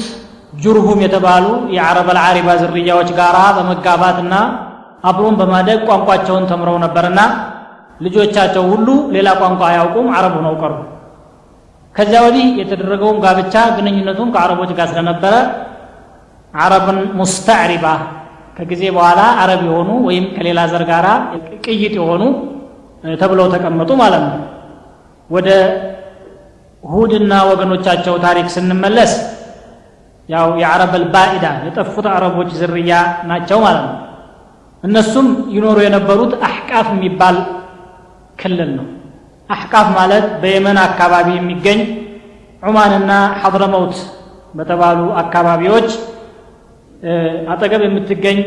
ጁርሁም 0.62 1.00
የተባሉ 1.04 1.44
የአረብ 1.76 2.08
አልዓሪባ 2.12 2.48
ዝርያዎች 2.60 3.08
ጋር 3.18 3.36
በመጋባትና 3.56 4.34
አብሮን 5.04 5.34
በማደግ 5.40 5.78
ቋንቋቸውን 5.88 6.44
ተምረው 6.50 6.76
ነበርና 6.84 7.20
ልጆቻቸው 8.04 8.64
ሁሉ 8.72 8.86
ሌላ 9.14 9.28
ቋንቋ 9.40 9.62
አያውቁም 9.68 10.08
አረብ 10.16 10.34
ሆነው 10.38 10.54
ቀሩ። 10.62 10.72
ከዚያ 11.94 12.20
ወዲህ 12.24 12.46
የተደረገውም 12.60 13.18
ጋብቻ 13.24 13.54
ግንኙነቱም 13.76 14.32
ከአረቦች 14.34 14.70
ጋር 14.78 14.86
ስለነበረ 14.92 15.34
አረብን 16.54 16.98
ሙስተዕሪባ 17.18 17.86
ከጊዜ 18.56 18.82
በኋላ 18.96 19.20
አረብ 19.42 19.62
የሆኑ 19.68 19.90
ወይም 20.08 20.24
ከሌላ 20.34 20.60
ዘር 20.72 20.82
ጋር 20.90 21.06
ቅይጥ 21.64 21.94
የሆኑ 21.98 22.22
ተብለው 23.22 23.46
ተቀመጡ 23.54 23.90
ማለት 24.02 24.22
ነው። 24.28 24.40
ወደ 25.30 25.48
ሁድና 26.82 27.32
ወገኖቻቸው 27.50 28.14
ታሪክ 28.24 28.46
ስንመለስ 28.54 29.12
ያው 30.28 30.48
የአረብ 30.60 30.92
አልባኢዳ 30.98 31.46
የጠፉት 31.66 32.06
አረቦች 32.12 32.50
ዝርያ 32.58 32.92
ናቸው 33.30 33.58
ማለት 33.66 33.84
ነው። 33.88 33.96
እነሱም 34.82 35.26
ይኖሩ 35.56 35.76
የነበሩት 35.84 36.32
አሕቃፍ 36.48 36.86
የሚባል 36.94 37.36
ክልል 38.38 38.70
ነው። 38.78 38.86
አሕቃፍ 39.50 39.86
ማለት 39.98 40.26
በየመን 40.42 40.78
አካባቢ 40.86 41.28
የሚገኝ 41.36 41.80
ዑማንና 42.62 43.10
ሐድረመውት 43.40 43.96
በተባሉ 44.58 45.00
አካባቢዎች 45.22 45.88
አጠገብ 47.52 47.82
የምትገኝ 47.86 48.38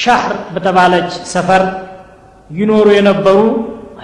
ሻህር 0.00 0.34
በተባለች 0.54 1.10
ሰፈር 1.32 1.62
ይኖሩ 2.50 2.86
የነበሩ 2.96 3.38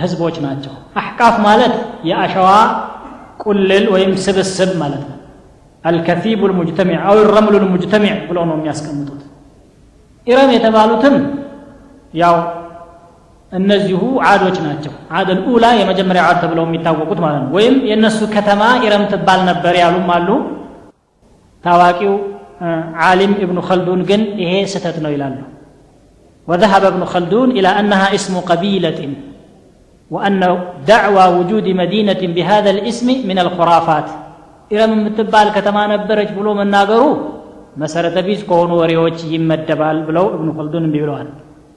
ህዝቦች 0.00 0.36
ናቸው። 0.44 0.72
አሕቃፍ 1.00 1.34
ማለት 1.46 1.74
የአሸዋ 2.08 2.48
ቁልል 3.42 3.84
ወይም 3.94 4.12
ስብስብ 4.24 4.70
ማለት 4.82 5.02
ነው። 5.10 5.16
አልከቲቡ 5.84 6.40
ልሙጅተሚዕ 6.50 6.98
አው 7.08 7.16
ረምሉ 7.34 7.54
ልሙጅተሚዕ 7.64 8.14
ብለው 8.28 8.44
ነው 8.50 8.56
የሚያስቀምጡት። 8.58 9.22
ኢረም 10.26 10.50
የተባሉትም 10.54 11.16
ያው 12.14 12.36
እነዚሁ 13.51 14.01
ዓዶች 14.31 14.57
ናቸው 14.65 14.93
ዓድ 15.19 15.29
ልኡላ 15.37 15.65
የመጀመሪያ 15.79 16.21
ዓድ 16.27 16.37
ተብለው 16.43 16.65
የሚታወቁት 16.67 17.19
ማለት 17.23 17.39
ነው 17.43 17.49
ወይም 17.57 17.75
የእነሱ 17.89 18.19
ከተማ 18.35 18.61
ኢረም 18.85 19.05
ትባል 19.13 19.41
ነበር 19.49 19.73
ያሉም 19.83 20.09
አሉ 20.17 20.29
ታዋቂው 21.63 22.13
ዓሊም 23.07 23.33
እብኑ 23.43 23.59
ኸልዱን 23.69 24.01
ግን 24.11 24.21
ይሄ 24.43 24.53
ስተት 24.75 24.99
ነው 25.05 25.13
ይላሉ 25.17 25.39
وذهب 26.47 26.83
ابن 26.93 27.03
خلدون 27.13 27.49
إلى 27.57 27.69
أنها 27.79 28.07
اسم 28.17 28.35
قبيلة 28.51 28.99
وأن 30.11 30.41
دعوى 30.91 31.25
وجود 31.37 31.65
مدينة 31.81 32.21
بهذا 32.35 32.69
الاسم 32.75 33.07
من 33.29 33.37
الخرافات 33.45 34.07
إرم 34.73 34.91
متبال 35.05 35.47
كتما 35.55 35.83
نبرج 35.91 36.29
بلو 36.37 36.51
من 36.59 36.67
ناقرو 36.75 37.09
مسألة 37.81 38.17
بيز 38.27 38.41
كون 38.49 38.71
وريوش 38.79 39.19
يمدبال 39.35 39.97
بلو 40.07 40.25
ابن 40.35 40.47
خلدون 40.57 40.85
بيبلوان 40.93 41.27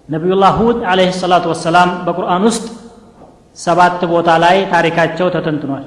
ነቢዩላህ 0.10 0.54
ሁድ 0.60 0.78
አለህ 0.92 1.10
ሰላቱ 1.22 1.46
ወሰላም 1.54 1.90
በቁርአን 2.06 2.44
ውስጥ 2.50 2.66
ሰባት 3.58 4.02
ቦታ 4.12 4.30
ላይ 4.44 4.58
ታሪካቸው 4.74 5.28
ተተንትኗል። 5.36 5.86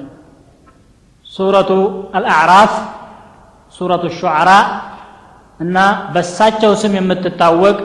ሱረቱ 1.25 1.71
አልአዕራፍ 2.17 2.73
ሱረቱ 3.75 4.03
ሹዓራ 4.19 4.49
እና 5.59 5.77
በሳቸው 6.13 6.71
ስም 6.81 6.93
የምትታወቅ 6.99 7.77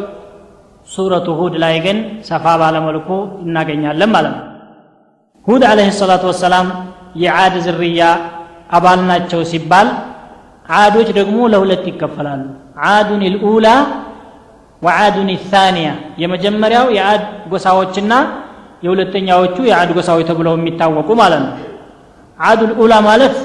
ሱረቱ 0.88 1.28
ሁድ 1.40 1.54
ላይ 1.62 1.74
ግን 1.86 1.98
ሰፋ 2.28 2.44
ባለመልኩ 2.60 3.08
እናገኛለን 3.44 4.10
ማለት 4.16 4.34
ነው። 4.38 4.44
ሁድ 5.46 5.62
አለህ 5.70 5.88
ሰላቱ 6.00 6.24
ወሰላም 6.32 6.66
የዓድ 7.22 7.54
ዝርያ 7.66 8.02
አባል 8.70 9.00
ናቸው 9.10 9.40
ሲባል 9.50 9.88
ዓዶች 10.76 11.08
ደግሞ 11.18 11.38
ለሁለት 11.52 11.84
ይከፈላሉ። 11.90 12.42
ዓዱን 12.88 13.22
ልኡላ 13.34 13.66
ወዓዱን 14.82 15.30
ታንያ 15.46 15.88
የመጀመሪያው 16.22 16.86
የዓድ 16.96 17.22
ጎሳዎችና 17.52 18.12
የሁለተኛዎቹ 18.84 19.56
የዓድ 19.68 19.90
ጎሳዎች 19.96 20.24
ተብለው 20.30 20.54
የሚታወቁ 20.58 21.08
ማለት 21.20 21.40
ነው። 21.46 21.54
ዓዱ 22.38 22.60
ልኡላ 22.70 22.94
ማለት 23.08 23.36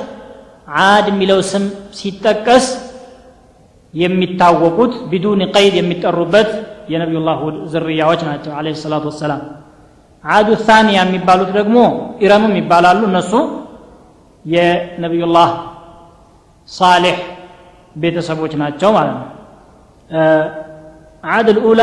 ዓድ 0.84 1.06
የሚለው 1.12 1.40
ስም 1.52 1.64
ሲጠቀስ 2.00 2.66
የሚታወቁት 3.94 4.94
ቢዱን 5.10 5.42
ቀይድ 5.56 5.74
የሚጠሩበት 5.80 6.50
የነቢዩላህ 6.92 7.40
ዝርያዎች 7.74 8.22
ናቸው 8.30 8.52
አለ 8.60 8.74
ሰላቱ 8.84 9.06
ወሰላም። 9.12 9.42
ዓዱ 10.24 10.50
ታንያ 10.68 10.98
የሚባሉት 11.04 11.50
ደግሞ 11.58 11.78
ኢረምም 12.24 12.54
ይባላሉ። 12.60 13.02
እነሱ 13.10 13.32
የነቢዩላህ 14.46 15.50
ሳሌሕ 16.70 17.18
ቤተሰቦች 17.96 18.54
ናቸው 18.62 18.90
ማለት 18.98 19.16
ነው 19.16 19.30
ዓድ 21.35 21.49
ልኡላ 21.59 21.83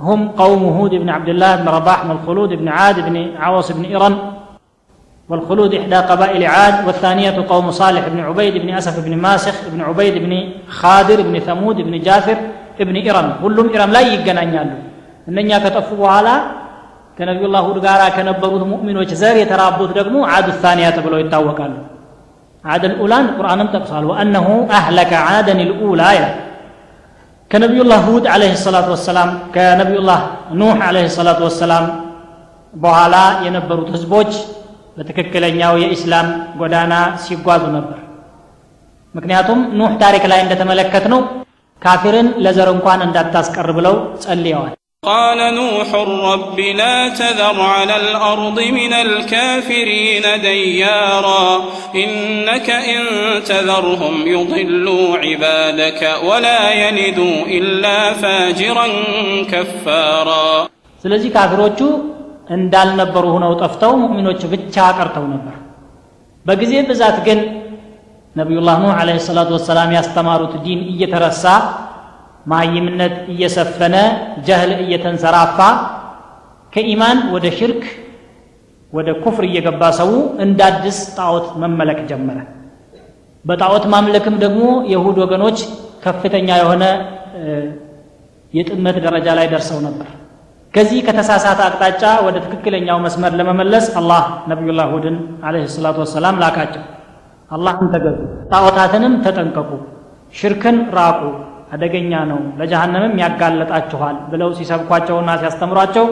هم 0.00 0.20
قوم 0.42 0.62
هود 0.78 0.94
بن 1.02 1.08
عبد 1.08 1.28
الله 1.28 1.56
بن 1.56 1.68
رباح 1.68 1.98
والخلود 2.08 2.50
بن 2.60 2.68
عاد 2.68 2.96
بن 3.06 3.16
عوص 3.38 3.68
بن 3.72 3.84
إرم 3.94 4.14
والخلود 5.28 5.74
إحدى 5.74 5.96
قبائل 6.10 6.42
عاد 6.44 6.76
والثانية 6.86 7.36
قوم 7.52 7.66
صالح 7.70 8.08
بن 8.08 8.20
عبيد 8.20 8.54
بن 8.62 8.68
أسف 8.70 8.96
بن 9.06 9.12
ماسخ 9.16 9.56
بن 9.72 9.80
عبيد 9.80 10.14
بن 10.24 10.32
خادر 10.68 11.18
بن 11.22 11.34
ثمود 11.38 11.76
بن 11.76 11.94
جاثر 12.00 12.38
بن 12.80 12.96
إرم 13.08 13.28
كلهم 13.42 13.66
إرم 13.76 13.90
لا 13.96 14.00
يجنان 14.10 14.70
እነኛ 15.30 15.50
ከጠፉ 15.64 15.88
በኋላ 16.00 16.28
ከነቢዩላህ 17.16 17.62
ሁድ 17.68 17.78
ጋር 17.86 18.00
ከነበሩት 18.16 18.62
ሙእሚኖች 18.72 19.10
ዘር 19.20 19.36
የተራቡት 19.42 19.90
ደግሞ 19.98 20.16
ዓድ 20.34 20.48
ታንያ 20.62 20.86
ተብለው 20.96 21.18
ይታወቃሉ 21.22 21.74
ዓድ 22.64 22.82
ልኡላን 22.92 23.26
ቁርአንም 23.38 23.68
ጠቅሷል 23.74 24.04
ወአነሁ 24.10 24.46
አህለከ 24.78 25.12
ዓደን 25.30 25.60
ልኡላ 25.70 26.02
ይላል 26.16 26.34
ከነቢዩላህ 27.51 28.01
ሁድ 28.07 28.25
አለህ 28.33 28.51
ሰላቱ 28.61 28.87
ወሰላም 28.95 29.29
ከነቢዩላህ 29.55 30.19
ኑሕ 30.59 30.77
አለህ 30.87 31.05
ሰላቱ 31.17 31.39
ወሰላም 31.47 31.85
በኋላ 32.73 33.15
የነበሩት 33.45 33.89
ህዝቦች 33.95 34.31
በትክክለኛው 34.97 35.73
የኢስላም 35.81 36.27
ጎዳና 36.59 36.93
ሲጓዙ 37.23 37.63
ነበር። 37.77 37.99
ምክንያቱም 39.15 39.59
ኑሕ 39.79 39.91
ታሪክ 40.03 40.25
ላይ 40.31 40.39
እንደተመለከት 40.43 41.05
ነው 41.13 41.21
ካፊርን 41.81 42.27
ለዘር 42.45 42.69
እንኳን 42.75 43.01
እንዳታስቀር 43.07 43.69
ብለው 43.77 43.95
ጸልየዋል 44.23 44.73
قال 45.02 45.54
نوح 45.54 45.88
رب 46.32 46.58
لا 46.60 47.08
تذر 47.10 47.58
على 47.74 47.96
الأرض 47.96 48.58
من 48.70 48.92
الكافرين 48.94 50.24
ديارا 50.42 51.46
إنك 51.94 52.68
إن 52.70 53.02
تذرهم 53.44 54.14
يضلوا 54.26 55.08
عبادك 55.16 56.00
ولا 56.24 56.62
يلدوا 56.82 57.38
إلا 57.58 57.98
فاجرا 58.22 58.86
كفارا 59.52 60.48
ስለዚህ 61.04 61.30
ካፊሮቹ 61.36 61.80
እንዳልነበሩ 62.56 63.24
ሆነው 63.34 63.52
ጠፍተው 63.62 63.92
ሙእሚኖች 64.02 64.40
ብቻ 64.52 64.76
ቀርተው 64.98 65.24
ነበር 65.34 65.54
በጊዜ 66.46 66.72
ብዛት 66.90 67.16
ግን 67.26 67.38
ነቢዩላህ 68.36 68.74
ኑህ 68.82 68.92
አለህ 69.00 69.16
ሰላቱ 69.28 69.50
ወሰላም 69.56 69.90
ያስተማሩት 69.98 70.54
ዲን 70.64 70.80
እየተረሳ 70.92 71.44
ማይምነት 72.45 73.15
እየሰፈነ 73.33 73.95
ጀህል 74.47 74.71
እየተንሰራፋ 74.83 75.59
ከኢማን 76.73 77.19
ወደ 77.33 77.45
ሽርክ 77.57 77.83
ወደ 78.93 79.09
ኩፍር 79.23 79.43
እየገባ 79.49 79.83
ሰው 79.99 80.09
እንዳዲስ 80.45 80.97
ጣዖት 81.17 81.45
መመለክ 81.61 81.99
ጀመረ። 82.09 82.37
በጣዖት 83.45 83.85
ማምለክም 83.93 84.35
ደግሞ 84.43 84.63
የሁድ 84.93 85.17
ወገኖች 85.23 85.59
ከፍተኛ 86.03 86.49
የሆነ 86.61 86.83
የጥመት 88.53 88.97
ደረጃ 89.05 89.27
ላይ 89.37 89.47
ደርሰው 89.53 89.79
ነበር። 89.87 90.07
ከዚህ 90.73 90.99
ከተሳሳተ 91.07 91.59
አቅጣጫ 91.67 92.03
ወደ 92.25 92.35
ትክክለኛው 92.45 92.97
መስመር 93.05 93.31
ለመመለስ 93.39 93.85
አላህ 93.99 94.21
ነቢዩላህ 94.51 94.87
ሁድን 94.93 95.15
አለህ 95.43 95.63
ሰላቱ 95.75 95.97
ወሰላም 96.03 96.35
ላካቸው። 96.43 96.83
አላህን 97.51 97.87
ተገዙ 97.93 98.19
ጣዖታትንም 98.51 99.15
ተጠንቀቁ 99.25 99.71
ሽርክን 100.33 100.77
ራቁ 100.97 101.21
አደገኛ 101.74 102.12
ነው 102.30 102.40
ለጀሃነምም 102.58 103.14
ያጋለጣችኋል 103.22 104.16
ብለው 104.32 104.50
ሲሰብኳቸውና 104.58 105.30
ሲያስተምሯቸው 105.40 106.06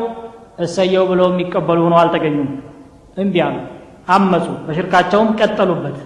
እሰየው 0.64 1.04
ብለው 1.10 1.28
የሚቀበሉ 1.32 1.78
ሆነው 1.86 1.98
አልተገኙም 2.02 2.50
እምቢ 3.16 3.36
አሉ 3.46 3.56
አመፁ 4.08 4.46
በሽርካቸውም 4.66 5.30
ቀጠሉበት 5.38 5.98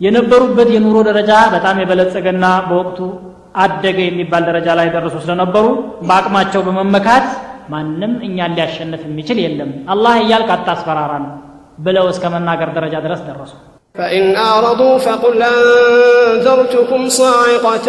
የነበሩበት 0.00 0.68
የኑሮ 0.74 0.96
ደረጃ 1.08 1.32
በጣም 1.54 1.76
የበለጸገና 1.82 2.46
በወቅቱ 2.68 2.98
አደገ 3.62 3.98
የሚባል 4.06 4.42
ደረጃ 4.50 4.68
ላይ 4.80 4.88
ደረሱ 4.96 5.16
ስለነበሩ 5.24 5.66
በአቅማቸው 6.08 6.62
በመመካት 6.66 7.26
ማንም 7.72 8.12
እኛን 8.26 8.54
ሊያሸንፍ 8.58 9.02
የሚችል 9.08 9.38
የለም 9.44 9.72
አላህ 9.94 10.14
እያልክ 10.22 10.50
አታስፈራራን 10.56 11.26
ብለው 11.86 12.06
እስከ 12.12 12.24
መናገር 12.36 12.70
ደረጃ 12.78 12.96
ድረስ 13.06 13.22
ደረሱ 13.30 13.54
فإن 13.94 14.24
أعرضوا 14.38 14.94
فقل 14.98 15.40
أنذرتكم 15.44 17.00
صاعقة 17.20 17.88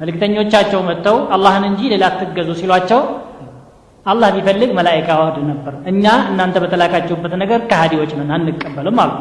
መልእክተኞቻቸው 0.00 0.80
መጥተው 0.88 1.16
አላህን 1.36 1.64
እንጂ 1.70 1.80
ሌላ 1.92 2.04
አትገዙ 2.12 2.50
ሲሏቸው 2.60 3.00
አላህ 4.06 4.28
ቢፈልግ 4.36 4.70
መላይካ 4.78 5.08
ወርድ 5.20 5.38
ነበር 5.50 5.74
እኛ 5.92 6.04
እናንተ 6.30 6.56
በተላካችሁበት 6.64 7.32
ነገር 7.42 7.60
ከሃዲዎች 7.72 8.12
ነን 8.20 8.32
አንቀበልም 8.38 9.00
አሉ 9.04 9.12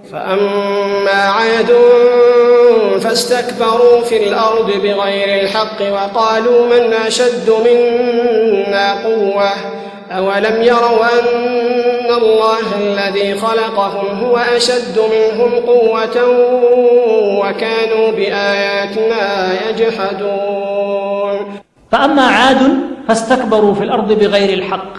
فأما 0.00 1.20
عاد 1.36 1.70
فاستكبروا 2.98 4.00
في 4.02 4.16
الأرض 4.24 4.68
بغير 4.84 5.28
الحق 5.42 5.80
وقالوا 5.92 6.60
من 6.66 6.82
أشد 7.06 7.48
منا 7.66 8.86
قوة 9.04 9.50
أولم 10.18 10.56
يروا 10.62 11.04
أن 11.18 12.10
الله 12.22 12.66
الذي 12.84 13.34
خلقهم 13.34 14.06
هو 14.24 14.36
أشد 14.36 14.96
منهم 15.14 15.52
قوة 15.66 16.16
وكانوا 17.40 18.06
بآياتنا 18.16 19.24
يجحدون 19.68 21.36
فأما 21.92 22.22
عاد 22.22 22.62
فاستكبروا 23.08 23.74
في 23.74 23.84
الأرض 23.84 24.10
بغير 24.12 24.50
الحق 24.58 24.92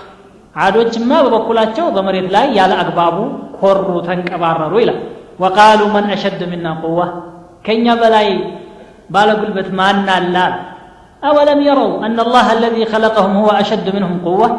ዓዶችማ 0.63 1.11
በበኩላቸው 1.25 1.85
በመሬት 1.95 2.25
ላይ 2.33 2.45
ያለ 2.57 2.71
አግባቡ 2.81 3.17
ኮሩ 3.59 3.87
ተንቀባረሩ 4.07 4.73
ይላል 4.81 4.97
ወቃሉ 5.43 5.81
መን 5.93 6.07
አሸድ 6.15 6.41
ሚና 6.51 6.67
ቁዋ 6.81 6.99
ከእኛ 7.65 7.85
በላይ 8.01 8.27
ባለጉልበት 9.15 9.69
ማን 9.79 10.09
አለ 10.17 10.35
أولم 11.29 11.59
يروا 11.69 11.95
أن 12.05 12.17
الله 12.25 12.47
الذي 12.57 12.83
خلقهم 12.93 13.33
هو 13.41 13.49
أشد 13.63 13.85
منهم 13.95 14.15
قوة 14.27 14.49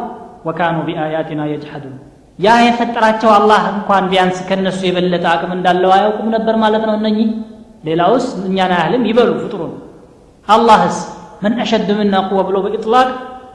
ወካኑ 0.46 0.76
ቢአያቲና 0.86 1.42
የጅሐዱን። 1.50 1.96
ያ 2.38 2.48
የፈጠራቸው 2.64 3.30
አላህ 3.36 3.62
እንኳን 3.72 4.04
ቢያንስ 4.10 4.38
ከነሱ 4.48 4.80
የበለጠ 4.86 5.24
አቅም 5.32 5.52
እንዳለው 5.56 5.90
አያውቁም 5.96 6.28
ነበር 6.36 6.54
ማለት 6.64 6.82
ነው 6.88 6.94
እነኚህ? 6.98 7.28
ሌላውስ 7.84 8.26
እኛን 8.42 8.72
አያህልም? 8.76 9.02
ይበሉ 9.10 9.30
ፍጥሩ 9.42 9.62
አላህስ 10.48 10.98
ምን 11.42 11.54
አሸድ 11.64 11.88
ምና 11.98 12.14
ቁወ 12.28 12.40
ብሎ 12.48 12.56
በኢጥላቅ 12.64 13.08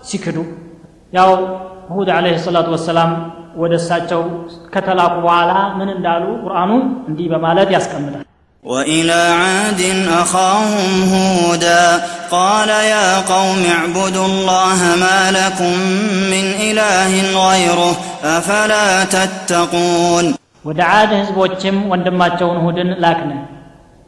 ሲክዱ? 0.10 0.38
ያው 1.14 1.32
ሁድ 1.94 2.10
ዓለይሂ 2.18 2.36
ሰላቱ 2.46 2.68
ወሰላም 2.76 3.12
ወደ 3.62 3.74
እሳቸው 3.80 4.22
ከተላኩ 4.74 5.16
በኋላ 5.26 5.52
ምን 5.80 5.90
እንዳሉ 5.96 6.24
ቁርአኑ 6.44 6.72
እንዲህ 7.10 7.28
በማለት 7.34 7.70
ያስቀምጣል። 7.76 8.24
وإلى 8.65 9.21
عاد 9.41 9.81
أخاهم 10.13 10.93
هودا 11.05 11.85
قال 12.31 12.69
يا 12.95 13.09
قوم 13.25 13.61
اعبدوا 13.69 14.27
الله 14.27 14.81
ما 14.97 15.21
لكم 15.31 15.75
من 16.33 16.45
إله 16.69 17.13
غيره 17.43 17.95
أفلا 18.37 18.87
تتقون 19.15 20.27
ወደ 20.69 20.81
ዓድ 20.93 21.11
ህዝቦችም 21.21 21.77
ወንድማቸውን 21.91 22.59
ሁድን 22.65 22.89
ላክነ 23.03 23.31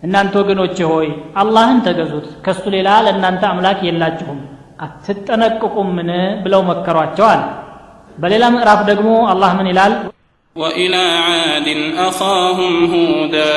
እናንተ 0.03 0.33
ወገኖቼ 0.41 0.77
ሆይ 0.93 1.07
አላህን 1.41 1.79
ተገዙት 1.87 2.27
ከሱ 2.45 2.63
ሌላ 2.75 2.89
ለእናንተ 3.07 3.43
አምላክ 3.51 3.79
የላችሁም 3.89 4.41
አትጠነቅቁምን 4.85 6.11
ብለው 6.45 6.63
መከሯቸዋል 6.71 7.41
በሌላ 8.23 8.45
ምዕራፍ 8.57 8.81
ደግሞ 8.91 9.11
አላህ 9.35 9.53
ምን 9.61 9.69
ይላል 9.73 9.95
وإلى 10.57 11.05
عاد 11.27 11.69
أخاهم 12.09 12.73
هودا 12.95 13.57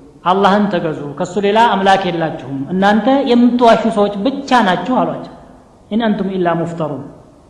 አላህን 0.23 0.65
ተገዙ 0.73 1.01
ከሱ 1.19 1.33
ሌላ 1.45 1.59
አምላክ 1.73 2.01
የላችሁም 2.07 2.59
እናንተ 2.73 3.07
የምትዋሹ 3.29 3.83
ሰዎች 3.95 4.13
ብቻ 4.25 4.59
ናችሁ 4.67 4.95
አሏቸው። 5.01 5.35
ኢን 5.91 6.01
አንቱም 6.07 6.29
ኢላ 6.35 6.49
ሙፍተሩን 6.59 7.03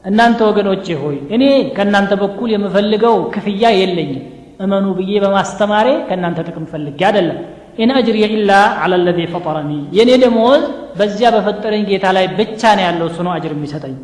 እናንተ 0.05 0.39
ወገኖቼ 0.49 0.85
ሆይ 1.01 1.17
እኔ 1.35 1.43
ከእናንተ 1.75 2.11
በኩል 2.21 2.49
የምፈልገው 2.53 3.15
ክፍያ 3.33 3.63
የለኝም 3.79 4.21
እመኑ 4.63 4.85
ብዬ 4.97 5.11
በማስተማሬ 5.23 5.87
ከእናንተ 6.07 6.39
ጥቅም 6.47 6.65
ፈልጌ 6.71 6.99
አይደለም። 7.09 7.39
إن 7.77 7.91
أجري 7.97 8.25
إلا 8.35 8.51
على 8.83 8.93
الذي 9.03 9.19
فطرني 9.33 9.71
የእኔ 9.97 10.09
ደሞዝ 10.23 10.63
በዚያ 10.97 11.27
በፈጠረኝ 11.35 11.83
ጌታ 11.91 12.05
ላይ 12.17 12.25
ብቻ 12.39 12.61
ነው 12.77 12.83
ያለው 12.87 13.05
እሱ 13.11 13.19
ነው 13.27 13.31
أجر 13.35 13.53
የሚሰጠኝ። 13.55 13.95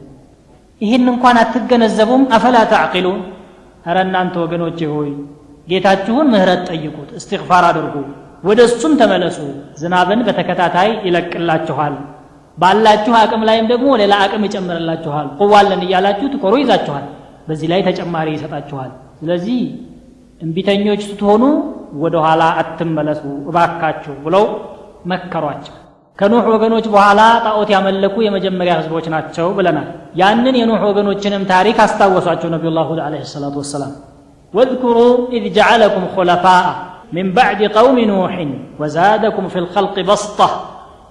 ይህን 0.82 1.08
እንኳን 1.14 1.38
አትገነዘቡም 1.42 2.24
أفلا 2.38 2.58
تعقلون። 2.74 3.20
እረ 3.86 3.98
እናንተ 4.08 4.36
ወገኖቼ 4.44 4.80
ሆይ 4.94 5.10
ጌታችሁን 5.68 6.28
ምህረት 6.34 6.62
ጠይቁት 6.70 7.10
እስትግፋር 7.20 7.64
አድርጉ 7.70 7.96
ወደ 8.45 8.61
እሱም 8.69 8.93
ተመለሱ 9.01 9.39
ዝናብን 9.81 10.21
በተከታታይ 10.29 10.91
ይለቅላችኋል 11.07 11.95
ባላችሁ 12.59 13.13
አቅም 13.21 13.43
ላይም 13.49 13.67
ደግሞ 13.73 13.91
ሌላ 14.01 14.15
አቅም 14.25 14.43
ይጨምርላችኋል 14.47 15.27
ቁዋለን 15.41 15.83
እያላችሁ 15.87 16.27
ትኮሩ 16.35 16.55
ይዛችኋል 16.63 17.05
በዚህ 17.49 17.69
ላይ 17.73 17.81
ተጨማሪ 17.89 18.29
ይሰጣችኋል 18.37 18.91
ስለዚህ 19.21 19.61
እምቢተኞች 20.41 21.01
ስትሆኑ 21.11 21.43
ወደ 22.03 22.17
ኋላ 22.27 22.43
አትመለሱ 22.61 23.23
እባካችሁ 23.51 24.15
ብለው 24.27 24.45
መከሯቸው 25.13 25.77
ከኑሕ 26.19 26.45
ወገኖች 26.55 26.87
በኋላ 26.95 27.21
ጣዖት 27.47 27.69
ያመለኩ 27.75 28.17
የመጀመሪያ 28.25 28.73
ህዝቦች 28.81 29.07
ናቸው 29.15 29.47
ብለናል 29.59 29.89
ያንን 30.21 30.57
የኑሕ 30.61 30.83
ወገኖችንም 30.91 31.45
ታሪክ 31.53 31.79
አስታወሷቸው 31.85 32.51
ነቢዩላህ 32.57 32.87
ሁድ 32.93 33.03
አለህ 33.07 33.23
ሰላቱ 33.35 33.57
ወሰላም 33.65 33.93
واذكروا 34.55 35.13
إذ 35.37 35.45
جعلكم 35.59 36.03
خلفاء 36.17 36.67
من 37.13 37.27
بعد 37.33 37.61
قوم 37.79 37.97
نوح 38.13 38.35
وزادكم 38.81 39.45
في 39.53 39.59
الخلق 39.59 39.97
بسطة 40.11 40.49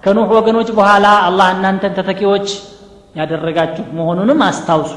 ከኑሕ 0.02 0.28
ወገኖች 0.38 0.68
በኋላ 0.78 1.06
አላህ 1.28 1.48
እናንተን 1.56 1.92
ተተኪዎች 1.98 2.46
ያደረጋችሁ 3.18 3.84
መሆኑንም 3.98 4.40
አስታውሱ 4.48 4.92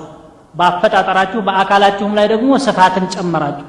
በአፈጣጠራችሁ 0.60 1.39
በአካላችሁም 1.47 2.14
ላይ 2.18 2.26
ደግሞ 2.34 2.49
ስፋትን 2.66 3.06
ጨመራችሁ 3.16 3.68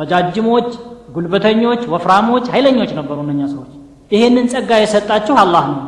ረጃጅሞች 0.00 0.68
ጉልበተኞች 1.14 1.82
ወፍራሞች 1.92 2.44
ኃይለኞች 2.54 2.90
ነበሩ 2.98 3.16
እነኛ 3.24 3.42
ሰዎች 3.54 3.72
ይህንን 4.14 4.46
ጸጋ 4.54 4.70
የሰጣችሁ 4.84 5.36
አላህ 5.44 5.66
ነው 5.74 5.82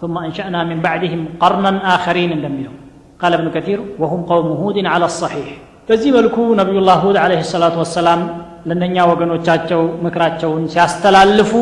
ثم 0.00 0.14
أنشأنا 0.26 0.60
من 0.70 0.78
بعدهم 0.86 1.20
قرنا 1.42 1.72
آخرين 1.96 2.30
እንደሚለው 2.36 2.74
ቃለ 3.20 3.32
እብኑ 3.38 3.48
ከቲር 3.54 3.78
ወሁም 4.02 4.20
ቀውሙ 4.30 4.50
ሁድን 4.62 4.86
ዐላ 4.94 5.04
ሰሒሕ 5.20 5.46
በዚህ 5.88 6.10
መልኩ 6.18 6.36
ነቢዩላህ 6.60 6.96
ሁድ 7.04 7.16
ዓለይሂ 7.24 7.40
ሰላቱ 7.54 7.74
ወሰላም 7.84 8.20
ለእነኛ 8.68 8.96
ወገኖቻቸው 9.10 9.82
ምክራቸውን 10.04 10.64
ሲያስተላልፉ 10.74 11.52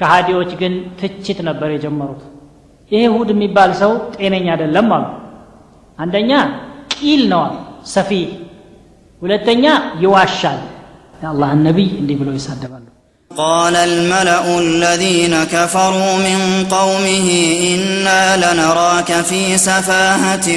ከሃዲዎች 0.00 0.50
ግን 0.60 0.74
ትችት 1.00 1.40
ነበር 1.48 1.68
የጀመሩት 1.74 2.22
ይሄ 2.90 3.02
ሁድ 3.16 3.28
የሚባል 3.34 3.70
ሰው 3.82 3.92
ጤነኛ 4.16 4.46
አይደለም 4.54 4.88
አሉ 4.96 5.04
አንደኛ 5.98 6.32
ቂል 6.94 7.22
ነዋል 7.32 7.54
ሰፊህ 7.94 8.26
ሁለተኛ 9.22 9.64
ይዋሻል 10.04 10.60
የአላህን 11.22 11.62
ነቢይ 11.68 11.90
እንዲህ 12.00 12.18
ብለው 12.22 12.36
ይሳደባሉ 12.40 12.84
قال 13.30 13.76
الملأ 13.90 14.46
الذين 14.58 15.44
كفروا 15.46 16.16
من 16.18 16.38
قومه 16.70 17.28
إنا 17.72 18.22
لنراك 18.36 19.12
في 19.30 19.42
سفاهة 19.58 20.48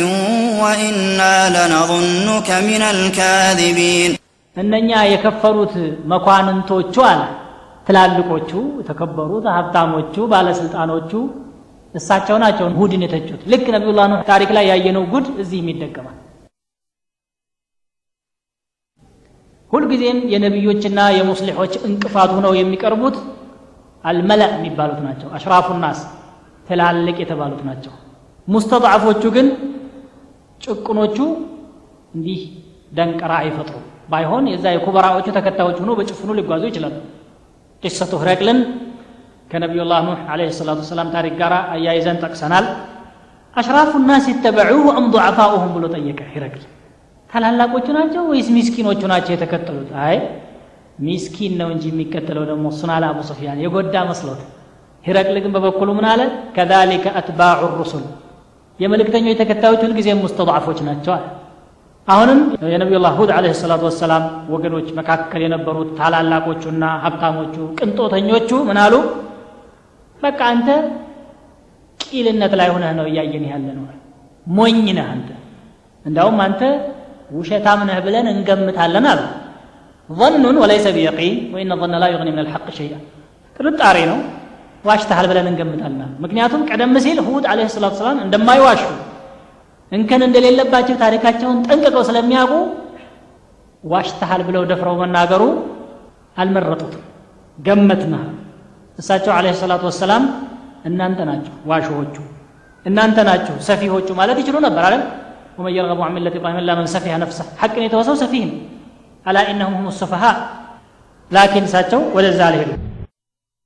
وإنا 0.62 1.36
لنظنك 1.50 2.50
من 2.70 2.82
الكاذبين 2.96 4.12
እነኛ 4.57 4.91
የከፈሩት 5.11 5.75
መኳንንቶቹ 6.13 6.95
አለ። 7.11 7.21
ትላልቆቹ 7.87 8.51
የተከበሩት 8.81 9.45
ሀብታሞቹ 9.57 10.15
ባለስልጣኖቹ 10.33 11.13
እሳቸው 11.95 12.37
ናቸው 12.43 12.67
ሁድን 12.79 13.03
የተቹት። 13.07 13.41
ልክ 13.53 13.65
ነቢዩላህ 13.75 14.07
ኑህ 14.11 14.21
ታሪክ 14.29 14.51
ላይ 14.57 14.65
ያየነው 14.71 15.05
ጉድ 15.13 15.27
እዚህም 15.43 15.69
ይደገማል። 15.73 16.17
ሁልጊዜም 19.71 20.19
የነቢዮችና 20.33 21.01
የሙስሊሖች 21.17 21.75
እንቅፋት 21.89 22.31
ሆነው 22.37 22.53
የሚቀርቡት 22.57 23.17
አልመለእ 24.05 24.53
የሚባሉት 24.57 25.01
ናቸው። 25.07 25.29
አሽራፉ 25.37 25.69
ናስ 25.83 26.01
ትላልቅ 26.69 27.17
የተባሉት 27.23 27.63
ናቸው። 27.69 27.93
ሙስተضዓፎቹ 28.49 29.23
ግን 29.37 29.49
ጭቁኖቹ 30.61 31.19
እንዲህ 32.15 32.41
ደንቀራ 32.93 33.33
አይፈጥሩም 33.43 33.87
ባይሆን 34.11 34.45
የዛ 34.53 34.65
የኩበራዎቹ 34.75 35.27
ተከታዮች 35.37 35.79
ሆኖ 35.83 35.91
በጭፍኑ 35.99 36.31
ሊጓዙ 36.39 36.63
ይችላሉ። 36.71 36.97
قصة 37.83 38.13
هرقل 38.23 38.47
ን 38.47 38.59
ከነቢዩላህ 39.51 40.01
ኑሕ 40.07 40.19
عليه 40.33 40.51
الصلاة 40.59 40.81
والسلام 40.91 41.09
ታሪክ 41.15 41.35
ጋር 41.41 41.53
አያይዘን 41.75 42.19
ጠቅሰናል። 42.25 42.67
أشراف 43.57 43.93
الناس 44.09 44.27
يتبعوه 44.33 44.85
أم 44.99 45.07
ضعفاؤهم 45.15 45.71
ብሎ 45.77 45.85
ጠየቀ 45.95 46.21
ሂረቅል 46.35 46.65
ታላላቆቹ 47.31 47.87
ናቸው 47.97 48.23
ወይስ 48.31 48.49
ሚስኪኖቹ 48.55 49.01
ናቸው 49.13 49.33
የተከተሉት? 49.35 49.91
አይ 50.05 50.17
ሚስኪን 50.99 51.53
ነው 51.61 51.69
እንጂ 51.75 51.85
የሚከተለው 51.91 52.45
ደግሞ 52.51 52.65
እሱን 52.73 52.91
አለ 52.95 53.05
አቡ 53.11 53.19
ሱፊያን 53.29 53.59
የጎዳ 53.65 53.95
መስሎት። 54.09 54.41
ሂረቅል 55.05 55.37
ግን 55.45 55.53
በበኩሉ 55.55 55.91
ምን 55.99 56.07
አለ? 56.13 56.21
كذلك 56.57 57.07
أتباع 57.19 57.61
الرسل። 57.79 58.05
የመልእክተኞች 58.79 59.37
ተከታዮች 59.41 59.81
ሁልጊዜም 59.87 60.21
ሙስተضዓፎች 60.25 60.79
ናቸው 60.89 61.13
አለ። 61.17 61.25
አሁንም 62.08 62.40
የነቢዩላህ 62.74 63.14
ሁድ 63.20 63.30
ዓለይሂ 63.38 63.54
ሰላቱ 63.62 63.84
ወሰላም 63.90 64.24
ወገኖች 64.54 64.88
መካከል 65.00 65.42
የነበሩት 65.46 65.90
ታላላቆቹና 66.00 66.84
ሀብታሞቹ 67.06 67.56
ቅንጦተኞቹ 67.80 68.50
ምን 68.68 68.80
አሉ 68.84 68.96
በቃ 70.20 70.40
አንተ 70.54 70.68
ቂልነት 72.00 72.54
ላይ 72.60 72.70
ሆነህ 72.76 72.92
ነው 73.00 73.08
እያየን 73.12 73.46
ያለ 73.54 73.68
ነው 73.78 73.86
ሞኝ 74.48 74.86
ነህ 74.98 75.08
አንተ 75.16 75.30
እንዳውም 76.06 76.40
አንተ 76.46 76.62
ውሸታም 77.38 77.82
ነህ 77.90 78.00
ብለን 78.08 78.28
እንገምታለን 78.36 79.08
አሉ 79.14 79.22
ظنون 80.10 80.56
وليس 80.64 80.86
بيقين 80.98 81.36
وإن 81.54 81.70
الظن 81.76 81.94
لا 82.02 82.08
يغني 82.14 82.32
من 82.36 82.42
الحق 82.46 82.68
شيئا 82.80 83.00
ጥርጣሬ 83.56 83.98
ነው 84.12 84.18
ዋሽተሃል 84.86 85.26
ብለን 85.32 85.48
እንገምታለን 85.52 86.10
ምክንያቱም 86.24 86.62
ቀደም 86.70 86.94
ሲል 87.06 87.20
ሁድ 87.28 87.44
አለይሂ 87.52 87.68
ሰላቱ 87.76 87.94
ሰላም 88.02 88.18
እንደማይዋሹ 88.26 88.82
እንከን 89.92 90.22
እንደሌለባቸው 90.28 90.96
ታሪካቸውን 91.04 91.58
ጠንቅቀው 91.68 92.04
ስለሚያውቁ 92.10 92.54
ዋሽተሃል 93.84 94.42
ብለው 94.48 94.64
ደፍረው 94.72 94.96
መናገሩ 95.02 95.44
አልመረጡትም 96.44 97.04
ገመትና 97.58 98.16
እሳቸው 99.02 99.32
አለይሂ 99.38 99.54
ሰላቱ 99.64 99.84
ወሰላም 99.92 100.24
እናንተ 100.90 101.20
ናቸው 101.30 101.54
ዋሾዎቹ 101.72 102.16
እናንተ 102.86 103.18
ናቸው 103.30 103.56
ሰፊሆቹ 103.70 104.08
ማለት 104.22 104.40
ይችሉ 104.44 104.58
ነበር 104.68 104.86
አይደል 104.90 105.04
ومن 105.60 105.74
يرغب 105.80 106.00
عن 106.06 106.12
ملة 106.18 106.34
إبراهيم 106.40 106.58
إلا 106.64 106.74
من 106.80 106.86
سفه 106.96 107.14
نفسه 107.24 107.46
حق 107.62 107.76
يتوسو 107.86 108.14
سفيه 108.24 108.48
ألا 109.28 109.42
إنهم 109.52 109.74
هم 109.80 109.88
السفهاء 109.94 110.36
لكن 111.32 111.64
ساتوا 111.74 112.04
ولا 112.16 112.32
زال 112.40 112.56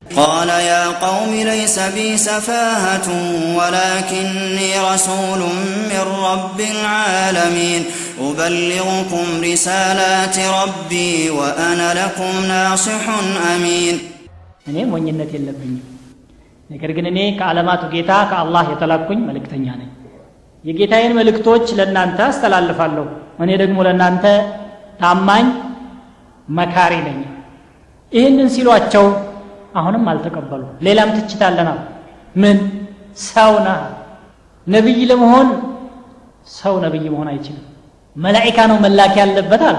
قال 0.04 0.50
يا 0.50 0.84
قوم 1.06 1.32
ليس 1.52 1.78
بي 1.95 2.08
سفاهة 2.18 3.08
ولكني 3.60 4.72
رسول 4.91 5.41
من 5.91 6.04
رب 6.30 6.60
العالمين 6.76 7.82
أبلغكم 8.22 9.26
رسالات 9.43 10.38
ربي 10.60 11.12
وأنا 11.39 11.88
لكم 12.02 12.34
ناصح 12.54 13.04
أمين 13.56 13.95
እኔ 14.70 14.78
ሞኝነት 14.91 15.32
የለብኝም 15.36 15.78
ነገር 16.70 16.89
ግን 16.97 17.06
እኔ 17.12 17.20
ከዓለማቱ 17.38 17.84
ጌታ 17.93 18.12
ከአላህ 18.32 18.66
የተላኩኝ 18.74 19.20
መልእክተኛ 19.30 19.66
ነኝ 19.80 19.89
የጌታዬን 20.64 21.14
መልእክቶች 21.20 21.66
ለእናንተ 21.78 22.20
አስተላልፋለሁ 22.30 23.06
እኔ 23.43 23.50
ደግሞ 23.62 23.78
ለእናንተ 23.88 24.26
ታማኝ 25.02 25.47
መካሪ 26.58 26.93
ነኝ 27.08 27.20
ይህንን 28.12 28.50
ሲሏቸው 28.56 29.08
አሁንም 29.75 30.05
አልተቀበሉ 30.11 30.62
ሌላም 30.87 31.11
ትችት 31.16 31.43
አለናል 31.49 31.79
ምን 32.43 32.59
ሰው 33.27 33.53
ነህ 33.66 33.81
ነቢይ 34.66 35.01
ለመሆን 35.11 35.49
ሰው 36.55 36.75
ነቢይ 36.85 37.07
መሆን 37.14 37.29
አይችልም 37.33 37.64
መላይካ 38.16 38.59
ነው 38.70 38.77
መላክ 38.85 39.14
ያለበት 39.22 39.62
አለ 39.70 39.79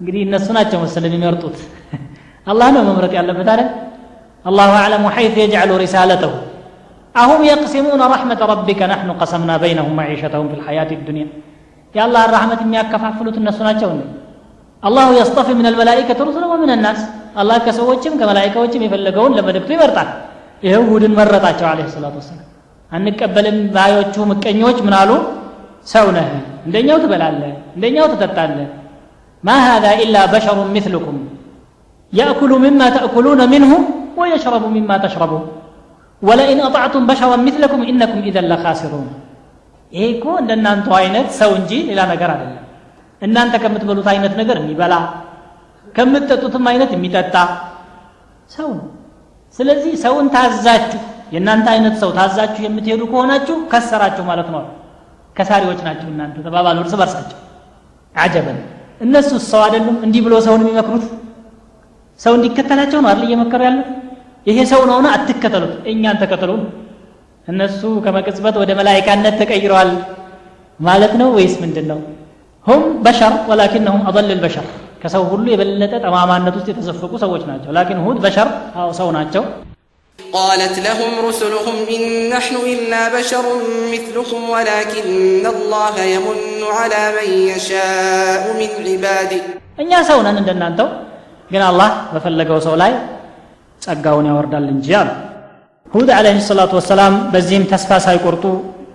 እንግዲህ 0.00 0.20
እነሱ 0.26 0.46
ናቸው 0.56 0.78
መሰል 0.84 1.04
የሚመርጡት 1.08 1.56
አላህ 2.46 2.68
ነው 2.76 2.82
መምረጥ 2.88 3.12
ያለበት 3.18 3.48
አለ 3.54 3.62
አላሁ 4.44 4.72
አዕለሙ 4.80 5.04
ሐይት 5.16 5.36
የጅዓሉ 5.40 5.70
ሪሳለተሁ 5.82 6.32
አሁም 7.14 7.40
የቅሲሙነ 7.48 8.02
ረሕመተ 8.12 8.42
ረቢከ 8.50 8.80
ናሕኑ 8.90 9.10
ቀሰምና 9.20 9.52
በይነሁም 9.62 9.94
መዒሸተሁም 10.00 10.46
ፊ 10.50 10.58
ልሐያት 10.60 10.90
ዱንያ 11.08 11.24
የአላህን 11.94 12.30
ራሕመት 12.36 12.60
የሚያከፋፍሉት 12.64 13.36
እነሱ 13.40 13.58
ናቸው 13.68 13.88
እንዴ 13.94 14.04
አላሁ 14.82 15.08
የስጠፊ 15.18 15.48
ምን 15.58 15.66
አልመላኢከት 15.70 16.18
ሩሱለ 16.26 16.44
ወምን 16.52 16.72
ናስ 16.84 17.00
አላህ 17.34 17.56
ከሰዎችም 17.66 18.14
ከመላይካዎችም 18.20 18.84
የፈለገውን 18.84 19.34
ለመልእክቱ 19.38 19.70
ይመርጣል። 19.76 20.08
ይኸው 20.62 20.84
ሁድን 20.90 21.12
መረጣቸው 21.18 21.66
አለ 21.70 21.80
ሰላት 21.94 22.14
ወሰላም። 22.18 22.44
አንቀበልም 22.90 23.58
ባዮቹ 23.74 24.14
ምቀኞች 24.30 24.78
ምናሉ 24.86 25.10
ሰው 25.86 26.06
ነህ። 26.16 26.28
እንደኛው 26.66 26.98
ትበላለህ 27.02 27.52
እንደኛው 27.76 28.06
ትጠጣለህ። 28.12 28.68
ማ 29.44 29.56
ሃዛ 29.64 29.86
ኢላ 30.02 30.16
በሸሩ 30.32 30.58
ምትልኩም 30.74 31.18
ያእኩሉ 32.12 32.52
ምማ 32.64 32.82
ተእኩሉነ 32.94 33.42
ምንሁ 33.52 33.72
ወየሽረቡ 34.18 34.64
ምማ 34.76 34.90
ተሽረቡ። 35.02 35.32
ወለኢን 36.22 36.60
አጣዕቱም 36.66 37.04
በሸረን 37.08 37.42
ምትለኩም 37.46 37.82
ኢነኩም 37.90 38.22
ኢዘን 38.28 38.46
ለካሲሩን 38.52 39.06
ይሄ 39.92 40.04
እኮ 40.14 40.24
እንደናንተው 40.40 40.94
አይነት 41.00 41.28
ሰው 41.38 41.50
እንጂ 41.58 41.72
ሌላ 41.88 42.00
ነገር 42.12 42.30
አይደለም። 42.34 42.64
እናንተ 43.22 43.54
ከምትበሉት 43.62 44.08
አይነት 44.12 44.34
ነገር 44.40 44.56
የሚበላ 44.60 44.94
ከምትጠጡትም 45.98 46.64
አይነት 46.70 46.90
የሚጠጣ 46.94 47.34
ሰው 48.50 48.68
ነው። 48.78 48.86
ስለዚህ 49.58 49.92
ሰውን 50.02 50.26
ታዛችሁ 50.34 51.00
የእናንተ 51.34 51.66
አይነት 51.74 51.94
ሰው 52.02 52.10
ታዛችሁ 52.18 52.62
የምትሄዱ 52.66 53.02
ከሆናችሁ 53.10 53.56
ከሰራችሁ 53.72 54.24
ማለት 54.30 54.48
ነው። 54.54 54.62
ከሳሪዎች 55.36 55.80
ናቸው 55.86 56.08
እናንተ 56.12 56.36
ተባባሉ 56.46 56.78
እርስ 56.84 56.94
በርሳቸው። 57.00 57.38
አጀበን 58.14 58.58
እነሱ 59.00 59.30
ሰው 59.50 59.60
አይደሉም 59.66 59.96
እንዲህ 60.06 60.20
ብሎ 60.26 60.34
ሰውን 60.46 60.62
የሚመክሩት? 60.64 61.04
ሰው 62.20 62.32
እንዲከተላቸው 62.38 63.00
ነው 63.02 63.08
አይደል 63.10 63.24
እየመከሩ 63.28 63.60
ያሉት 63.68 63.88
ይሄ 64.46 64.58
ሰው 64.72 64.80
ነውና 64.90 65.08
አትከተሉት 65.16 65.74
እኛን 65.92 66.16
ተከተሉን 66.22 66.62
እነሱ 67.48 67.80
ከመቅጽበት 68.04 68.56
ወደ 68.62 68.70
መላይካነት 68.78 69.34
ተቀይረዋል 69.40 69.90
ማለት 70.80 71.12
ነው 71.20 71.28
ወይስ 71.36 71.54
ምንድን 71.62 71.86
ነው 71.92 72.00
هم 72.66 72.82
بشر 73.04 73.34
ولكنهم 73.50 74.02
أضل 74.08 74.26
البشر 74.30 74.66
ከሰው 75.02 75.22
ሁሉ 75.30 75.44
የበለጠ 75.50 75.94
ጠማማነት 76.04 76.54
ውስጥ 76.58 76.68
የተዘፈቁ 76.70 77.12
ሰዎች 77.22 77.42
ናቸው። 77.50 77.70
لكن 77.76 78.00
هم 78.04 78.18
بشر 78.24 78.48
ሰው 78.98 79.08
ናቸው። 79.16 79.42
قالت 80.18 80.76
لهم 80.84 81.12
رسلهم 81.24 81.78
إن 81.94 82.02
نحن 82.32 82.56
إلا 82.72 82.94
بشر 83.12 83.62
مثلكم 83.92 84.42
ولكن 84.54 85.12
الله 85.52 85.94
يمن 86.12 86.40
على 86.76 86.94
من 87.16 87.30
يشاء 87.50 88.44
من 88.58 88.72
عباده 88.88 89.42
እኛ 89.78 89.92
ሰው 90.08 90.18
ነን 90.26 90.38
እንደናንተው፣ 90.42 90.88
ግን 91.50 91.62
አላህ 91.68 91.90
በፈለገው 92.12 92.58
ሰው 92.66 92.74
ላይ 92.82 92.92
ጸጋውን 93.82 94.28
ያወርዳል 94.30 94.66
እንጂ 94.72 94.88
አሉ። 95.00 95.10
ሁድ 95.92 96.08
ዓለይሂ 96.16 96.38
ሰላቱ 96.48 96.72
ወሰላም 96.78 97.14
በዚህም 97.32 97.64
ተስፋ 97.70 97.90
ሳይቆርጡ 98.06 98.44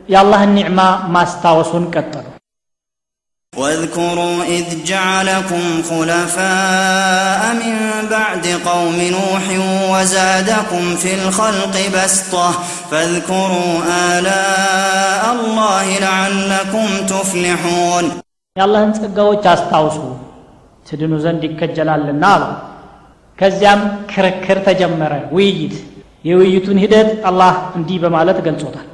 የአላህን 0.09 0.51
ኒዕማ 0.57 0.79
ማስታወሱን 1.15 1.85
ቀጠሉ። 1.95 2.25
واذكروا 3.52 4.42
إذ 4.44 4.84
جعلكم 4.84 5.64
خلفاء 5.82 7.42
من 7.54 7.76
بعد 8.10 8.46
قوم 8.66 8.98
نوح 9.10 9.44
وزادكم 9.92 10.96
في 10.96 11.10
الخلق 11.14 11.74
بسطة 11.94 12.50
فاذكروا 12.90 13.72
آلاء 14.10 15.22
الله 15.36 15.86
لعلكم 15.98 16.86
تفلحون 17.06 18.04
የአላህን 18.56 18.92
ጸጋዎች 18.98 19.44
አስታውሱ 19.50 19.98
ትድኑ 20.86 21.12
ዘንድ 21.24 21.42
ይከጀላልና 21.48 22.24
አሉ 22.36 22.44
ከዚያም 23.38 23.80
ክርክር 24.12 24.58
ተጀመረ 24.68 25.12
ውይይት 25.36 25.74
የውይይቱን 26.28 26.78
ሂደት 26.84 27.10
አላህ 27.30 27.52
እንዲህ 27.78 27.98
በማለት 28.04 28.38
ገልጾታል 28.46 28.86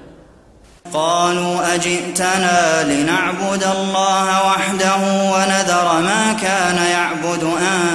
قالوا 0.94 1.76
أجئتنا 1.76 2.84
لنعبد 2.84 3.64
الله 3.64 4.48
وحده 4.48 4.96
ونذر 5.34 6.02
ما 6.02 6.36
كان 6.42 6.78
يعبد 6.92 7.50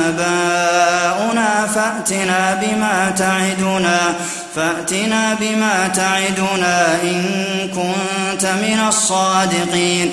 آباؤنا 0.07 1.67
فأتنا 1.67 2.61
بما 2.63 3.13
تعدنا 3.19 4.15
فأتنا 4.57 5.35
بما 5.41 5.89
تعدنا 5.89 7.03
إن 7.03 7.23
كنت 7.75 8.47
من 8.47 8.81
الصادقين. 8.89 10.13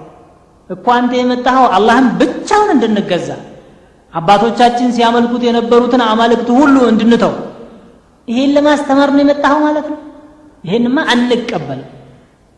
እኮ 0.71 0.85
አንተ 0.97 1.11
የመጣኸው 1.19 1.65
አላህን 1.75 2.05
ብቻውን 2.19 2.69
እንድንገዛ 2.75 3.29
አባቶቻችን 4.13 4.89
ሲያመልኩት 4.95 5.43
የነበሩትን 5.47 6.01
አማልክት 6.07 6.49
ሁሉ 6.57 6.75
እንድንተው። 6.91 7.33
ይሄን 8.27 8.51
ለማስተማር 8.55 9.09
ነው 9.13 9.21
የመጣኸው 9.23 9.59
ማለት 9.65 9.87
ነው? 9.91 9.99
ይሄንማ 10.63 10.97
አንቀበልም። 11.13 11.89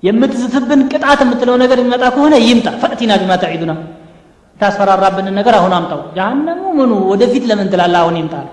የምትዝትብን 0.03 0.81
ቅጣት 0.91 1.19
የምትለው 1.23 1.55
ነገር 1.63 1.77
የሚመጣ 1.81 2.05
ከሆነ 2.15 2.33
ይምጣ። 2.47 2.67
ፈእቲና 2.81 3.11
ቢማ 3.21 3.33
ተዒዱና 3.43 3.73
ታስፈራራብንን 4.59 5.35
ነገር 5.39 5.53
አሁን 5.59 5.73
አምጣው። 5.77 6.01
ጀሃነሙ 6.17 6.63
ምኑ? 6.79 6.91
ወደፊት 7.11 7.43
ለምን 7.49 7.69
ትላለ 7.73 7.95
አሁን 8.01 8.17
ይምጣል 8.21 8.47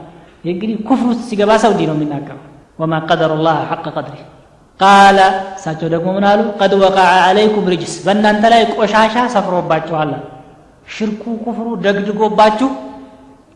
እንግዲህ 0.44 0.76
ኩፍር 0.88 1.06
ውስጥ 1.12 1.22
ሲገባ 1.30 1.50
ሰው 1.64 1.70
እንዲህ 1.74 1.86
ነው 1.90 1.96
የሚናገረው። 1.98 2.44
ወማ 2.78 2.94
ቀደሩ 3.08 3.32
ላህ 3.46 3.56
ሐቀ 3.70 3.86
ቀድሪ 3.96 4.16
ቃለ 4.80 5.18
እሳቸው 5.56 5.88
ደግሞ 5.94 6.08
ምን 6.16 6.24
አሉ? 6.30 6.40
ቀድ 6.60 6.72
ወቃዐ 6.82 7.08
አለይኩም 7.24 7.66
ርጅስ 7.72 7.94
በእናንተ 8.04 8.44
ላይ 8.52 8.62
ቆሻሻ 8.74 9.14
ሰፍሮባችኋል። 9.34 10.10
ሽርኩ 10.88 11.24
ኩፍሩ 11.44 11.66
ደግድጎባችሁ 11.84 12.68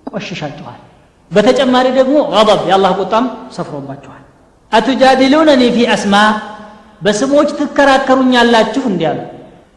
ቆሽሻችኋል። 0.09 0.81
በተጨማሪ 1.31 1.87
ደግሞ 1.99 2.16
ገضብ 2.35 2.61
የአላህ 2.70 2.91
ቁጣም 3.01 3.25
ሰፍሮባችኋል። 3.57 4.20
አቱጃዲሉነኒ 4.72 5.62
ፊ 5.75 5.87
አስማ 5.95 6.14
በስሞች 7.03 7.49
ትከራከሩኛላችሁ 7.59 8.83
እንዲህ 8.91 9.07
አሉ። 9.11 9.20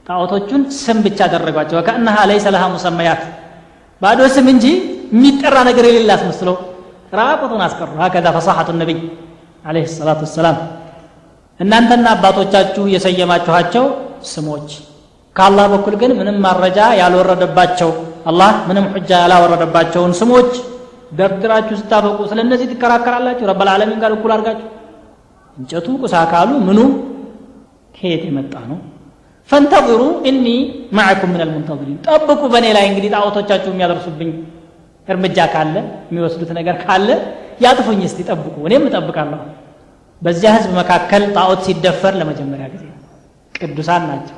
ጣዖቶቹን 0.08 0.62
ስም 0.78 0.98
ብቻ 1.06 1.20
አደረጓቸው። 1.28 1.76
ወከእነሃ 1.80 2.18
ለይሰ 2.30 2.46
ለሃ 2.56 2.64
ሙሰመያት 2.76 3.22
ባዶ 4.02 4.20
ስም 4.36 4.48
እንጂ 4.54 4.66
የሚጠራ 5.14 5.56
ነገር 5.70 5.86
የሌለ 5.90 6.10
አስመስለው 6.18 6.56
ራቁቱን 7.14 7.62
አስቀሩ። 7.66 7.90
ሀከዛ 8.02 8.28
ፈሳሐቱ 8.38 8.70
ነቢይ 8.82 9.00
አለህ 9.66 9.86
ሰላቱ 9.94 10.22
ወሰላም 10.26 10.58
እናንተና 11.60 12.08
አባቶቻችሁ 12.16 12.84
የሰየማችኋቸው 12.94 13.86
ስሞች። 14.32 14.70
ከአላህ 15.36 15.66
በኩል 15.74 15.96
ግን 16.02 16.12
ምንም 16.20 16.38
ማረጃ 16.46 16.80
ያልወረደባቸው 17.00 17.90
አላህ 18.30 18.52
ምንም 18.70 18.86
ሑጃ 18.94 19.12
ያላወረደባቸውን 19.24 20.14
ስሞች 20.20 20.52
ደርድራችሁ 21.20 21.76
ስታበቁ 21.82 22.20
ስለ 22.32 22.40
እነዚህ 22.46 22.68
ትከራከራላችሁ 22.72 23.46
ረበልዓለሚን 23.52 24.00
ጋር 24.04 24.12
እኩል 24.16 24.32
አድርጋችሁ? 24.36 24.68
እንጨቱ 25.58 25.88
ቁሳ 26.04 26.16
ካሉ 26.32 26.52
ምኑ? 26.68 26.80
ከየት 27.96 28.24
የመጣ 28.28 28.54
ነው? 28.72 28.80
ፈንተظሩ 29.50 30.02
እኒ 30.30 30.46
ማዕኩም 30.98 31.30
ምን 31.34 31.42
አልሙንተظሪን 31.44 31.98
ጠብቁ 32.08 32.42
በእኔ 32.54 32.66
ላይ 32.78 32.86
እንግዲህ 32.90 33.10
ጣዖቶቻችሁ 33.16 33.70
የሚያደርሱብኝ 33.74 34.32
እርምጃ 35.08 35.38
ካለ 35.54 35.76
የሚወስዱት 36.10 36.50
ነገር 36.60 36.76
ካለ 36.84 37.10
ያጥፉኝ 37.66 38.02
እስቲ 38.08 38.20
ጠብቁ። 38.30 38.56
እኔም 38.68 38.84
እጠብቃለሁ 38.90 39.40
በዚያ 40.22 40.52
ህዝብ 40.56 40.72
መካከል 40.80 41.24
ጣዖት 41.36 41.60
ሲደፈር 41.66 42.14
ለመጀመሪያ 42.20 42.66
ጊዜ 42.74 42.84
ቅዱሳን 43.56 44.04
ናቸው። 44.10 44.38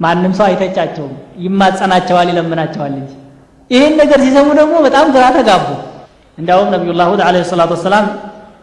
ማንም 0.00 0.32
ሰው 0.38 0.46
አይተቻቸውም። 0.46 1.12
ይማጸናቸዋል 1.44 2.28
ይለምናቸዋል 2.32 2.94
እንጂ። 3.00 3.12
ይህን 3.70 3.94
ነገር 4.00 4.18
ሲሰሙ 4.24 4.48
ደግሞ 4.60 4.74
በጣም 4.86 5.06
ግራ 5.14 5.24
ተጋቡ። 5.36 5.66
እንዲያውም 6.38 6.68
ነቢዩላህ 6.74 7.06
ሁድ 7.12 7.20
አለ 7.26 7.36
ሰላቱ 7.50 7.70
ወሰላም 7.76 8.06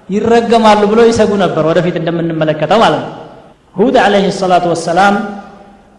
ይረገማሉ 0.10 0.82
ብሎ 0.92 1.00
ይሰጉ 1.08 1.32
ነበር 1.44 1.64
ወደፊት 1.70 1.96
እንደምንመለከተው 2.02 2.80
ማለት 2.84 3.04
ነው። 3.06 3.14
ሁድ 3.76 3.96
አለህ 4.06 4.26
ሰላቱ 4.40 4.66
ወሰላም 4.74 5.16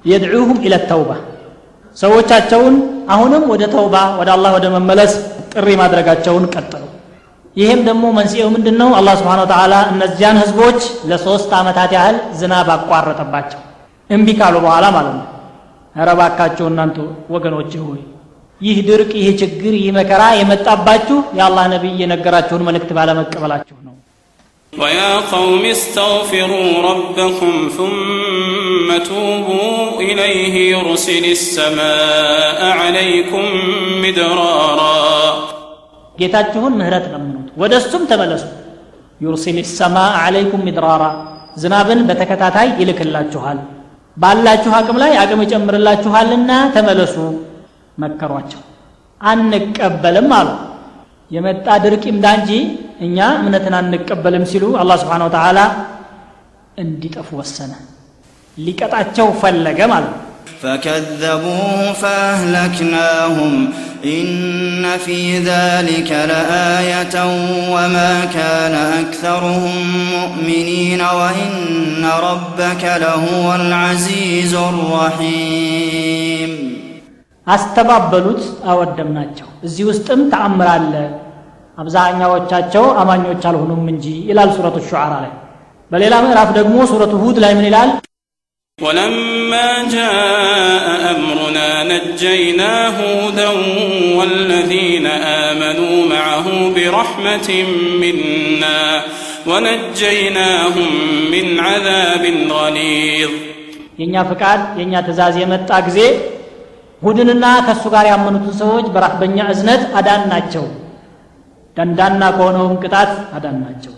የድዑሁም 0.05 0.59
ኢለ 0.67 0.75
ተውባ 0.91 1.11
ሰዎቻቸውን 1.97 2.75
አሁንም 3.09 3.43
ወደ 3.53 3.63
ተውባ 3.75 3.97
ወደ 4.21 4.29
አላህ 4.35 4.51
ወደ 4.57 4.67
መመለስ 4.75 5.13
ጥሪ 5.53 5.69
ማድረጋቸውን 5.81 6.45
ቀጠሉ 6.55 6.83
ይህም 7.57 7.81
ደግሞ 7.89 8.05
መንስኤው 8.17 8.49
ምንድን 8.55 8.77
ነው? 8.81 8.91
አላህ 8.99 9.15
ስብሓነሁ 9.21 9.45
ወተዓላ 9.47 9.75
እነዚያን 9.93 10.41
ህዝቦች 10.43 10.79
ለሶስት 11.11 11.51
ዓመታት 11.59 11.91
ያህል 11.97 12.17
ዝናብ 12.39 12.69
አቋረጠባቸው 12.77 13.61
እምቢ 14.11 14.29
ካሉ 14.39 14.55
በኋላ 14.65 14.87
ማለት 14.97 15.15
ነው። 15.19 15.27
ኧረ 15.97 16.09
እባካችሁ 16.17 16.67
እናንተ 16.71 16.97
ወገኖች 17.35 17.73
ሆይ 17.83 18.01
ይህ 18.61 18.79
ድርቅ፣ 18.89 19.11
ይህ 19.21 19.31
ችግር፣ 19.41 19.73
ይህ 19.79 19.91
መከራ 19.97 20.23
የመጣባችሁ 20.39 21.19
የአላህ 21.39 21.65
ነቢይ 21.73 21.95
የነገራችሁን 22.03 22.67
መልእክት 22.69 22.91
ባለመቀበላችሁ 22.99 23.77
ነው። 23.79 23.95
ወያ 24.73 25.01
ቀውም 25.31 25.65
እስተግፊሩ 25.71 26.51
ረበኩም 26.87 27.57
ሱመ 27.77 28.89
ቱቡ 29.09 29.49
ኢለይህ 30.07 30.55
ዩርሲል 30.71 31.27
ሰማአ 31.47 32.63
ዐለይኩም 32.79 33.49
ሚድራራ 34.03 34.81
ጌታችሁን 36.22 36.74
ምህረት 36.80 37.06
ለምኑት 37.14 37.50
ወደ 37.62 37.74
እሱም 37.82 38.04
ተመለሱ 38.12 38.46
ዩርሲል 39.22 39.58
ሰማ 39.78 39.98
አለይኩም 40.22 40.64
ሚድራራ 40.68 41.04
ዝናብን 41.62 42.00
በተከታታይ 42.08 42.70
ይልክላችኋል 42.82 43.60
ባላችሁ 44.18 44.72
አቅም 44.80 44.98
ላይ 45.04 45.12
አቅም 45.24 45.42
ይጨምርላችኋልና 45.46 46.52
ተመለሱ 46.76 47.16
መከሯቸው 47.98 48.62
አንቀበልም 49.22 50.30
አሉ 50.40 50.50
የመጣ 51.32 51.68
ድርቅ 51.84 52.04
ይምዳ 52.10 52.28
እንጂ 52.40 52.52
እኛ 53.06 53.18
እምነትን 53.40 53.76
አንቀበልም 53.80 54.46
ሲሉ 54.52 54.66
አላህ 54.82 54.98
ስብሓን 55.02 55.26
ወተዓላ 55.28 55.60
እንዲጠፉ 56.78 57.30
ወሰነ 57.42 57.74
ሊቀጣቸው 58.58 59.30
ፈለገ 59.42 59.80
ማለት 59.94 60.14
ነው 60.14 60.24
فكذبوه 60.64 61.94
فأهلكناهم 61.94 63.54
إن 64.08 64.98
في 64.98 65.38
ذلك 65.40 66.12
لآية 66.32 67.16
وما 67.70 68.26
كان 68.28 68.76
أكثرهم 69.02 69.78
مؤمنين 70.12 71.02
وإن 71.02 71.54
ربك 72.24 72.84
لهو 72.98 73.56
العزيز 73.56 74.54
الرحيم 74.66 76.52
አስተባበሉት 77.48 78.42
አወደምናቸው 78.72 79.48
እዚህ 79.64 79.84
ውስጥም 79.90 80.22
ተአምር 80.32 80.70
አለ 80.72 80.94
አብዛኛዎቻቸው 81.78 82.86
አማኞች 83.02 83.44
አልሆኑም 83.50 83.84
እንጂ 83.92 84.06
ይላል 84.30 84.50
ሱረቱ 84.56 84.78
ሹዓራ 84.90 85.14
ላይ 85.24 85.32
በሌላ 85.92 86.16
ምዕራፍ 86.26 86.50
ደግሞ 86.58 86.76
ሱረቱ 86.92 87.14
ሁድ 87.24 87.38
ላይ 87.44 87.54
ምን 87.58 87.66
ይላል 87.70 87.92
ولما 88.80 89.70
جاء 89.92 90.88
أمرنا 91.14 91.70
نجينا 91.84 92.74
هودا 93.00 93.50
والذين 94.18 95.08
آمنوا 95.46 95.98
معه 96.06 96.48
برحمة 96.76 97.50
منا 98.02 98.82
ونجيناهم 99.50 100.92
من 101.34 101.46
عذاب 101.68 102.24
غليظ 102.54 103.32
የእኛ 104.00 104.16
ፍቃድ 104.32 104.62
የእኛ 104.80 104.94
ትእዛዝ 105.08 105.36
የመጣ 105.42 105.70
ጊዜ 105.88 106.00
ሁድንና 107.02 107.46
ከእሱ 107.68 107.84
ጋር 107.96 108.06
ያመኑትን 108.14 108.54
ሰዎች 108.62 108.86
በራህ 108.96 109.14
በእኛ 109.22 109.40
እዝነት 109.54 109.82
አዳን 110.00 110.24
ናቸው 110.34 110.66
ደንዳና 111.78 112.22
ከሆነውም 112.38 112.76
ቅጣት 112.84 113.12
አዳን 113.38 113.58
ናቸው 113.66 113.91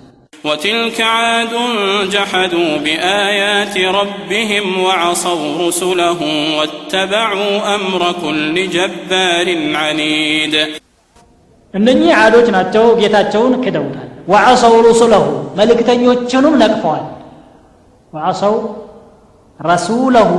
وتلك 0.44 1.02
عاد 1.14 1.54
جحدوا 2.10 2.78
بآيات 2.78 3.76
ربهم 4.00 4.66
وعصوا 4.84 5.48
رسله 5.64 6.20
واتبعوا 6.58 7.54
أمر 7.76 8.02
كل 8.24 8.56
جبار 8.76 9.48
عنيد 9.76 10.56
እነኚህ 11.74 12.12
ዓዶች 12.20 12.48
ናቸው 12.56 12.86
ጌታቸውን 13.02 13.54
ክደውታል 13.64 14.08
ወዐሰው 14.32 14.74
ሩሱለሁ 14.86 15.26
መልእክተኞችንም 15.60 16.56
ነቅፈዋል 16.62 17.04
ወዐሰው 18.14 18.56
ረሱለሁ 19.60 20.30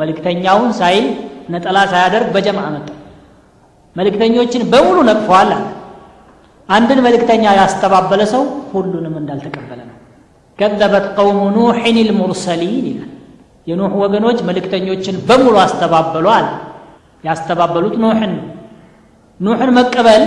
መልእክተኛውን 0.00 0.70
ሳይል 0.80 1.06
ነጠላ 1.54 1.78
ሳያደርግ 1.92 2.28
በጀምዓ 2.36 2.64
መጣ 2.74 2.88
መልእክተኞችን 3.96 4.62
በሙሉ 4.72 4.96
ነቅፈዋል 5.10 5.50
አለ 5.56 5.64
አንድን 6.69 6.99
መልእክተኛ 7.05 7.43
ያስተባበለ 7.59 8.21
ሰው 8.33 8.43
ሁሉንም 8.71 9.15
እንዳልተቀበለ 9.21 9.79
ነው። 9.89 9.97
ከዘበት 10.59 11.05
ቀውሙ 11.15 11.39
ኑሕን 11.55 11.97
ልሙርሰሊን 12.09 12.85
ይላል። 12.89 13.09
የኑሕ 13.67 13.93
ወገኖች 14.03 14.39
መልእክተኞችን 14.47 15.15
በሙሉ 15.27 15.55
አስተባበሉ 15.65 16.25
አለ። 16.37 16.47
ያስተባበሉት 17.23 17.95
ኑሕን 18.03 18.33
ኑሕን 19.39 19.71
መቀበል 19.77 20.23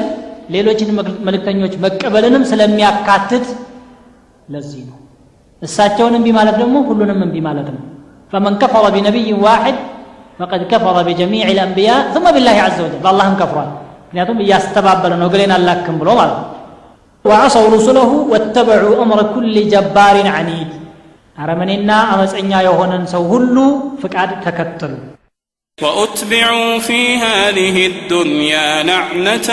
ሌሎችን 0.50 0.88
መልእክተኞች 1.26 1.74
መቀበልንም 1.84 2.42
ስለሚያካትት 2.50 3.46
ለዚህ 4.48 4.82
ነው። 4.88 4.96
እሳቸውን 5.62 6.14
እምቢ 6.18 6.28
ማለት 6.38 6.56
ደግሞ 6.62 6.76
ሁሉንም 6.88 7.20
እምቢ 7.22 7.36
ማለት 7.48 7.68
ነው። 7.74 7.82
فمن 8.32 8.54
كفر 8.62 8.86
بنبي 8.94 9.30
واحد 9.44 9.76
فقد 10.38 10.62
كفر 10.70 10.96
بجميع 11.08 11.42
الأنبياء 11.50 11.90
ثم 12.14 12.26
بالله 12.34 12.56
عز 12.68 12.80
وجل። 12.84 13.00
በአላህም 13.04 13.34
ከፍሯል 13.40 13.68
ምክንያቱም 14.05 14.41
እያስተባበለ 14.45 15.13
ነው 15.21 15.29
ገሌን 15.33 15.53
አላክም 15.57 15.97
ብሎ 16.01 16.09
ማለት 16.19 16.37
ነው 16.41 16.47
ወዐሰው 17.25 17.65
ሩሱለሁ 17.75 18.11
ወተበዑ 18.33 18.85
አምረ 19.03 19.21
ኩል 19.33 19.55
ጀባሪን 19.73 20.29
ዐኒድ 20.35 20.71
አረመኔና 21.37 21.91
አመፀኛ 22.13 22.51
የሆነን 22.67 23.05
ሰው 23.15 23.23
ሁሉ 23.33 23.55
ፍቃድ 24.03 24.31
ተከተሉ 24.45 24.93
وأتبعوا 25.77 26.79
في 26.79 26.99
هذه 27.17 27.75
الدنيا 27.85 28.83
لعنة 28.83 29.49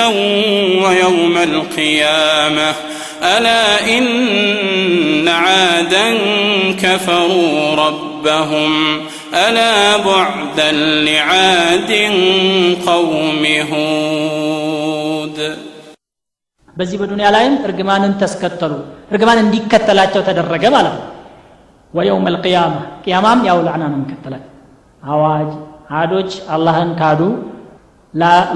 ويوم 0.84 1.36
القيامة 1.50 2.68
ألا 3.24 3.64
إن 3.96 4.06
عادا 5.28 6.06
كفروا 6.82 7.74
ربهم 7.84 8.72
ألا 9.38 9.74
بعدا 10.08 10.70
لعاد 11.08 11.90
قوم 12.88 13.42
هود 13.70 15.38
በዚህ 16.76 16.96
በዱንያ 17.00 17.28
ላይም 17.34 17.54
እርግማንን 17.66 18.12
ተስከተሉ 18.20 18.72
እርግማን 19.12 19.38
እንዲከተላቸው 19.42 20.20
ተደረገ 20.28 20.64
ማለት 20.74 20.94
ነው 20.98 21.06
ወየውም 21.94 22.26
አልቅያማ 22.30 22.74
ቅያማም 23.04 23.40
ያው 23.48 23.58
ላዕና 23.66 23.82
ነው 23.90 23.96
የሚከተላል 23.98 24.44
አዋጅ 25.02 25.50
አዶች 26.00 26.30
አላህን 26.54 26.90
ካዱ 27.00 27.20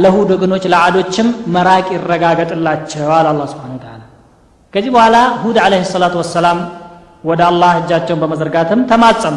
ለሁድ 0.05 0.30
ወገኖች 0.35 0.64
ለአዶችም 0.72 1.28
መራቅ 1.55 1.87
ይረጋገጥላቸዋል 1.97 3.26
አላ 3.33 3.43
ስብን 3.53 3.74
ተላ 3.85 4.01
ከዚህ 4.74 4.91
በኋላ 4.95 5.16
ሁድ 5.43 5.57
አለህ 5.64 5.83
ሰላቱ 5.95 6.14
ወሰላም 6.22 6.61
ወደ 7.30 7.41
አላህ 7.51 7.72
እጃቸውን 7.80 8.20
በመዘርጋትም 8.22 8.80
ተማጸኑ 8.93 9.37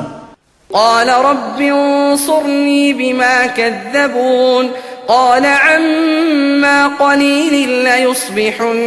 قال 0.69 1.07
رب 1.25 1.61
انصرني 1.61 2.93
بما 2.93 3.45
كذبون 3.47 4.65
قال 5.07 5.45
عما 5.45 6.87
قليل 6.87 7.69
ليصبحن 7.83 8.77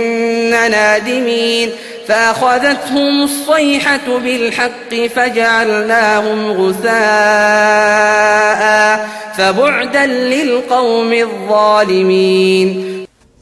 نادمين 0.50 1.68
فأخذتهم 2.08 3.22
الصيحة 3.22 4.06
بالحق 4.24 4.94
فجعلناهم 5.14 6.40
غثاء 6.52 6.92
فبعدا 9.36 10.04
للقوم 10.06 11.12
الظالمين 11.26 12.68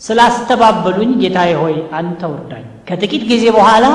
ስላስተባበሉኝ 0.00 1.10
ጌታዬ 1.20 1.52
ሆይ 1.60 1.76
አንተ 1.98 2.20
ውርዳኝ 2.32 2.64
ከጥቂት 2.88 3.22
ጊዜ 3.30 3.44
በኋላ 3.56 3.86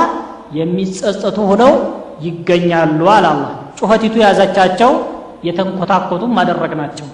የሚጸጸቱ 0.59 1.37
ሆነው 1.49 1.73
ይገኛሉ 2.25 3.01
አለ 3.15 3.25
አላህ 3.33 3.51
ጩኸቲቱ 3.79 4.15
ያዛቻቸው 4.23 4.91
የተንኮታኮቱም 5.47 6.33
አደረግናቸው 6.41 7.07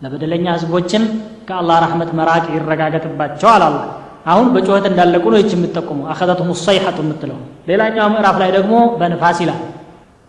ለበደለኛ 0.00 0.46
ህዝቦችም 0.56 1.04
ከአላህ 1.48 1.78
ረሕመት 1.84 2.10
መራቅ 2.18 2.44
ይረጋገጥባቸው 2.56 3.48
አለ 3.54 3.64
አላህ 3.70 3.84
አሁን 4.26 4.46
በጩኸት 4.54 4.86
እንዳለቁ 4.90 5.24
ነው 5.32 5.40
ይች 5.42 5.52
የምትጠቁሙ 5.56 6.00
አኸዘትሁም 6.12 6.52
ሰይሐቱ 6.66 6.98
የምትለው 7.04 7.38
ሌላኛው 7.70 8.08
ምዕራፍ 8.14 8.38
ላይ 8.42 8.52
ደግሞ 8.58 8.74
በንፋስ 9.00 9.40
ይላል 9.44 9.60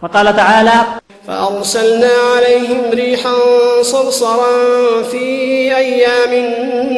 وقال 0.02 0.36
تعالى 0.36 0.78
فأرسلنا 1.28 2.08
عليهم 2.36 2.92
ريحا 2.94 3.34
صرصرا 3.84 4.54
في 5.04 5.26
أيام 5.76 6.34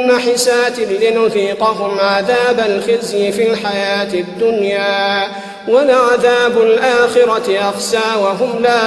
نحسات 0.07 0.79
لنذيقهم 0.79 1.99
عذاب 2.01 2.59
الخزي 2.61 3.31
في 3.31 3.51
الحياة 3.51 4.13
الدنيا 4.15 5.27
ولعذاب 5.67 6.55
الآخرة 6.69 7.47
أخسى 7.69 8.07
وهم 8.23 8.51
لا 8.67 8.81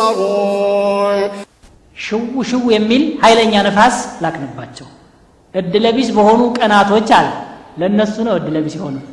ينصرون 0.00 1.18
ሽው 1.96 2.22
ሽው 2.50 2.62
የሚል 2.74 3.02
ኃይለኛ 3.22 3.54
ነፋስ 3.66 3.96
ላክንባቸው 4.24 4.86
እድለቢስ 5.54 6.08
በሆኑ 6.16 6.40
ቀናቶች 6.58 7.08
አለ 7.18 7.28
ለእነሱ 7.80 8.14
ነው 8.28 8.34
እድለቢስ 8.40 8.74
የሆኑት 8.78 9.06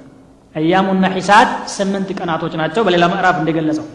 አያሙና 0.55 1.05
ሒሳት 1.15 1.49
ስምንት 1.75 2.09
ቀናቶች 2.19 2.53
ናቸው 2.61 2.81
በሌላ 2.87 3.03
ምዕራፍ 3.13 3.35
እንደገለጸው 3.41 3.85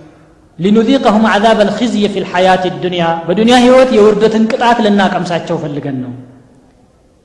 ሊኑዚቀሁም 0.59 1.25
ዓዛብ 1.33 1.59
አልክዝይ 1.65 2.05
ፊ 2.15 2.23
ልሐያት 2.25 2.65
ዱንያ 2.85 3.05
በዱንያ 3.29 3.57
ህይወት 3.65 3.91
የውርደትን 3.97 4.45
ቅጣት 4.53 4.79
ልናቀምሳቸው 4.87 5.57
ፈልገን 5.63 5.97
ነው 6.05 6.13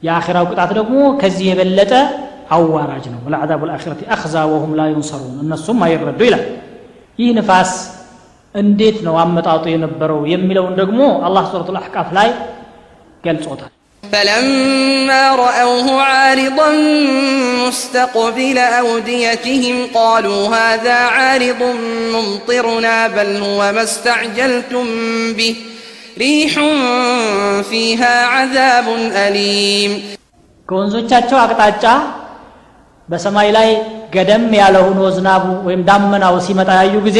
የአኺራው 0.03 0.45
ቅጣት 0.51 0.71
ደግሞ 0.79 0.95
ከዚህ 1.21 1.45
የበለጠ 1.51 1.93
አዋራጅ 2.55 3.05
ነው 3.13 3.19
ወለዓዛቡ 3.25 3.61
ልአኺረቲ 3.69 4.01
አኽዛ 4.15 4.35
ወሁም 4.53 4.73
ላ 4.79 4.83
ዩንሰሩን 4.93 5.37
እነሱም 5.45 5.79
አይረዱ 5.87 6.19
ይላል 6.27 6.45
ይህ 7.21 7.31
ንፋስ 7.37 7.71
እንዴት 8.55 8.97
ነው 9.07 9.15
አመጣጡ 9.23 9.65
የነበረው 9.73 10.21
የሚለውን 10.33 10.75
ደግሞ 10.81 10.99
አላህ 11.27 11.43
ሱረቱ 11.53 11.71
ልአሕቃፍ 11.77 12.11
ላይ 12.19 12.29
ገልጾታል 13.27 13.71
فلما 14.03 15.23
رأوه 15.45 15.87
عارضا 16.03 16.69
مستقبل 17.63 18.57
أوديتهم 18.79 19.77
قالوا 19.93 20.41
هذا 20.57 20.97
عارض 21.15 21.61
ممطرنا 22.15 23.07
بل 23.07 23.29
هو 23.37 23.59
ما 23.71 23.83
استعجلتم 23.83 24.85
به 25.33 25.55
ريح 26.17 26.53
فيها 27.69 28.13
عذاب 28.25 28.87
أليم 29.17 29.91
ከወንዞቻቸው 30.69 31.37
አቅጣጫ 31.39 31.83
በሰማይ 33.08 33.48
ላይ 33.56 33.68
ገደም 34.14 34.44
ያለ 34.58 34.76
ሆኖ 34.86 35.00
ዝናቡ 35.16 35.44
ወይም 35.66 35.80
ዳመናው 35.88 36.34
ሲመጣ 36.46 36.70
ያዩ 36.80 36.94
ጊዜ 37.06 37.18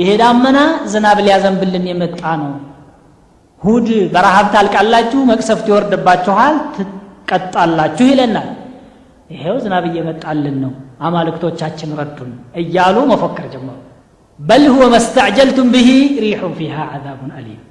ይሄ 0.00 0.08
ዳመና 0.22 0.58
ዝናብ 0.92 1.18
ሊያዘንብልን 1.26 1.84
የመጣ 1.90 2.22
ነው። 2.40 2.50
ሁድ 3.62 3.88
በረሃብ 4.14 4.46
ታልቃላችሁ 4.54 5.20
መቅሰፍት 5.30 5.66
ይወርድባችኋል 5.70 6.54
ትቀጣላችሁ 6.76 8.06
ይለናል። 8.10 8.48
ይሄው 9.30 9.56
ዝናብ 9.64 9.84
እየመጣልን 9.90 10.56
ነው 10.64 10.72
አማልክቶቻችን 11.06 11.90
ረዱን 12.00 12.30
እያሉ 12.60 12.96
መፎከር 13.12 13.46
ጀመሩ። 13.54 13.78
በል 14.38 14.64
ሁወ 14.72 14.84
መስተዕጀልቱም 14.94 15.68
ብሂ 15.74 15.88
ሪሑን 16.24 16.54
ፊሃ 16.58 16.76
ዓዛቡን 16.92 17.30
አሊም። 17.38 17.62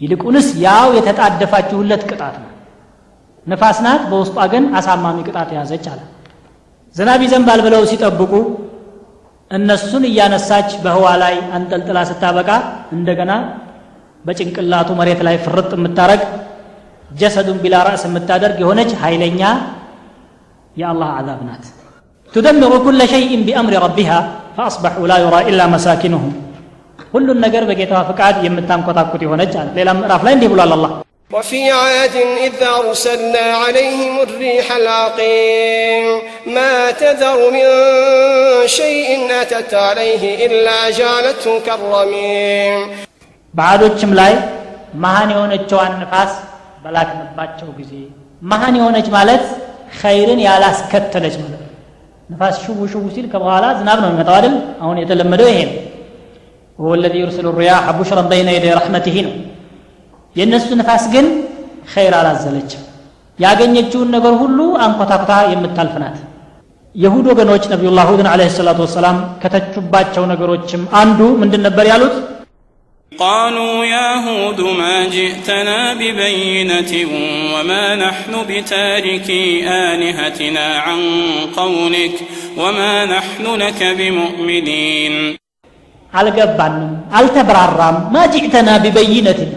ይልቁንስ 0.00 0.46
ያው 0.64 0.88
የተጣደፋችሁለት 0.98 2.02
ቅጣት 2.10 2.36
ነው። 2.42 2.50
ነፋስ 3.46 3.78
ናት 3.86 4.02
በውስጧ 4.10 4.38
ግን 4.52 4.64
አሳማሚ 4.78 5.18
ቅጣት 5.28 5.50
የያዘች 5.54 5.84
አለ 5.92 6.00
ዝናብ 6.96 7.20
ይዘንባል 7.24 7.60
ብለው 7.66 7.82
ሲጠብቁ 7.90 8.32
እነሱን 9.50 10.04
እያነሳች 10.08 10.70
በህዋ 10.82 11.06
ላይ 11.22 11.34
አንጠልጥላ 11.56 11.98
ስታበቃ 12.10 12.50
እንደገና 12.96 13.32
በጭንቅላቱ 14.24 14.88
መሬት 14.98 15.20
ላይ 15.26 15.36
ፍርጥ 15.44 15.70
የምታረግ 15.76 16.22
ጀሰዱን 17.10 17.58
ቢላ 17.62 17.76
ራእስ 17.86 18.02
የምታደርግ 18.08 18.58
የሆነች 18.62 18.90
ኃይለኛ 19.02 19.40
የአላህ 20.76 21.08
አዛብ 21.18 21.40
ናት። 21.48 21.64
ትደምሩ 22.32 22.72
ኩለ 22.84 23.00
ሸይእን 23.12 23.42
ቢአምሪ 23.46 23.74
ረቢሃ 23.84 24.10
ፈአስበሑ 24.56 25.06
ላ 25.10 25.16
ዩራ 25.22 25.36
ኢላ 25.50 25.62
መሳኪንሁም 25.72 26.32
ሁሉን 27.12 27.38
ነገር 27.44 27.62
በጌታዋ 27.68 28.00
ፍቃድ 28.10 28.36
የምታንኮታኩት 28.46 29.22
የሆነች 29.24 29.54
ሌላ 29.78 29.90
ምዕራፍ 29.98 30.22
ላይ 30.26 30.34
እንዲህ 30.36 30.50
ብሏል 30.52 30.72
አላህ 30.76 30.92
وفي 31.31 31.71
عاد 31.71 32.15
إذ 32.45 32.63
أرسلنا 32.63 33.45
عليهم 33.63 34.19
الريح 34.19 34.65
العقيم 34.71 36.05
ما 36.47 36.91
تذر 36.93 37.39
من 37.51 37.65
شيء 38.79 39.09
أتت 39.41 39.73
عليه 39.87 40.23
إلا 40.45 40.77
جعلته 40.99 41.53
كالرميم 41.59 42.79
በዓዶችም 43.53 44.11
ላይ 44.19 44.33
መሀን 45.03 45.29
የሆነችዋን 45.33 45.93
ንፋስ 46.01 46.31
በላክንባቸው 46.83 47.69
ጊዜ 47.79 47.91
መሀን 48.51 48.75
የሆነች 48.79 49.07
ማለት 49.17 49.43
ኸይርን 50.01 50.39
ያላስከተለች 50.47 51.35
ማለት 51.41 51.61
ነው 51.63 51.71
ንፋስ 52.29 52.55
ሽው 52.63 52.79
ሽው 52.93 53.03
ሲል 53.15 53.25
ከበኋላ 53.33 53.65
ዝናብ 53.79 53.99
ነው 54.03 54.09
የሚመጣው 54.09 54.35
አይደል 54.37 54.55
አሁን 54.83 54.97
የተለመደው 55.03 55.49
ይሄ 55.53 55.59
ነው 55.69 55.75
وهو 56.79 56.93
الذي 56.99 57.19
يرسل 57.23 57.45
الرياح 57.51 57.83
بشرا 57.99 58.23
بين 58.33 58.47
يدي 58.57 58.69
رحمته 58.79 59.15
ነው 59.25 59.33
የእነሱ 60.35 60.69
ንፋስ 60.79 61.03
ግን 61.13 61.27
ኸይር 61.93 62.13
አላዘለችም 62.19 62.81
ያገኘችውን 63.39 64.09
ነገር 64.15 64.33
ሁሉ 64.43 64.59
አንኮታኩታ 64.85 65.33
የምታልፍ 65.51 65.95
ናት 66.03 66.17
የሁድ 66.95 67.25
ወገኖች 67.31 67.63
ነቢዩላህ 67.73 68.05
ሁድን 68.11 68.27
አለ 68.33 68.41
ሰላቱ 68.57 68.79
ወሰላም 68.85 69.17
ከተቹባቸው 69.41 70.23
ነገሮችም 70.33 70.83
አንዱ 71.01 71.19
ምንድን 71.41 71.63
ነበር 71.67 71.87
ያሉት 71.93 72.15
قالوا 73.11 73.77
يا 73.95 74.09
هود 74.25 74.59
ما 74.81 74.95
جئتنا 75.07 75.77
ببينة 75.93 76.91
وما 77.53 77.85
نحن 77.95 78.33
بتاركي 78.49 79.45
آلهتنا 79.85 80.65
عن 80.85 80.99
قولك 81.59 82.15
وما 82.61 82.93
نحن 83.15 83.45
لك 83.63 83.79
بمؤمنين 83.99 85.15
አልገባንም 86.13 86.91
አልተብራራም 87.17 87.95
ማ 88.13 88.25
ጅዕተና 88.33 88.69
ቢበይነትን 88.83 89.49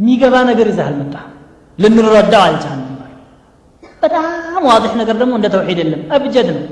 የሚገባ 0.00 0.34
ነገር 0.50 0.66
ይዘህ 0.72 0.84
አልመጣህም። 0.90 1.26
ልንረዳው 1.78 2.42
አልቻልንም 2.48 2.86
በጣም 4.02 4.62
ዋضح 4.70 4.92
ነገር 5.00 5.14
ደግሞ 5.22 5.32
እንደ 5.38 5.46
ተውሂድ 5.54 5.78
የለም 5.82 6.02
አብጀድ 6.16 6.48
ነው። 6.56 6.62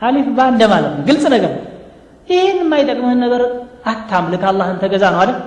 አሊፍ 0.00 0.28
ባ 0.36 0.46
እንደማለት 0.52 0.92
ነው። 0.96 1.02
ግልጽ 1.08 1.24
ነገር 1.34 1.50
ነው። 1.56 1.64
ይህን 2.28 2.58
የማይጠቅምህን 2.64 3.18
ነገር 3.24 3.42
አታምልክ። 3.92 4.42
አላህን 4.50 4.76
ተገዛ 4.84 5.04
ነው 5.14 5.20
አይደል? 5.22 5.38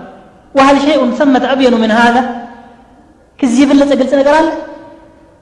وهل 0.56 0.76
شيء 0.82 1.12
ثمة 1.12 1.44
أبين 1.54 1.74
من 1.74 1.92
هذا 1.92 2.22
كذي 3.40 3.64
بلت 3.66 3.92
قلت 3.94 4.14
نقر 4.16 4.36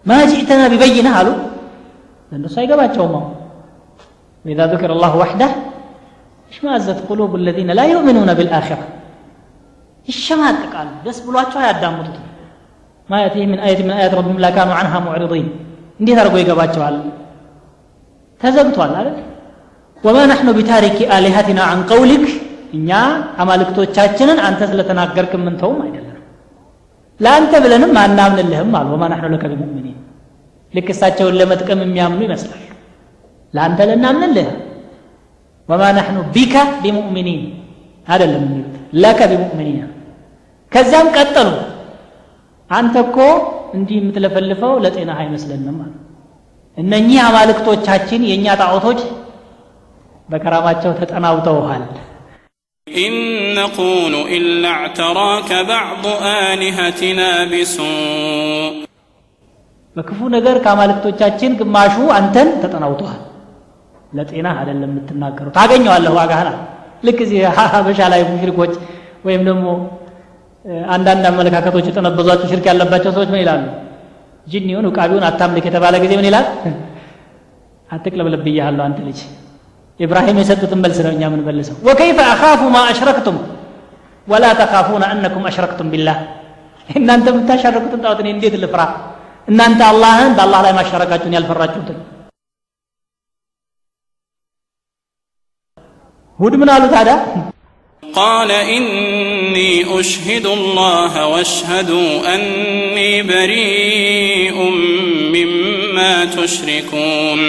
ما 0.05 0.17
جئتنا 0.25 0.65
ببينة 0.67 1.09
قالوا 1.17 1.37
لأنه 2.31 2.47
سيقبات 2.47 2.91
شوما 2.95 3.21
وإذا 4.45 4.65
ذكر 4.73 4.89
الله 4.91 5.11
وحده 5.17 5.49
اشمأزت 6.51 6.99
قلوب 7.09 7.31
الذين 7.35 7.69
لا 7.71 7.85
يؤمنون 7.85 8.29
بالآخرة 8.33 8.85
ይሸማቅቃሉ 10.07 10.89
ደስ 11.05 11.17
ብሏቸው 11.25 11.59
አያዳምጡት 11.61 12.17
ማየት 13.09 13.33
ይህ 13.37 13.45
ምን 13.51 13.59
አየት 13.65 13.79
ምን 13.85 13.93
አያት 13.95 14.13
ረቢም 14.19 14.37
ላካኑ 14.43 14.69
አንሃ 14.79 14.93
ሙዕሪضን 15.05 15.47
እንዴት 15.99 16.17
አድርጎ 16.21 16.35
ይገባቸዋል? 16.41 16.95
ተዘግቷል 18.41 18.93
አይደል? 18.99 19.17
ወማ 20.03 20.17
ናሕኑ 20.29 20.49
ቢታሪኪ 20.57 20.97
አሊሃቲና 21.15 21.59
አን 21.71 21.81
ቀውሊክ። 21.89 22.25
እኛ 22.73 22.89
አማልክቶቻችንን 23.41 24.39
አንተ 24.47 24.61
ስለተናገርክ 24.71 25.31
የምንተውም 25.37 25.79
አይደለም። 25.85 26.17
ለአንተ 27.19 27.53
ብለንም 27.63 27.91
አናምንልህም 28.03 28.71
አሉ። 28.79 28.87
ወማ 28.95 29.03
ናሕኑ 29.11 29.27
ለከ 29.33 29.45
ቢሙእሚኒን። 29.51 29.97
ልክ 30.73 30.87
እሳቸውን 30.93 31.35
ለመጥቀም 31.39 31.81
የሚያምኑ 31.85 32.21
ይመስላል። 32.27 32.63
ለአንተ 33.53 33.79
ልናምንልህ። 33.89 34.49
ወማ 35.69 35.83
ናሕኑ 35.97 36.17
ቢከ 36.35 36.55
ቢሙእሚኒን። 36.83 37.41
አይደለም 38.06 38.42
የሚሉት 38.46 38.72
ለከ 39.02 39.20
ቢሙእሚኒን 39.30 39.78
ከዚያም 40.72 41.08
ቀጠሉ 41.16 41.48
አንተ 42.70 42.94
እኮ 43.06 43.18
እንዲህ 43.76 43.96
የምትለፈልፈው 44.00 44.72
ለጤና 44.84 45.10
አይመስለንም 45.22 45.78
አሉ 45.84 45.92
እነኚህ 46.76 47.18
አማልክቶቻችን 47.26 48.26
የእኛ 48.30 48.46
ጣዖቶች 48.62 49.00
በከራማቸው 50.28 50.92
ተጠናውተውሃል 51.00 51.84
إن 52.86 53.14
نقول 53.60 54.14
إلا 54.36 54.70
اعتراك 54.78 55.50
بعض 55.72 56.04
آلهتنا 56.44 57.30
بسوء 57.52 58.72
በክፉ 59.96 60.18
ነገር 60.36 60.56
ከአማልክቶቻችን 60.64 61.52
ግማሹ 61.60 61.96
አንተን 62.18 62.48
ተጠናውተዋል 62.62 63.20
ለጤና 64.12 64.46
አይደለም 64.60 64.90
የምትናገሩ 64.92 65.46
ታገኘዋለህ 65.56 66.12
ዋጋህና 66.18 66.50
ልክ 67.03 67.19
እዚህ 67.25 67.39
ሀበሻ 67.73 67.99
ላይ 68.13 68.21
ሙሽሪኮች 68.29 68.73
ወይም 69.25 69.41
ደግሞ 69.49 69.65
አንዳንድ 70.87 71.23
አመለካከቶች 71.29 71.85
የጠነበዟቸው 71.89 72.47
ሽርክ 72.51 72.65
ያለባቸው 72.69 73.11
ሰዎች 73.15 73.29
ምን 73.33 73.41
ይላሉ? 73.43 73.63
ጅኒውን 74.47 74.85
ውቃቢውን 74.89 75.25
አታምልክ 75.29 75.65
የተባለ 75.69 75.95
ጊዜ 76.03 76.11
ምን 76.19 76.27
ይላል? 76.29 76.45
አትቅለብለብ 77.93 78.41
ብያለሁ 78.45 78.83
አንተ 78.87 78.99
ልጅ። 79.07 79.19
ኢብራሂም 79.99 80.37
የሰጡትን 80.41 80.79
መልስ 80.83 80.97
ነው 81.05 81.11
እኛ 81.11 81.21
የምንመልሰው። 81.27 81.75
ወከይፈ 81.87 82.19
አኻፉ 82.33 82.61
ማ 82.73 82.79
አሽረክቱም 82.91 83.37
ወላ 84.27 84.45
ተኻፉነ 84.59 85.03
አነኩም 85.13 85.43
አሽረክቱም 85.49 85.87
ቢላህ። 85.93 86.17
እናንተ 86.95 87.25
የምታሻረኩትን 87.33 87.99
ጣዖት 88.03 88.19
እኔ 88.23 88.29
እንዴት 88.35 88.55
ልፍራ? 88.63 88.81
እናንተ 89.47 89.79
አላህን 89.87 90.31
በአላህ 90.37 90.59
ላይ 90.65 90.73
ማሻረካችሁን 90.79 91.35
ያልፈራችሁትን 91.37 91.97
هود 96.41 96.55
من 96.55 96.69
قالوا 96.69 96.87
تعالى 96.95 97.15
قال 98.19 98.51
إني 98.51 99.99
أشهد 99.99 100.45
الله 100.57 101.13
واشهدوا 101.31 102.11
أني 102.35 103.11
بريء 103.31 104.57
مما 105.35 106.13
تشركون 106.25 107.39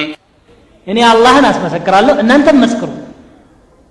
يعني 0.86 1.02
الله 1.12 1.34
ناس 1.40 1.56
مسكر 1.64 1.94
الله 1.98 2.20
إن 2.20 2.30
أنت 2.36 2.48
مسكروا 2.64 3.00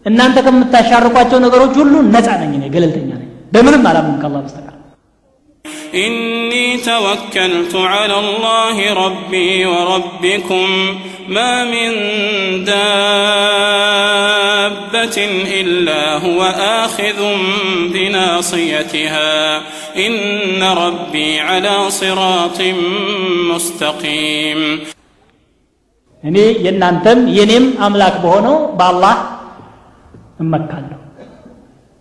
إن 0.07 0.21
أنت 0.27 0.37
كم 0.45 0.57
تشاركوا 0.75 1.39
نقروا 1.43 1.73
جلو 1.75 1.99
نزع 2.15 2.33
نجني 2.41 2.67
قللت 2.75 2.97
نجني 3.05 3.27
بمن 3.53 3.75
ما 3.83 3.91
لهم 3.95 4.15
الله 4.27 4.41
مستقر 4.45 4.75
إني 6.05 6.67
توكلت 6.89 7.73
على 7.93 8.15
الله 8.23 8.77
ربي 9.05 9.65
وربكم 9.73 10.67
ما 11.30 11.64
من 11.64 11.90
دابة 14.16 15.18
إلا 15.60 16.02
هو 16.16 16.40
آخذ 16.82 17.20
بناصيتها 17.94 19.34
إن 19.98 20.16
ربي 20.82 21.40
على 21.40 21.76
صراط 21.92 22.58
مستقيم 23.50 24.60
እኔ 26.22 26.36
የእናንተም 26.64 27.18
የኔም 27.36 27.66
አምላክ 27.86 28.14
በሆነው 28.22 28.56
በአላህ 28.78 29.16
እመካለሁ 30.40 30.98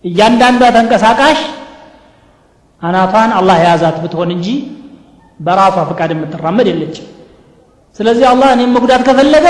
እያንዳንዷ 0.03 0.61
ተንቀሳቃሽ 0.75 1.39
አናቷን 2.81 3.31
አላህ 3.39 3.55
የያዛት 3.59 3.97
ብትሆን 4.03 4.29
እንጂ 4.35 4.47
በራሷ 5.39 5.77
ፍቃድ 5.89 6.11
የምትራመድ 6.13 6.67
የለችም 6.71 7.07
ስለዚህ 8.00 8.26
አላህ 8.28 8.48
እኔም 8.52 8.70
መጉዳት 8.74 9.02
ከፈለገ 9.06 9.46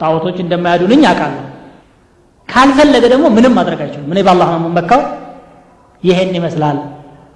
ጣዖቶች 0.00 0.36
እንደማያዱንኝ 0.44 1.02
አውቃለሁ። 1.10 1.42
ካልፈለገ 2.48 3.04
ደግሞ 3.12 3.26
ምንም 3.36 3.52
ማድረግ 3.58 3.80
አይችሉም 3.84 4.10
እኔ 4.14 4.20
በአላህ 4.26 4.48
ነው 4.52 4.58
የምመካው። 4.60 5.02
ይሄን 6.02 6.30
ይመስላል። 6.38 6.78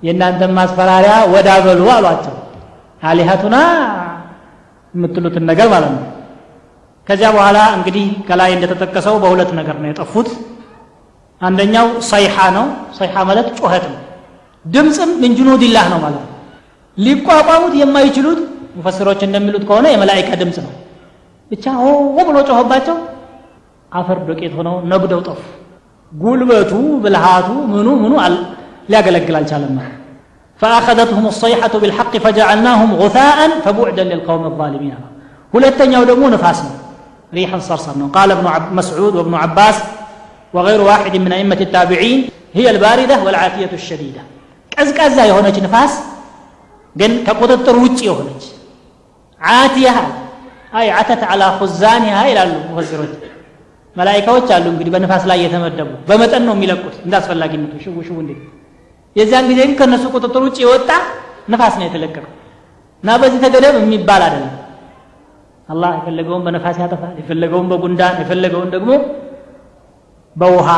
የእናንተን 0.02 0.52
ማስፈራሪያ 0.58 1.14
ወዳበሉ 1.32 1.82
አሏቸው። 1.94 2.34
አሊሀቱና 3.02 3.56
የምትሉትን 4.94 5.44
ነገር 5.50 5.68
ማለት 5.74 5.92
ነው። 5.96 6.04
ከዚያ 7.06 7.28
በኋላ 7.36 7.58
እንግዲህ 7.76 8.06
ከላይ 8.28 8.50
እንደተጠቀሰው 8.56 9.14
በሁለት 9.22 9.50
ነገር 9.58 9.76
ነው 9.82 9.88
የጠፉት። 9.90 10.28
አንደኛው 11.40 11.86
ሰይሓ 12.10 12.36
ነው። 12.56 12.66
ሰይሓ 12.98 13.14
ማለት 13.28 13.48
ጩኸት 13.58 13.84
ነው። 13.92 13.98
ድምፅም 14.64 15.10
ምን 15.22 15.32
ጁኑድላህ 15.38 15.86
ነው 15.92 16.00
ማለት 16.04 16.24
ነው። 16.24 16.36
ሊቋቋሙት 16.96 17.74
የማይችሉት 17.80 18.40
ሙፈስሮች 18.77 19.21
እንደሚሉት 19.27 19.63
ከሆነ 19.69 19.85
የመላይካ 19.93 20.29
ድምፅ 20.41 20.57
ነው 20.65 20.73
ብቻ 21.51 21.65
ሆ 21.81 21.85
ብሎ 22.27 22.37
ጮኸባቸው 22.49 22.97
አፈር 23.91 24.19
ዶቄት 24.29 24.53
ሆነው 24.59 24.75
ነጉደው 24.91 25.21
ጠፉ 25.27 25.41
ጉልበቱ 26.11 26.71
ብልሃቱ 27.03 27.49
ምኑ 27.73 27.87
ምኑ 28.05 28.15
ሊያገለግል 28.91 29.37
አልቻለም 29.41 29.73
ማለት 29.79 30.01
فأخذتهم 30.59 31.25
الصيحة 31.33 31.73
بالحق 31.81 32.13
فجعلناهم 32.25 32.89
غثاء 33.01 33.39
فبعدا 33.65 34.03
للقوم 34.11 34.43
الظالمين 34.51 34.95
ሁለተኛው 35.53 36.03
ደግሞ 36.11 36.23
ንፋስ 36.35 36.59
ነው 36.67 36.73
ريحا 37.37 37.57
صرصر 37.69 37.93
ነው 38.01 38.07
قال 38.17 38.29
ابن 38.31 38.45
مسعود 38.79 39.13
وابن 39.15 39.33
عباس 39.43 39.77
وغير 40.55 40.81
واحد 40.89 41.13
من 41.25 41.31
أئمة 41.37 41.59
التابعين 41.67 42.19
هي 42.57 42.65
الباردة 42.73 43.15
والعاتية 43.25 43.71
الشديدة 43.79 44.21
ቀዝቃዛ 44.75 45.17
የሆነች 45.29 45.57
ንፋስ 45.65 45.93
ግን 46.95 47.11
ከቁጥጥር 47.27 47.75
ውጭ 47.83 47.99
የሆነች 48.09 48.43
ዓቲያ 49.40 49.90
አይ 50.72 50.88
ዓተት 50.96 51.22
አላ 51.30 51.42
ሁዛኒሃ 51.58 52.16
ይላሉ 52.30 52.52
ሙፈሲሮች። 52.66 53.12
መላይካዎች 53.96 54.48
አሉ 54.56 54.66
እንግዲህ 54.72 54.92
በንፋስ 54.94 55.24
ላይ 55.30 55.38
የተመደቡ። 55.44 55.88
በመጠን 56.08 56.42
ነው 56.48 56.54
የሚለቁት 56.56 56.96
እንደ 57.04 57.14
አስፈላጊነቱ። 57.20 57.72
ሽው 57.84 57.96
ሽው 58.08 58.18
እንዴ! 58.22 58.32
የዚያን 59.16 59.46
ጊዜ 59.50 59.60
ግን 59.62 59.74
ከእነሱ 59.80 60.04
ቁጥጥር 60.14 60.42
ውጭ 60.46 60.58
የወጣ 60.64 60.90
ንፋስ 61.50 61.74
ነው 61.80 61.86
የተለቀቀው። 61.88 62.32
እና 63.02 63.10
በዚህ 63.20 63.38
ተገደብ 63.44 63.74
የሚባል 63.80 64.22
አይደለም። 64.26 64.54
አላህ 65.68 65.90
የፈለገውን 65.98 66.42
በነፋስ 66.46 66.76
ያጠፋል 66.82 67.12
የፈለገውን 67.20 67.66
በጉንዳን 67.72 68.14
የፈለገውን 68.22 68.70
ደግሞ 68.74 68.90
በውሃ። 70.36 70.68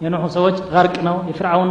የኖሑ 0.00 0.24
ሰዎች 0.36 0.56
ገርቅ 0.72 0.96
ነው 1.08 1.16
የፍርዓውን 1.30 1.70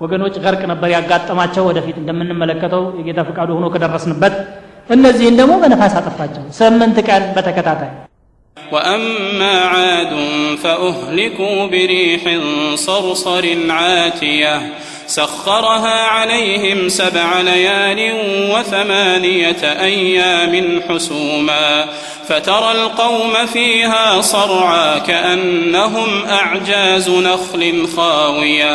ወገኖች 0.00 0.34
ገርቅ 0.44 0.62
ነበር 0.70 0.88
ያጋጠማቸው 0.94 1.64
ወደፊት 1.68 1.96
እንደምንመለከተው 2.00 2.82
የጌታ 2.98 3.20
ፍቃዱ 3.28 3.50
ሆኖ 3.56 3.66
ከደረስንበት 3.74 4.34
እነዚህን 4.89 5.35
ደግሞ 5.41 5.53
በነፋስ 5.63 5.93
አጠፋቸው 5.99 6.45
ስምንት 6.59 6.99
ቀን 7.09 7.25
በተከታታይ 7.37 7.91
واما 8.73 9.55
عاد 9.73 10.13
فاهلكوا 10.63 11.57
بريح 11.67 12.23
صرصر 12.87 13.45
عاتيه 13.71 14.55
سخرها 15.09 15.99
عليهم 16.15 16.79
سبع 16.99 17.29
ليال 17.41 17.99
وثمانيه 18.53 19.61
ايام 19.89 20.53
حسوما 20.87 21.67
فترى 22.29 22.71
القوم 22.71 23.33
فيها 23.45 24.05
صرعى 24.33 24.99
كانهم 25.01 26.09
اعجاز 26.29 27.07
نخل 27.27 27.63
خاويه 27.95 28.73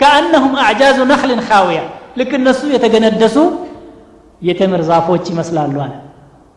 ከአነሁም 0.00 0.52
አዕጃዙ 0.64 0.98
ነክልን 1.10 1.40
ካውያ 1.48 1.78
ልክ 2.18 2.32
እነሱ 2.38 2.60
የተገነደሱ 2.74 3.36
የተምር 4.49 4.81
ዛፎች 4.91 5.25
ይመስላሉ 5.33 5.75
አለ። 5.85 5.93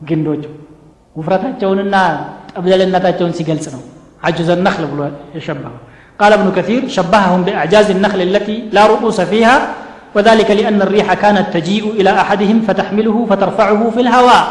ግንዶቹ 0.09 0.43
ውፍረታቸውንና 1.17 1.97
ጠብለልነታቸውን 2.53 3.35
ሲገልጽ 3.39 3.67
ነው። 3.75 3.83
عجز 4.27 4.49
النخل 4.59 4.85
ብሎ 4.93 5.01
የሸበረው 5.37 5.77
قال 6.21 6.33
ابن 6.33 6.49
كثير 6.59 6.83
شبههم 6.89 7.41
بأعجاز 7.43 7.89
النخل 7.91 8.21
التي 8.23 8.57
لا 8.73 8.83
رؤوس 8.87 9.19
فيها 9.33 9.57
وذلك 10.15 10.49
لأن 10.51 10.79
الريح 10.83 11.09
كانت 11.15 11.47
تجيء 11.57 11.85
إلى 11.91 12.11
أحدهم 12.23 12.59
فتحمله 12.61 13.17
فترفعه 13.31 13.91
في 13.91 14.01
الهواء 14.01 14.45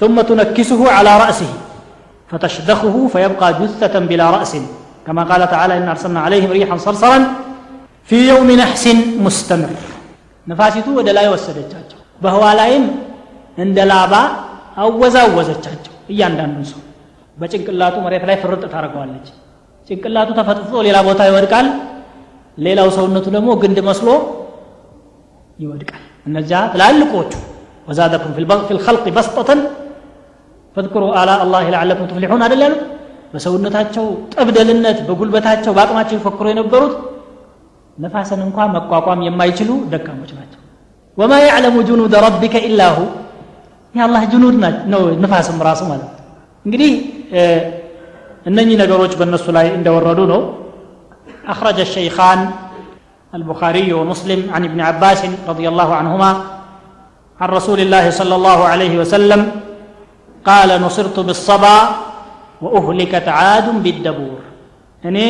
ثم 0.00 0.16
تنكسه 0.20 0.80
على 0.96 1.12
رأسه 1.18 1.50
فتشدخه 2.30 2.94
فيبقى 3.12 3.48
جثة 3.60 3.94
بلا 4.00 4.26
رأس 4.30 4.52
كما 5.06 5.22
قال 5.22 5.42
تعالى 5.50 5.72
إن 5.78 5.86
أرسلنا 5.88 6.20
عليهم 6.20 6.50
ريحا 6.50 6.76
صرصرا 6.76 7.18
في 8.08 8.28
يوم 8.28 8.48
نحس 8.52 8.84
مستمر 9.18 9.70
نفاسته 10.48 10.90
ودلا 10.96 11.22
يوسد 11.22 11.56
الجاجة 11.56 11.99
በህዋ 12.20 12.44
ላይም 12.58 12.84
እንደ 13.58 13.78
ላባ 13.90 14.14
አወዛወዘቻቸው 14.82 15.94
እያንዳንዱን 16.12 16.66
ሰው። 16.70 16.80
በጭንቅላቱ 17.36 17.96
መሬት 18.04 18.24
ላይ 18.28 18.36
ፍርጥ 18.42 18.62
ታደርገዋለች። 18.72 19.26
ጭንቅላቱ 19.88 20.28
ተፈጥፍጦ 20.38 20.74
ሌላ 20.86 20.96
ቦታ 21.08 21.20
ይወድቃል። 21.28 21.68
ሌላው 22.58 22.88
ሰውነቱ 22.96 23.26
ደግሞ 23.36 23.50
ግንድ 23.62 23.78
መስሎ 23.88 24.08
ይወድቃል። 25.58 26.02
እነዚያ 26.26 26.58
ትላልቆቹ 26.72 27.32
ወዛደኩም 27.88 28.32
ፊ 28.36 28.40
ልከልቅ 28.76 29.04
በስጠተን 29.16 29.60
ፈذكሩ 30.76 31.04
አላ 31.20 31.30
አላህ 31.44 31.62
ለዓለኩም 31.74 32.08
ትፍሊሑን 32.10 32.42
አደለም 32.46 32.74
በሰውነታቸው 33.32 34.04
ጠብደልነት 34.34 34.98
በጉልበታቸው 35.08 35.72
በአቅማቸው 35.76 36.16
ይፈክሩ 36.18 36.46
የነበሩት 36.50 36.94
ነፋስን 37.98 38.40
እንኳ 38.46 38.66
መቋቋም 38.76 39.20
የማይችሉ 39.26 39.70
ደካሞች 39.92 40.30
ናቸው 40.38 40.59
ወማ 41.17 41.33
ያዕለሙ 41.47 41.75
ጁኑደ 41.89 42.15
ረቢከ 42.27 42.55
ኢላ 42.67 42.81
ሁ 42.95 42.99
የአላህ 43.95 44.21
ጅኑድ 44.31 44.55
ነው 44.93 45.01
ንፋስም 45.23 45.57
ራሱ 45.69 45.81
ማለት 45.91 46.11
እንግዲህ 46.65 46.91
እነኚህ 48.49 48.75
ነገሮች 48.83 49.13
በእነሱ 49.19 49.45
ላይ 49.57 49.67
እንደወረዱ 49.79 50.21
ነው 50.33 50.41
أخرج 51.53 51.77
الشيخان 51.79 52.39
البخاري 53.33 53.89
ومسلم 53.93 54.39
عن 54.53 54.61
ابن 54.69 54.79
عباس 54.81 55.21
رضي 55.51 55.65
الله 55.71 55.89
عنهما 55.99 56.31
عن 57.39 57.49
رسول 57.49 57.79
الله 57.79 58.05
صلى 58.09 58.35
الله 58.35 58.59
عليه 58.71 58.93
وسلم 59.01 59.41
قال 60.45 60.69
نصرت 60.81 61.17
بالصبا 61.19 61.77
وأهلكت 62.63 63.27
عاد 63.37 63.67
بالدبور 63.83 64.39
يعني 65.03 65.25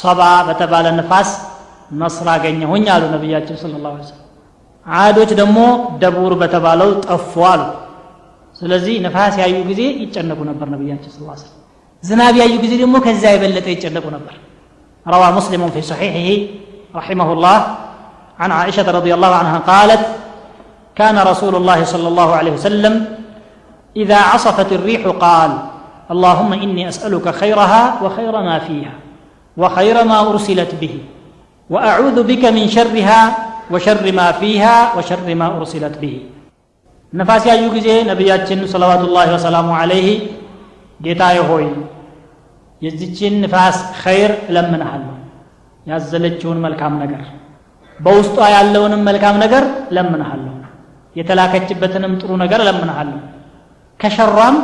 صبا 0.00 0.32
بتبال 0.48 0.86
النفاس 0.92 1.28
نصر 2.02 2.26
አገኘሁኝ 2.34 2.84
አሉ 2.94 3.02
ነቢያችን 3.14 3.56
ስለ 3.62 3.72
ላ 3.84 3.88
ሰለም 4.10 4.25
አዶች 4.86 5.30
ደግሞ 5.40 5.58
ደቡር 6.02 6.32
በተባለው 6.42 6.90
ጠፉ 7.06 7.32
አሉ 7.50 7.62
ስለዚህ 8.60 8.94
ነፋስ 9.06 9.34
ያዩ 9.42 9.56
ጊዜ 9.70 9.82
ይጨነቁ 10.04 10.40
ነበር 10.50 10.66
ነቢያችን 10.74 11.12
ስ 11.14 11.18
ሰለም 11.18 11.58
ዝናብ 12.02 12.34
ያዩ 12.42 12.54
ጊዜ 12.64 12.72
ደግሞ 12.82 12.96
ከዚያ 13.06 13.30
የበለጠ 13.34 13.66
ይጨነቁ 13.76 14.06
ነበር 14.16 14.34
روى 15.06 15.28
مسلم 15.32 15.70
في 15.74 15.82
صحيحه 15.82 16.28
رحمه 16.94 17.32
الله 17.32 17.58
عن 18.38 18.50
عائشة 18.52 18.90
رضي 18.90 19.14
الله 19.14 19.34
عنها 19.34 19.58
قالت 19.58 20.02
كان 20.94 21.18
رسول 21.18 21.54
الله 21.54 21.84
صلى 21.84 22.08
الله 22.08 22.34
عليه 22.34 22.52
وسلم 22.52 22.94
إذا 23.96 24.16
عصفت 24.16 24.72
الريح 24.72 25.06
قال 25.06 25.58
اللهم 26.10 26.52
إني 26.52 26.88
أسألك 26.88 27.34
خيرها 27.34 27.82
وخير 28.02 28.40
ما 28.40 28.58
فيها 28.58 28.92
وخير 29.56 30.04
ما 30.04 30.18
أرسلت 30.30 30.74
به 30.80 30.98
وأعوذ 31.70 32.22
بك 32.22 32.44
من 32.44 32.68
شرها 32.68 33.20
ወሸር 33.67 33.97
ማ 34.17 34.23
ፊሃ 34.39 34.63
ወሸር 34.97 35.21
ማ 35.39 35.47
ኡርሲለት 35.55 35.95
ብሂ 36.01 36.13
ነፋስ 37.13 37.43
ያዩ 37.49 37.63
ጊዜ 37.75 37.89
ነቢያችን 38.09 38.59
ሰለዋቱላህ 38.73 39.29
ወሰላሙ 39.35 39.69
አለይህ 39.79 40.07
ጌታዬ 40.99 41.37
ሆይ 41.49 41.65
የዚችን 42.81 43.33
ንፋስ 43.43 43.77
ኸይር 44.01 44.31
እለምንሃለሁ 44.49 45.13
ያዘለችውን 45.85 46.59
መልካም 46.65 46.93
ነገር 47.03 47.23
በውስጧ 47.99 48.37
ያለውንም 48.55 49.01
መልካም 49.09 49.35
ነገር 49.43 49.63
እለምንሃለሁ 49.91 50.53
የተላከችበትንም 51.15 52.13
ጥሩ 52.21 52.31
ነገር 52.43 52.59
እለምንሃለሁ። 52.63 53.19
ከሸሯም 53.99 54.57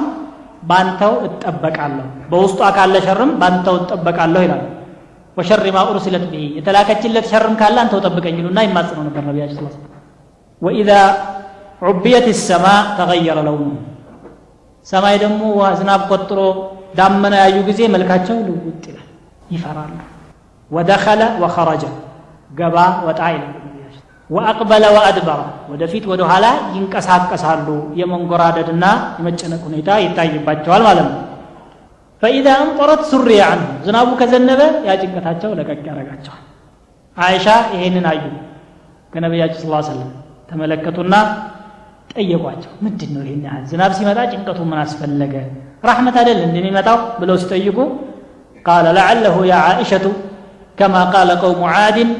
ባንተው 0.70 1.14
እጠበቃለሁ 1.28 2.08
በውስጧ 2.32 2.62
ካለ 2.76 2.96
ሸርም 3.06 3.32
ባንተው 3.42 3.76
እጠበቃለሁ 3.82 4.42
ይላል። 4.46 4.62
وشر 5.38 5.66
ما 5.76 5.82
أرسلت 5.90 6.26
به 6.32 6.42
የተላከችለት 6.58 7.26
ሸርም 7.32 7.54
ካለ 7.62 7.78
አንተው 7.84 8.02
ጠብቀኝ 8.08 8.36
ይሉና 8.42 8.60
ይማጽነው 8.68 9.04
ነበር 9.08 9.24
ነቢያችን 9.30 9.68
ስ 9.68 9.78
وإذا 10.62 10.92
غيمت 11.82 12.28
السماء 12.48 12.66
تغير 12.98 13.40
لونه 13.48 13.72
ሰማይ 14.88 15.16
ደግሞ 15.24 15.42
ዝናብ 15.80 16.02
ቋጥሮ 16.12 16.40
ዳመና 16.98 17.34
ያዩ 17.44 17.58
ጊዜ 17.70 17.82
መልካቸው 17.96 18.38
ልውጥ 18.48 18.84
ይላል 18.92 19.08
ይፈራሉ 19.54 19.92
ወደኸለ 20.72 21.22
ወኸረጀ 21.44 21.84
ገባ 22.52 22.78
ወጣ 23.08 23.22
ይላል 23.36 23.52
ወአቅበለ 24.30 24.84
ወአድበረ 24.96 25.40
ወደፊት 25.72 26.04
ወደ 26.12 26.22
ኋላ 26.30 26.46
ይንቀሳቀሳሉ 26.76 27.68
የመንጎራደድና 28.00 28.86
የመጨነቅ 29.20 29.62
ሁኔታ 29.68 29.90
ይታይባቸዋል 30.06 30.82
ማለት 30.88 31.08
ነው 31.08 31.20
ፈኢዛ 32.23 32.47
አንጠረት 32.63 33.03
ሱሪያ 33.11 33.43
አንሁ 33.55 33.69
ዝናቡ 33.87 34.09
ከዘነበ 34.21 34.63
ያ 34.89 34.95
ጭንቀታቸው 35.03 35.51
ለቀቅ 35.59 35.79
ያደረጋቸዋል 35.89 36.43
አይሻ 37.17 37.47
ይሄንን 37.75 38.07
አዩ 38.13 38.25
ከነቢያችን 39.13 39.61
ስ 39.63 39.69
ሰለም 39.91 40.11
ተመለከቱና 40.51 41.15
ጠየቋቸው 42.13 42.73
ምንድን 42.85 43.11
ነው 43.17 43.23
ይሄን 43.27 43.43
ያህል 43.49 43.65
ዝናብ 43.73 43.93
ሲመጣ 43.99 44.19
ጭንቀቱ 44.33 44.61
ምን 44.71 44.79
አስፈለገ 44.85 45.35
ረሕመት 45.89 46.17
አይደል 46.21 46.41
እንደሚመጣው 46.49 46.99
ብለው 47.21 47.37
ሲጠይቁ 47.43 47.79
ቃለ 48.69 48.87
ለዓለሁ 48.97 49.37
ያ 49.51 49.61
ዓኢሸቱ 49.69 50.07
ከማ 50.81 50.97
ቃለ 51.15 51.31
ቀውሙ 51.43 51.63
ዓድን 51.77 52.11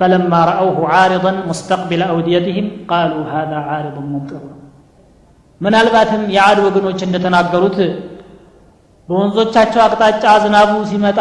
فلما 0.00 0.40
رأوه 0.52 0.78
عارضا 0.94 1.32
مستقبل 1.50 2.00
أوديتهم 2.14 2.66
قالوا 2.92 3.24
هذا 3.34 3.58
عارض 3.68 3.96
ممطرنا 4.06 4.54
ምናልባትም 5.60 6.22
የአድ 6.34 6.58
ወገኖች 6.66 7.00
እንደተናገሩት 7.06 7.76
በወንዞቻቸው 9.09 9.81
አቅጣጫ 9.83 10.23
ዝናቡ 10.43 10.71
ሲመጣ 10.91 11.19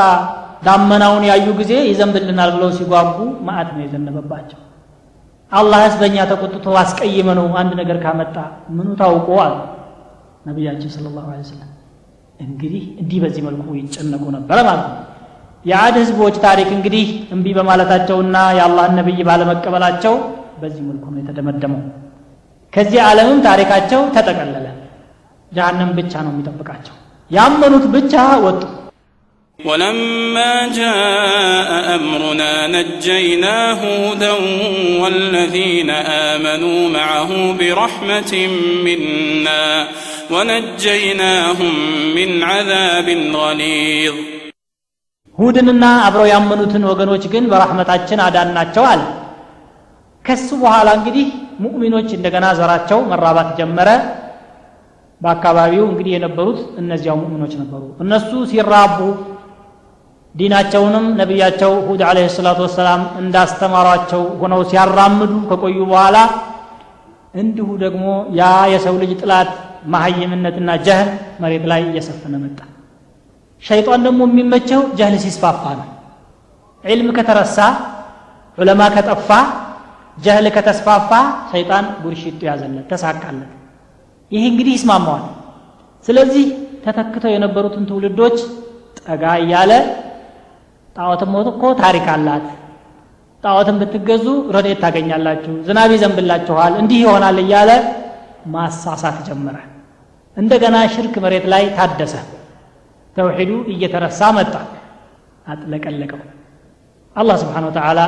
ዳመናውን 0.67 1.25
ያዩ 1.29 1.47
ጊዜ 1.59 1.73
ይዘንብልናል 1.89 2.51
ብለው 2.55 2.71
ሲጓጉ 2.77 3.17
ማዕት 3.47 3.71
ነው 3.75 3.83
የዘነበባቸው። 3.85 4.61
አላህስ 5.53 5.95
በእኛ 6.01 6.19
ተቆጥቶ 6.31 6.67
አስቀይመ 6.83 7.29
ነው 7.39 7.47
አንድ 7.61 7.73
ነገር 7.81 7.97
ካመጣ 8.05 8.37
ምኑ 8.77 8.89
ታውቆ 9.01 9.29
አሉ 9.45 9.57
ነቢያችን 10.47 10.91
ስለ 10.95 11.07
ላሁ 11.17 11.29
እንግዲህ 12.41 12.85
እንዲህ 13.03 13.19
በዚህ 13.25 13.43
መልኩ 13.49 13.67
ይጨነቁ 13.81 14.25
ነበረ 14.37 14.57
ማለት 14.69 14.87
ነው። 14.89 15.03
የአድ 15.65 15.95
ህዝቦች 16.01 16.35
ታሪክ 16.47 16.69
እንግዲህ 16.77 17.05
እምቢ 17.35 17.47
በማለታቸውና 17.59 18.37
የአላህን 18.59 18.97
ነቢይ 19.01 19.21
ባለመቀበላቸው 19.29 20.15
በዚህ 20.63 20.83
መልኩ 20.89 21.05
ነው 21.13 21.21
የተደመደመው። 21.23 21.83
ከዚህ 22.73 23.01
ዓለምም 23.07 23.41
ታሪካቸው 23.47 24.03
ተጠቀለለ። 24.17 24.67
ጀሃነም 25.53 25.91
ብቻ 25.99 26.13
ነው 26.27 26.33
የሚጠብቃቸው 26.35 26.95
ያመኑት 27.34 27.86
ብቻ 27.96 28.14
ወጡ 28.48 28.62
ولما 29.60 30.54
جاء 30.80 31.70
أمرنا 31.98 32.54
نجينا 32.76 33.56
هودا 33.84 34.34
والذين 35.02 35.90
آمنوا 36.30 36.82
معه 36.90 37.32
برحمة 37.60 38.34
منا 38.86 39.66
ونجيناهم 40.34 41.76
من 42.18 42.30
عذاب 42.50 43.08
غليظ 43.38 44.16
ሁድንና 45.38 45.84
አብረው 46.06 46.26
ያመኑትን 46.34 46.84
ወገኖች 46.92 47.24
ግን 47.34 47.44
በራህመታችን 47.52 48.20
አዳናቸው 48.26 48.84
አለ 48.92 49.02
ከሱ 50.26 50.50
በኋላ 50.64 50.90
እንግዲህ 51.00 51.28
ሙእሚኖች 51.64 52.10
እንደገና 52.18 52.46
ዘራቸው 52.60 53.00
መራባት 53.12 53.50
ጀመረ 53.60 53.90
በአካባቢው 55.25 55.85
እንግዲህ 55.91 56.13
የነበሩት 56.15 56.59
እነዚያው 56.81 57.17
ሙእሚኖች 57.21 57.53
ነበሩ። 57.61 57.83
እነሱ 58.05 58.31
ሲራቡ 58.51 58.99
ዲናቸውንም 60.35 61.05
ነቢያቸው 61.21 61.73
ሁድ 61.87 62.01
አለህ 62.09 62.27
ሰላቱ 62.37 62.61
ወሰላም 62.67 63.03
እንዳስተማሯቸው 63.21 64.23
ሆነው 64.41 64.61
ሲያራምዱ 64.71 65.33
ከቆዩ 65.51 65.79
በኋላ 65.91 66.17
እንዲሁ 67.35 67.69
ደግሞ 67.85 68.05
ያ 68.39 68.43
የሰው 68.73 68.97
ልጅ 69.03 69.13
ጥላት 69.23 69.51
መሀይምነትና 69.95 70.71
ጀህል 70.87 71.09
መሬት 71.43 71.65
ላይ 71.71 71.83
እየሰፈነ 71.89 72.35
መጣ። 72.45 72.59
ሸይጣን 73.63 74.01
ደግሞ 74.07 74.21
የሚመቸው 74.29 74.81
ጀህል 74.99 75.17
ሲስፋፋ 75.25 75.65
ነው። 75.81 75.89
ዒልም 76.85 77.11
ከተረሳ 77.17 77.59
ዑለማ 78.59 78.83
ከጠፋ 78.97 79.29
ጀህል 80.19 80.47
ከተስፋፋ 80.57 81.11
ሸይጣን 81.53 81.87
ቡርሽጡ 82.03 82.41
ያዘለት 82.51 82.87
ተሳካለት 82.93 83.53
ይህ 84.33 84.45
እንግዲህ 84.51 84.73
ይስማማዋል። 84.77 85.25
ስለዚህ 86.07 86.45
ተተክተው 86.85 87.31
የነበሩትን 87.33 87.85
ትውልዶች 87.91 88.37
ጠጋ 89.01 89.25
እያለ 89.43 89.73
ጣዖትም 90.97 91.31
ሞት 91.35 91.49
እኮ 91.53 91.63
ታሪክ 91.81 92.07
አላት። 92.15 92.47
ጣዖትን 93.45 93.77
ብትገዙ 93.81 94.27
ረድኤት 94.55 94.79
ታገኛላችሁ 94.85 95.55
ዝናብ 95.67 95.91
ይዘንብላችኋል 95.95 96.73
እንዲህ 96.81 96.99
ይሆናል 97.05 97.39
እያለ 97.43 97.71
ማሳሳት 98.55 99.19
ጀመረ። 99.29 99.57
እንደገና 100.37 100.77
ሽርክ 100.95 101.15
መሬት 101.25 101.45
ላይ 101.53 101.65
ታደሰ። 101.77 102.15
ተውሒዱ 103.17 103.51
እየተረሳ 103.73 104.21
መጣ 104.37 104.55
አጥለቀለቀው። 105.47 106.21
አላህ 107.17 107.37
ስብሓን 107.43 107.67
ወተዓላ 107.69 108.01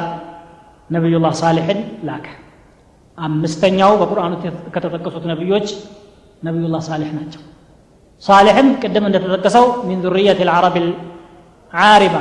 ነቢዩላህ 0.90 1.32
ሳሊሕን 1.40 1.78
ላከ። 2.08 2.26
አምስተኛው 3.18 3.92
በቁርአኑ 4.00 4.32
ከተጠቀሱት 4.74 5.24
ነቢዮች 5.32 5.68
ነቢዩላህ 6.42 6.80
ሳሌሕ 6.88 7.10
ናቸው። 7.18 7.42
ሳሌሕም 8.22 8.68
ቅድም 8.82 9.04
እንደተጠቀሰው 9.08 9.66
ሚን 9.88 9.98
ዙርየት 10.04 10.38
ልዓረብ 10.48 10.76
ልዓሪባ 10.82 12.16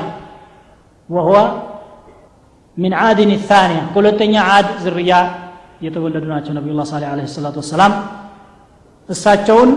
ወሁወ 1.09 1.37
ሚን 2.77 2.93
ዓድን 3.01 3.31
ታንያ 3.49 3.79
ከሁለተኛ 3.93 4.35
ዓድ 4.51 4.69
ዝርያ 4.85 5.11
የተወለዱ 5.85 6.25
ናቸው 6.33 6.51
ነቢዩላ 6.57 6.81
ሳሌ 6.91 7.03
ለ 7.17 7.27
ሰላቱ 7.35 7.55
ወሰላም። 7.63 7.93
እሳቸውን 9.09 9.71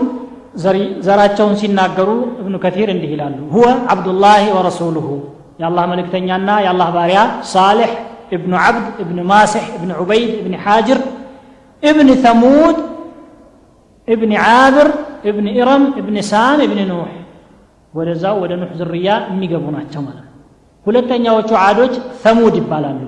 ዘራቸውን 1.05 1.55
ሲናገሩ 1.61 2.09
እብኑ 2.41 2.55
ከቲር 2.63 2.89
እንዲህ 2.93 3.09
ይላሉ 3.15 3.37
ሁወ 3.53 3.65
አብዱላህ 3.93 4.43
ወረሱሉሁ 4.57 5.07
የአላህ 5.61 5.83
መልእክተኛና 5.91 6.49
የአላህ 6.65 6.87
ባሪያ 6.95 7.19
ሳሌሕ 7.51 7.91
እብኑ 8.35 8.53
ዓብድ 8.63 8.85
እብን 9.03 9.19
ማስሕ 9.31 9.65
እብን 9.77 9.91
ዑበይድ 10.01 10.31
እብን 10.41 10.55
ሓጅር 10.65 10.99
እብን 11.83 12.09
ተሙድ 12.25 12.77
ابن 14.08 14.30
عابر 14.44 14.88
ابن 15.30 15.46
إرم 15.60 15.82
ابن 16.00 16.16
سام 16.32 16.58
ابن 16.68 16.78
نوح 16.92 17.10
ወደዛው 17.94 18.36
ወደ 18.42 18.52
ኑሕ 18.60 18.70
ዝርያ 18.80 19.08
የሚገቡ 19.30 19.64
ናቸው 19.76 20.00
ማለት 20.06 20.24
ነው 20.26 20.32
ሁለተኛዎቹ 20.86 21.50
ዓዶች 21.64 21.94
ሰሙድ 22.24 22.54
ይባላሉ 22.60 23.00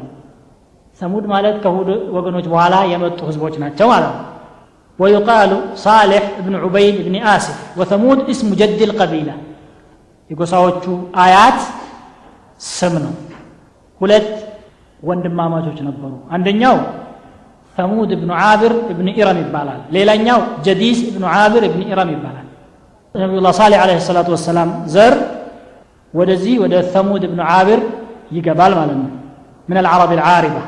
ሰሙድ 1.01 1.25
ማለት 1.33 1.57
ከሁድ 1.65 1.89
ወገኖች 2.17 2.47
በኋላ 2.53 2.75
የመጡ 2.93 3.19
ህዝቦች 3.31 3.55
ናቸው 3.65 3.87
ማለት 3.95 4.15
ነው 4.19 4.25
ويقال 4.99 5.51
صالح 5.87 6.23
ابن 6.43 6.53
عبيد 6.65 6.95
ابن 7.05 7.15
آسف 7.35 7.57
وثمود 7.79 8.19
اسم 8.33 8.49
جد 8.61 8.81
القبيلة 8.89 9.35
የጎሳዎቹ 10.31 10.85
አያት 11.25 11.59
ስም 12.77 12.95
ነው 13.05 13.15
ሁለት 14.01 14.29
ወንድማማቾች 15.03 15.79
ነበሩ 15.89 16.13
አንደኛው 16.35 16.77
ሰሙድ 17.79 18.11
እብኑ 18.17 18.31
ዓብር 18.45 18.73
እብን 18.93 19.09
ኢረም 19.19 19.39
ይባላል 19.45 19.81
ሌላኛው 19.97 20.41
ጀዲስ 20.67 20.99
እብኑ 21.11 21.25
ዓብር 21.39 21.63
እብን 21.69 21.83
ኢረም 21.91 22.11
ይባላል 22.15 22.47
ነቢዩላህ 23.23 23.53
ሳሌ 23.61 23.75
አለ 23.83 23.91
ሰላቱ 24.11 24.29
ወሰላም 24.37 24.71
ዘር 24.95 25.15
ወደዚህ 26.19 26.55
ወደ 26.65 26.75
ሰሙድ 26.95 27.23
እብኑ 27.29 27.41
ዓብር 27.53 27.81
ይገባል 28.37 28.75
ማለት 28.81 28.99
ነው 29.05 29.13
من 29.69 29.77
العرب 29.77 30.13
العاربة 30.13 30.63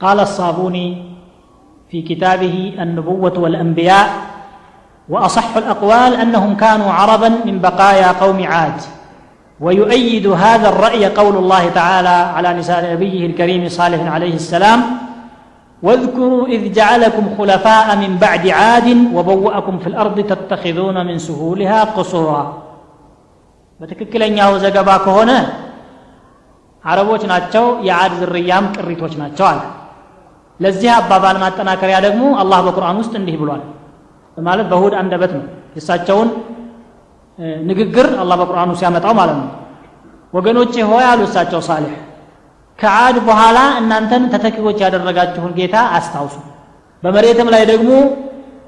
قال 0.00 0.20
الصابوني 0.20 1.02
في 1.90 2.02
كتابه 2.02 2.74
النبوة 2.78 3.34
والأنبياء 3.38 4.08
وأصح 5.08 5.56
الأقوال 5.56 6.14
أنهم 6.14 6.56
كانوا 6.56 6.92
عربا 6.92 7.28
من 7.44 7.58
بقايا 7.58 8.12
قوم 8.12 8.46
عاد 8.46 8.80
ويؤيد 9.60 10.26
هذا 10.26 10.68
الرأي 10.68 11.06
قول 11.06 11.36
الله 11.36 11.68
تعالى 11.68 12.08
على 12.08 12.48
لسان 12.48 12.92
نبيه 12.94 13.26
الكريم 13.26 13.68
صالح 13.68 14.12
عليه 14.12 14.34
السلام 14.34 14.82
واذكروا 15.82 16.44
إذ 16.46 16.62
جعلكم 16.72 17.24
خلفاء 17.38 17.86
من 17.96 18.12
بعد 18.16 18.44
عاد 18.58 18.88
وبوأكم 19.16 19.74
في 19.78 19.86
الأرض 19.86 20.16
تتخذون 20.30 20.96
من 21.08 21.16
سهولها 21.18 21.80
قصورا 21.96 22.42
በትክክለኛው 23.80 24.50
ዘገባ 24.64 24.88
ከሆነ 25.04 25.30
አረቦች 26.84 27.22
ናቸው 27.32 27.64
የአድ 27.88 28.12
ዝርያም 28.20 28.64
ቅሪቶች 28.76 29.12
ናቸው 29.22 29.44
አለ 29.50 29.60
ለዚህ 30.60 30.90
አባባል 30.98 31.36
ማጠናከሪያ 31.44 31.96
ደግሞ 32.06 32.22
አላህ 32.42 32.58
በቁርአን 32.66 32.96
ውስጥ 33.02 33.12
እንዲህ 33.20 33.36
ብሏል 33.42 33.62
ማለት 34.36 34.66
በሁድ 34.72 34.94
አንደበት 35.00 35.32
ነው 35.38 35.44
የእሳቸውን 35.76 36.28
ንግግር 37.70 38.08
አላህ 38.22 38.36
በቁርአኑ 38.40 38.70
ሲያመጣው 38.80 39.14
ማለት 39.20 39.36
ነው 39.42 39.48
ወገኖቼ 40.36 40.74
ሆይ 40.90 41.04
አሉ 41.10 41.20
እሳቸው 41.28 41.60
ሳሌሕ 41.68 41.94
ከዓድ 42.79 43.17
በኋላ 43.27 43.59
እናንተን 43.79 44.23
ተተኪዎች 44.33 44.77
ያደረጋችሁን 44.85 45.53
ጌታ 45.57 45.75
አስታውሱ። 45.97 46.35
በመሬትም 47.03 47.49
ላይ 47.53 47.63
ደግሞ 47.71 47.91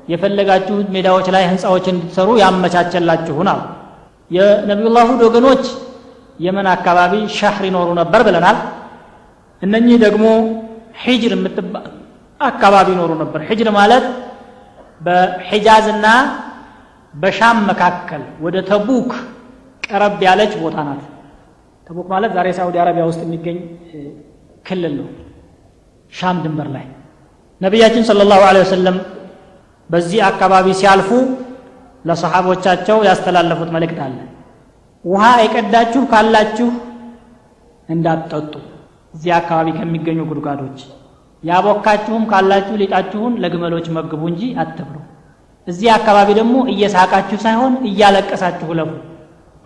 የፈለጋችሁት 0.07 0.87
ሜዳዎች 0.95 1.27
ላይ 1.35 1.43
ህንፃዎች 1.49 1.85
እንድትሰሩ 1.91 2.29
ያመቻቸላችሁን 2.41 3.47
አሉ። 3.51 3.61
የነቢዩላህ 4.31 5.05
ሁድ 5.11 5.21
ወገኖች 5.27 5.63
የመን 6.39 6.67
አካባቢ 6.75 7.13
ሻህር 7.37 7.63
ይኖሩ 7.69 7.89
ነበር 8.01 8.21
ብለናል። 8.27 8.57
እነኚህ 9.61 9.97
ደግሞ 10.05 10.25
ሒጅር 11.03 11.33
የምትባል 11.35 11.87
አካባቢ 12.39 12.87
ይኖሩ 12.95 13.11
ነበር። 13.21 13.39
ሒጅር 13.49 13.69
ማለት 13.77 14.05
በሒጃዝና 15.01 16.07
በሻም 17.13 17.57
መካከል 17.69 18.23
ወደ 18.43 18.57
ተቡክ 18.69 19.09
ቀረብ 19.85 20.19
ያለች 20.27 20.53
ቦታ 20.61 20.77
ናት 20.87 21.01
ተቡክ 21.87 22.07
ማለት 22.13 22.31
ዛሬ 22.37 22.47
ሳዑዲ 22.57 22.75
አረቢያ 22.81 23.03
ውስጥ 23.09 23.21
የሚገኝ 23.25 23.57
ክልል 24.67 24.93
ነው። 24.99 25.07
ሻም 26.13 26.37
ድንበር 26.43 26.67
ላይ 26.75 26.85
ነቢያችን 27.61 28.03
ስለ 28.09 28.21
ላሁ 28.31 28.41
ወሰለም 28.59 28.97
በዚህ 29.89 30.19
አካባቢ 30.29 30.67
ሲያልፉ 30.79 31.09
ለሰሓቦቻቸው 32.05 32.97
ያስተላለፉት 33.07 33.69
መልእክት 33.75 33.99
አለ። 34.05 34.17
ውሃ 35.05 35.23
የቀዳችሁ 35.43 36.01
ካላችሁ 36.11 36.69
እንዳትጠጡ። 37.89 38.53
እዚህ 39.13 39.31
አካባቢ 39.39 39.67
ከሚገኙ 39.77 40.19
ጉድጓዶች 40.29 40.79
ያቦካችሁም 41.43 42.23
ካላችሁ 42.31 42.75
ሊጣችሁን 42.81 43.33
ለግመሎች 43.43 43.85
መግቡ 43.97 44.21
እንጂ 44.31 44.41
አትብሉ። 44.63 44.97
እዚህ 45.67 45.89
አካባቢ 45.95 46.29
ደግሞ 46.39 46.55
እየሳቃችሁ 46.73 47.37
ሳይሆን 47.45 47.73
እያለቀሳችሁ 47.89 48.69
ለፉ 48.79 48.91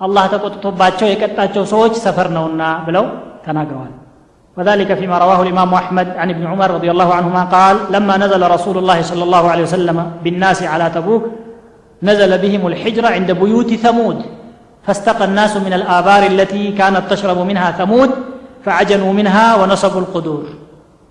አላህ 0.00 0.24
ተቆጥቶባቸው 0.34 1.06
የቀጣቸው 1.08 1.64
ሰዎች 1.72 1.94
ሰፈር 2.04 2.28
ነውና 2.36 2.62
ብለው 2.88 3.06
ተናግረዋል 3.46 3.94
وذلك 4.56 4.90
فيما 4.94 5.16
رواه 5.24 5.40
الإمام 5.42 5.70
أحمد 5.82 6.08
عن 6.20 6.28
ابن 6.34 6.44
عمر 6.46 6.68
رضي 6.78 6.90
الله 6.94 7.08
عنهما 7.18 7.42
قال 7.56 7.76
لما 7.94 8.14
نزل 8.16 8.42
رسول 8.56 8.76
الله 8.78 8.98
صلى 9.10 9.24
الله 9.26 9.44
عليه 9.52 9.64
وسلم 9.68 9.98
بالناس 10.24 10.60
على 10.72 10.86
تبوك 10.96 11.22
نزل 12.02 12.32
بهم 12.44 12.62
الحجر 12.66 13.04
عند 13.16 13.30
بيوت 13.42 13.70
ثمود 13.84 14.18
فاستقى 14.84 15.24
الناس 15.24 15.52
من 15.66 15.72
الآبار 15.78 16.22
التي 16.32 16.64
كانت 16.72 17.04
تشرب 17.10 17.38
منها 17.50 17.68
ثمود 17.80 18.10
فعجنوا 18.64 19.12
منها 19.18 19.46
ونصبوا 19.60 20.02
القدور 20.04 20.44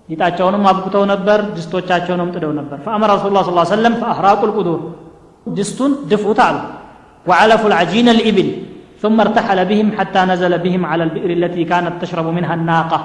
ሊጣቸውንም 0.10 0.64
አብቁተው 0.70 1.04
ነበር 1.12 1.40
ድስቶቻቸውንም 1.58 2.30
ጥደው 2.36 2.52
ነበር 2.60 2.78
ፈአመረ 2.86 3.10
ረሱሉ 3.18 3.34
ላ 3.58 3.64
ሰለም 3.74 3.94
ፈአህራቁ 4.02 4.42
ልቁዱር 4.50 4.80
ድስቱን 5.58 5.92
ድፉት 6.12 6.40
አሉ 6.46 6.58
ወዓለፉ 7.30 7.62
ልዓጂን 7.74 8.08
ልኢብል 8.18 8.50
ثم 9.05 9.21
ارتحل 9.21 9.65
بهم 9.65 9.93
حتى 9.99 10.21
نزل 10.33 10.59
بهم 10.59 10.87
على 10.87 11.03
البئر 11.05 11.31
التي 11.31 11.65
كانت 11.65 11.93
تشرب 12.03 12.27
منها 12.27 12.55
الناقة. 12.55 13.01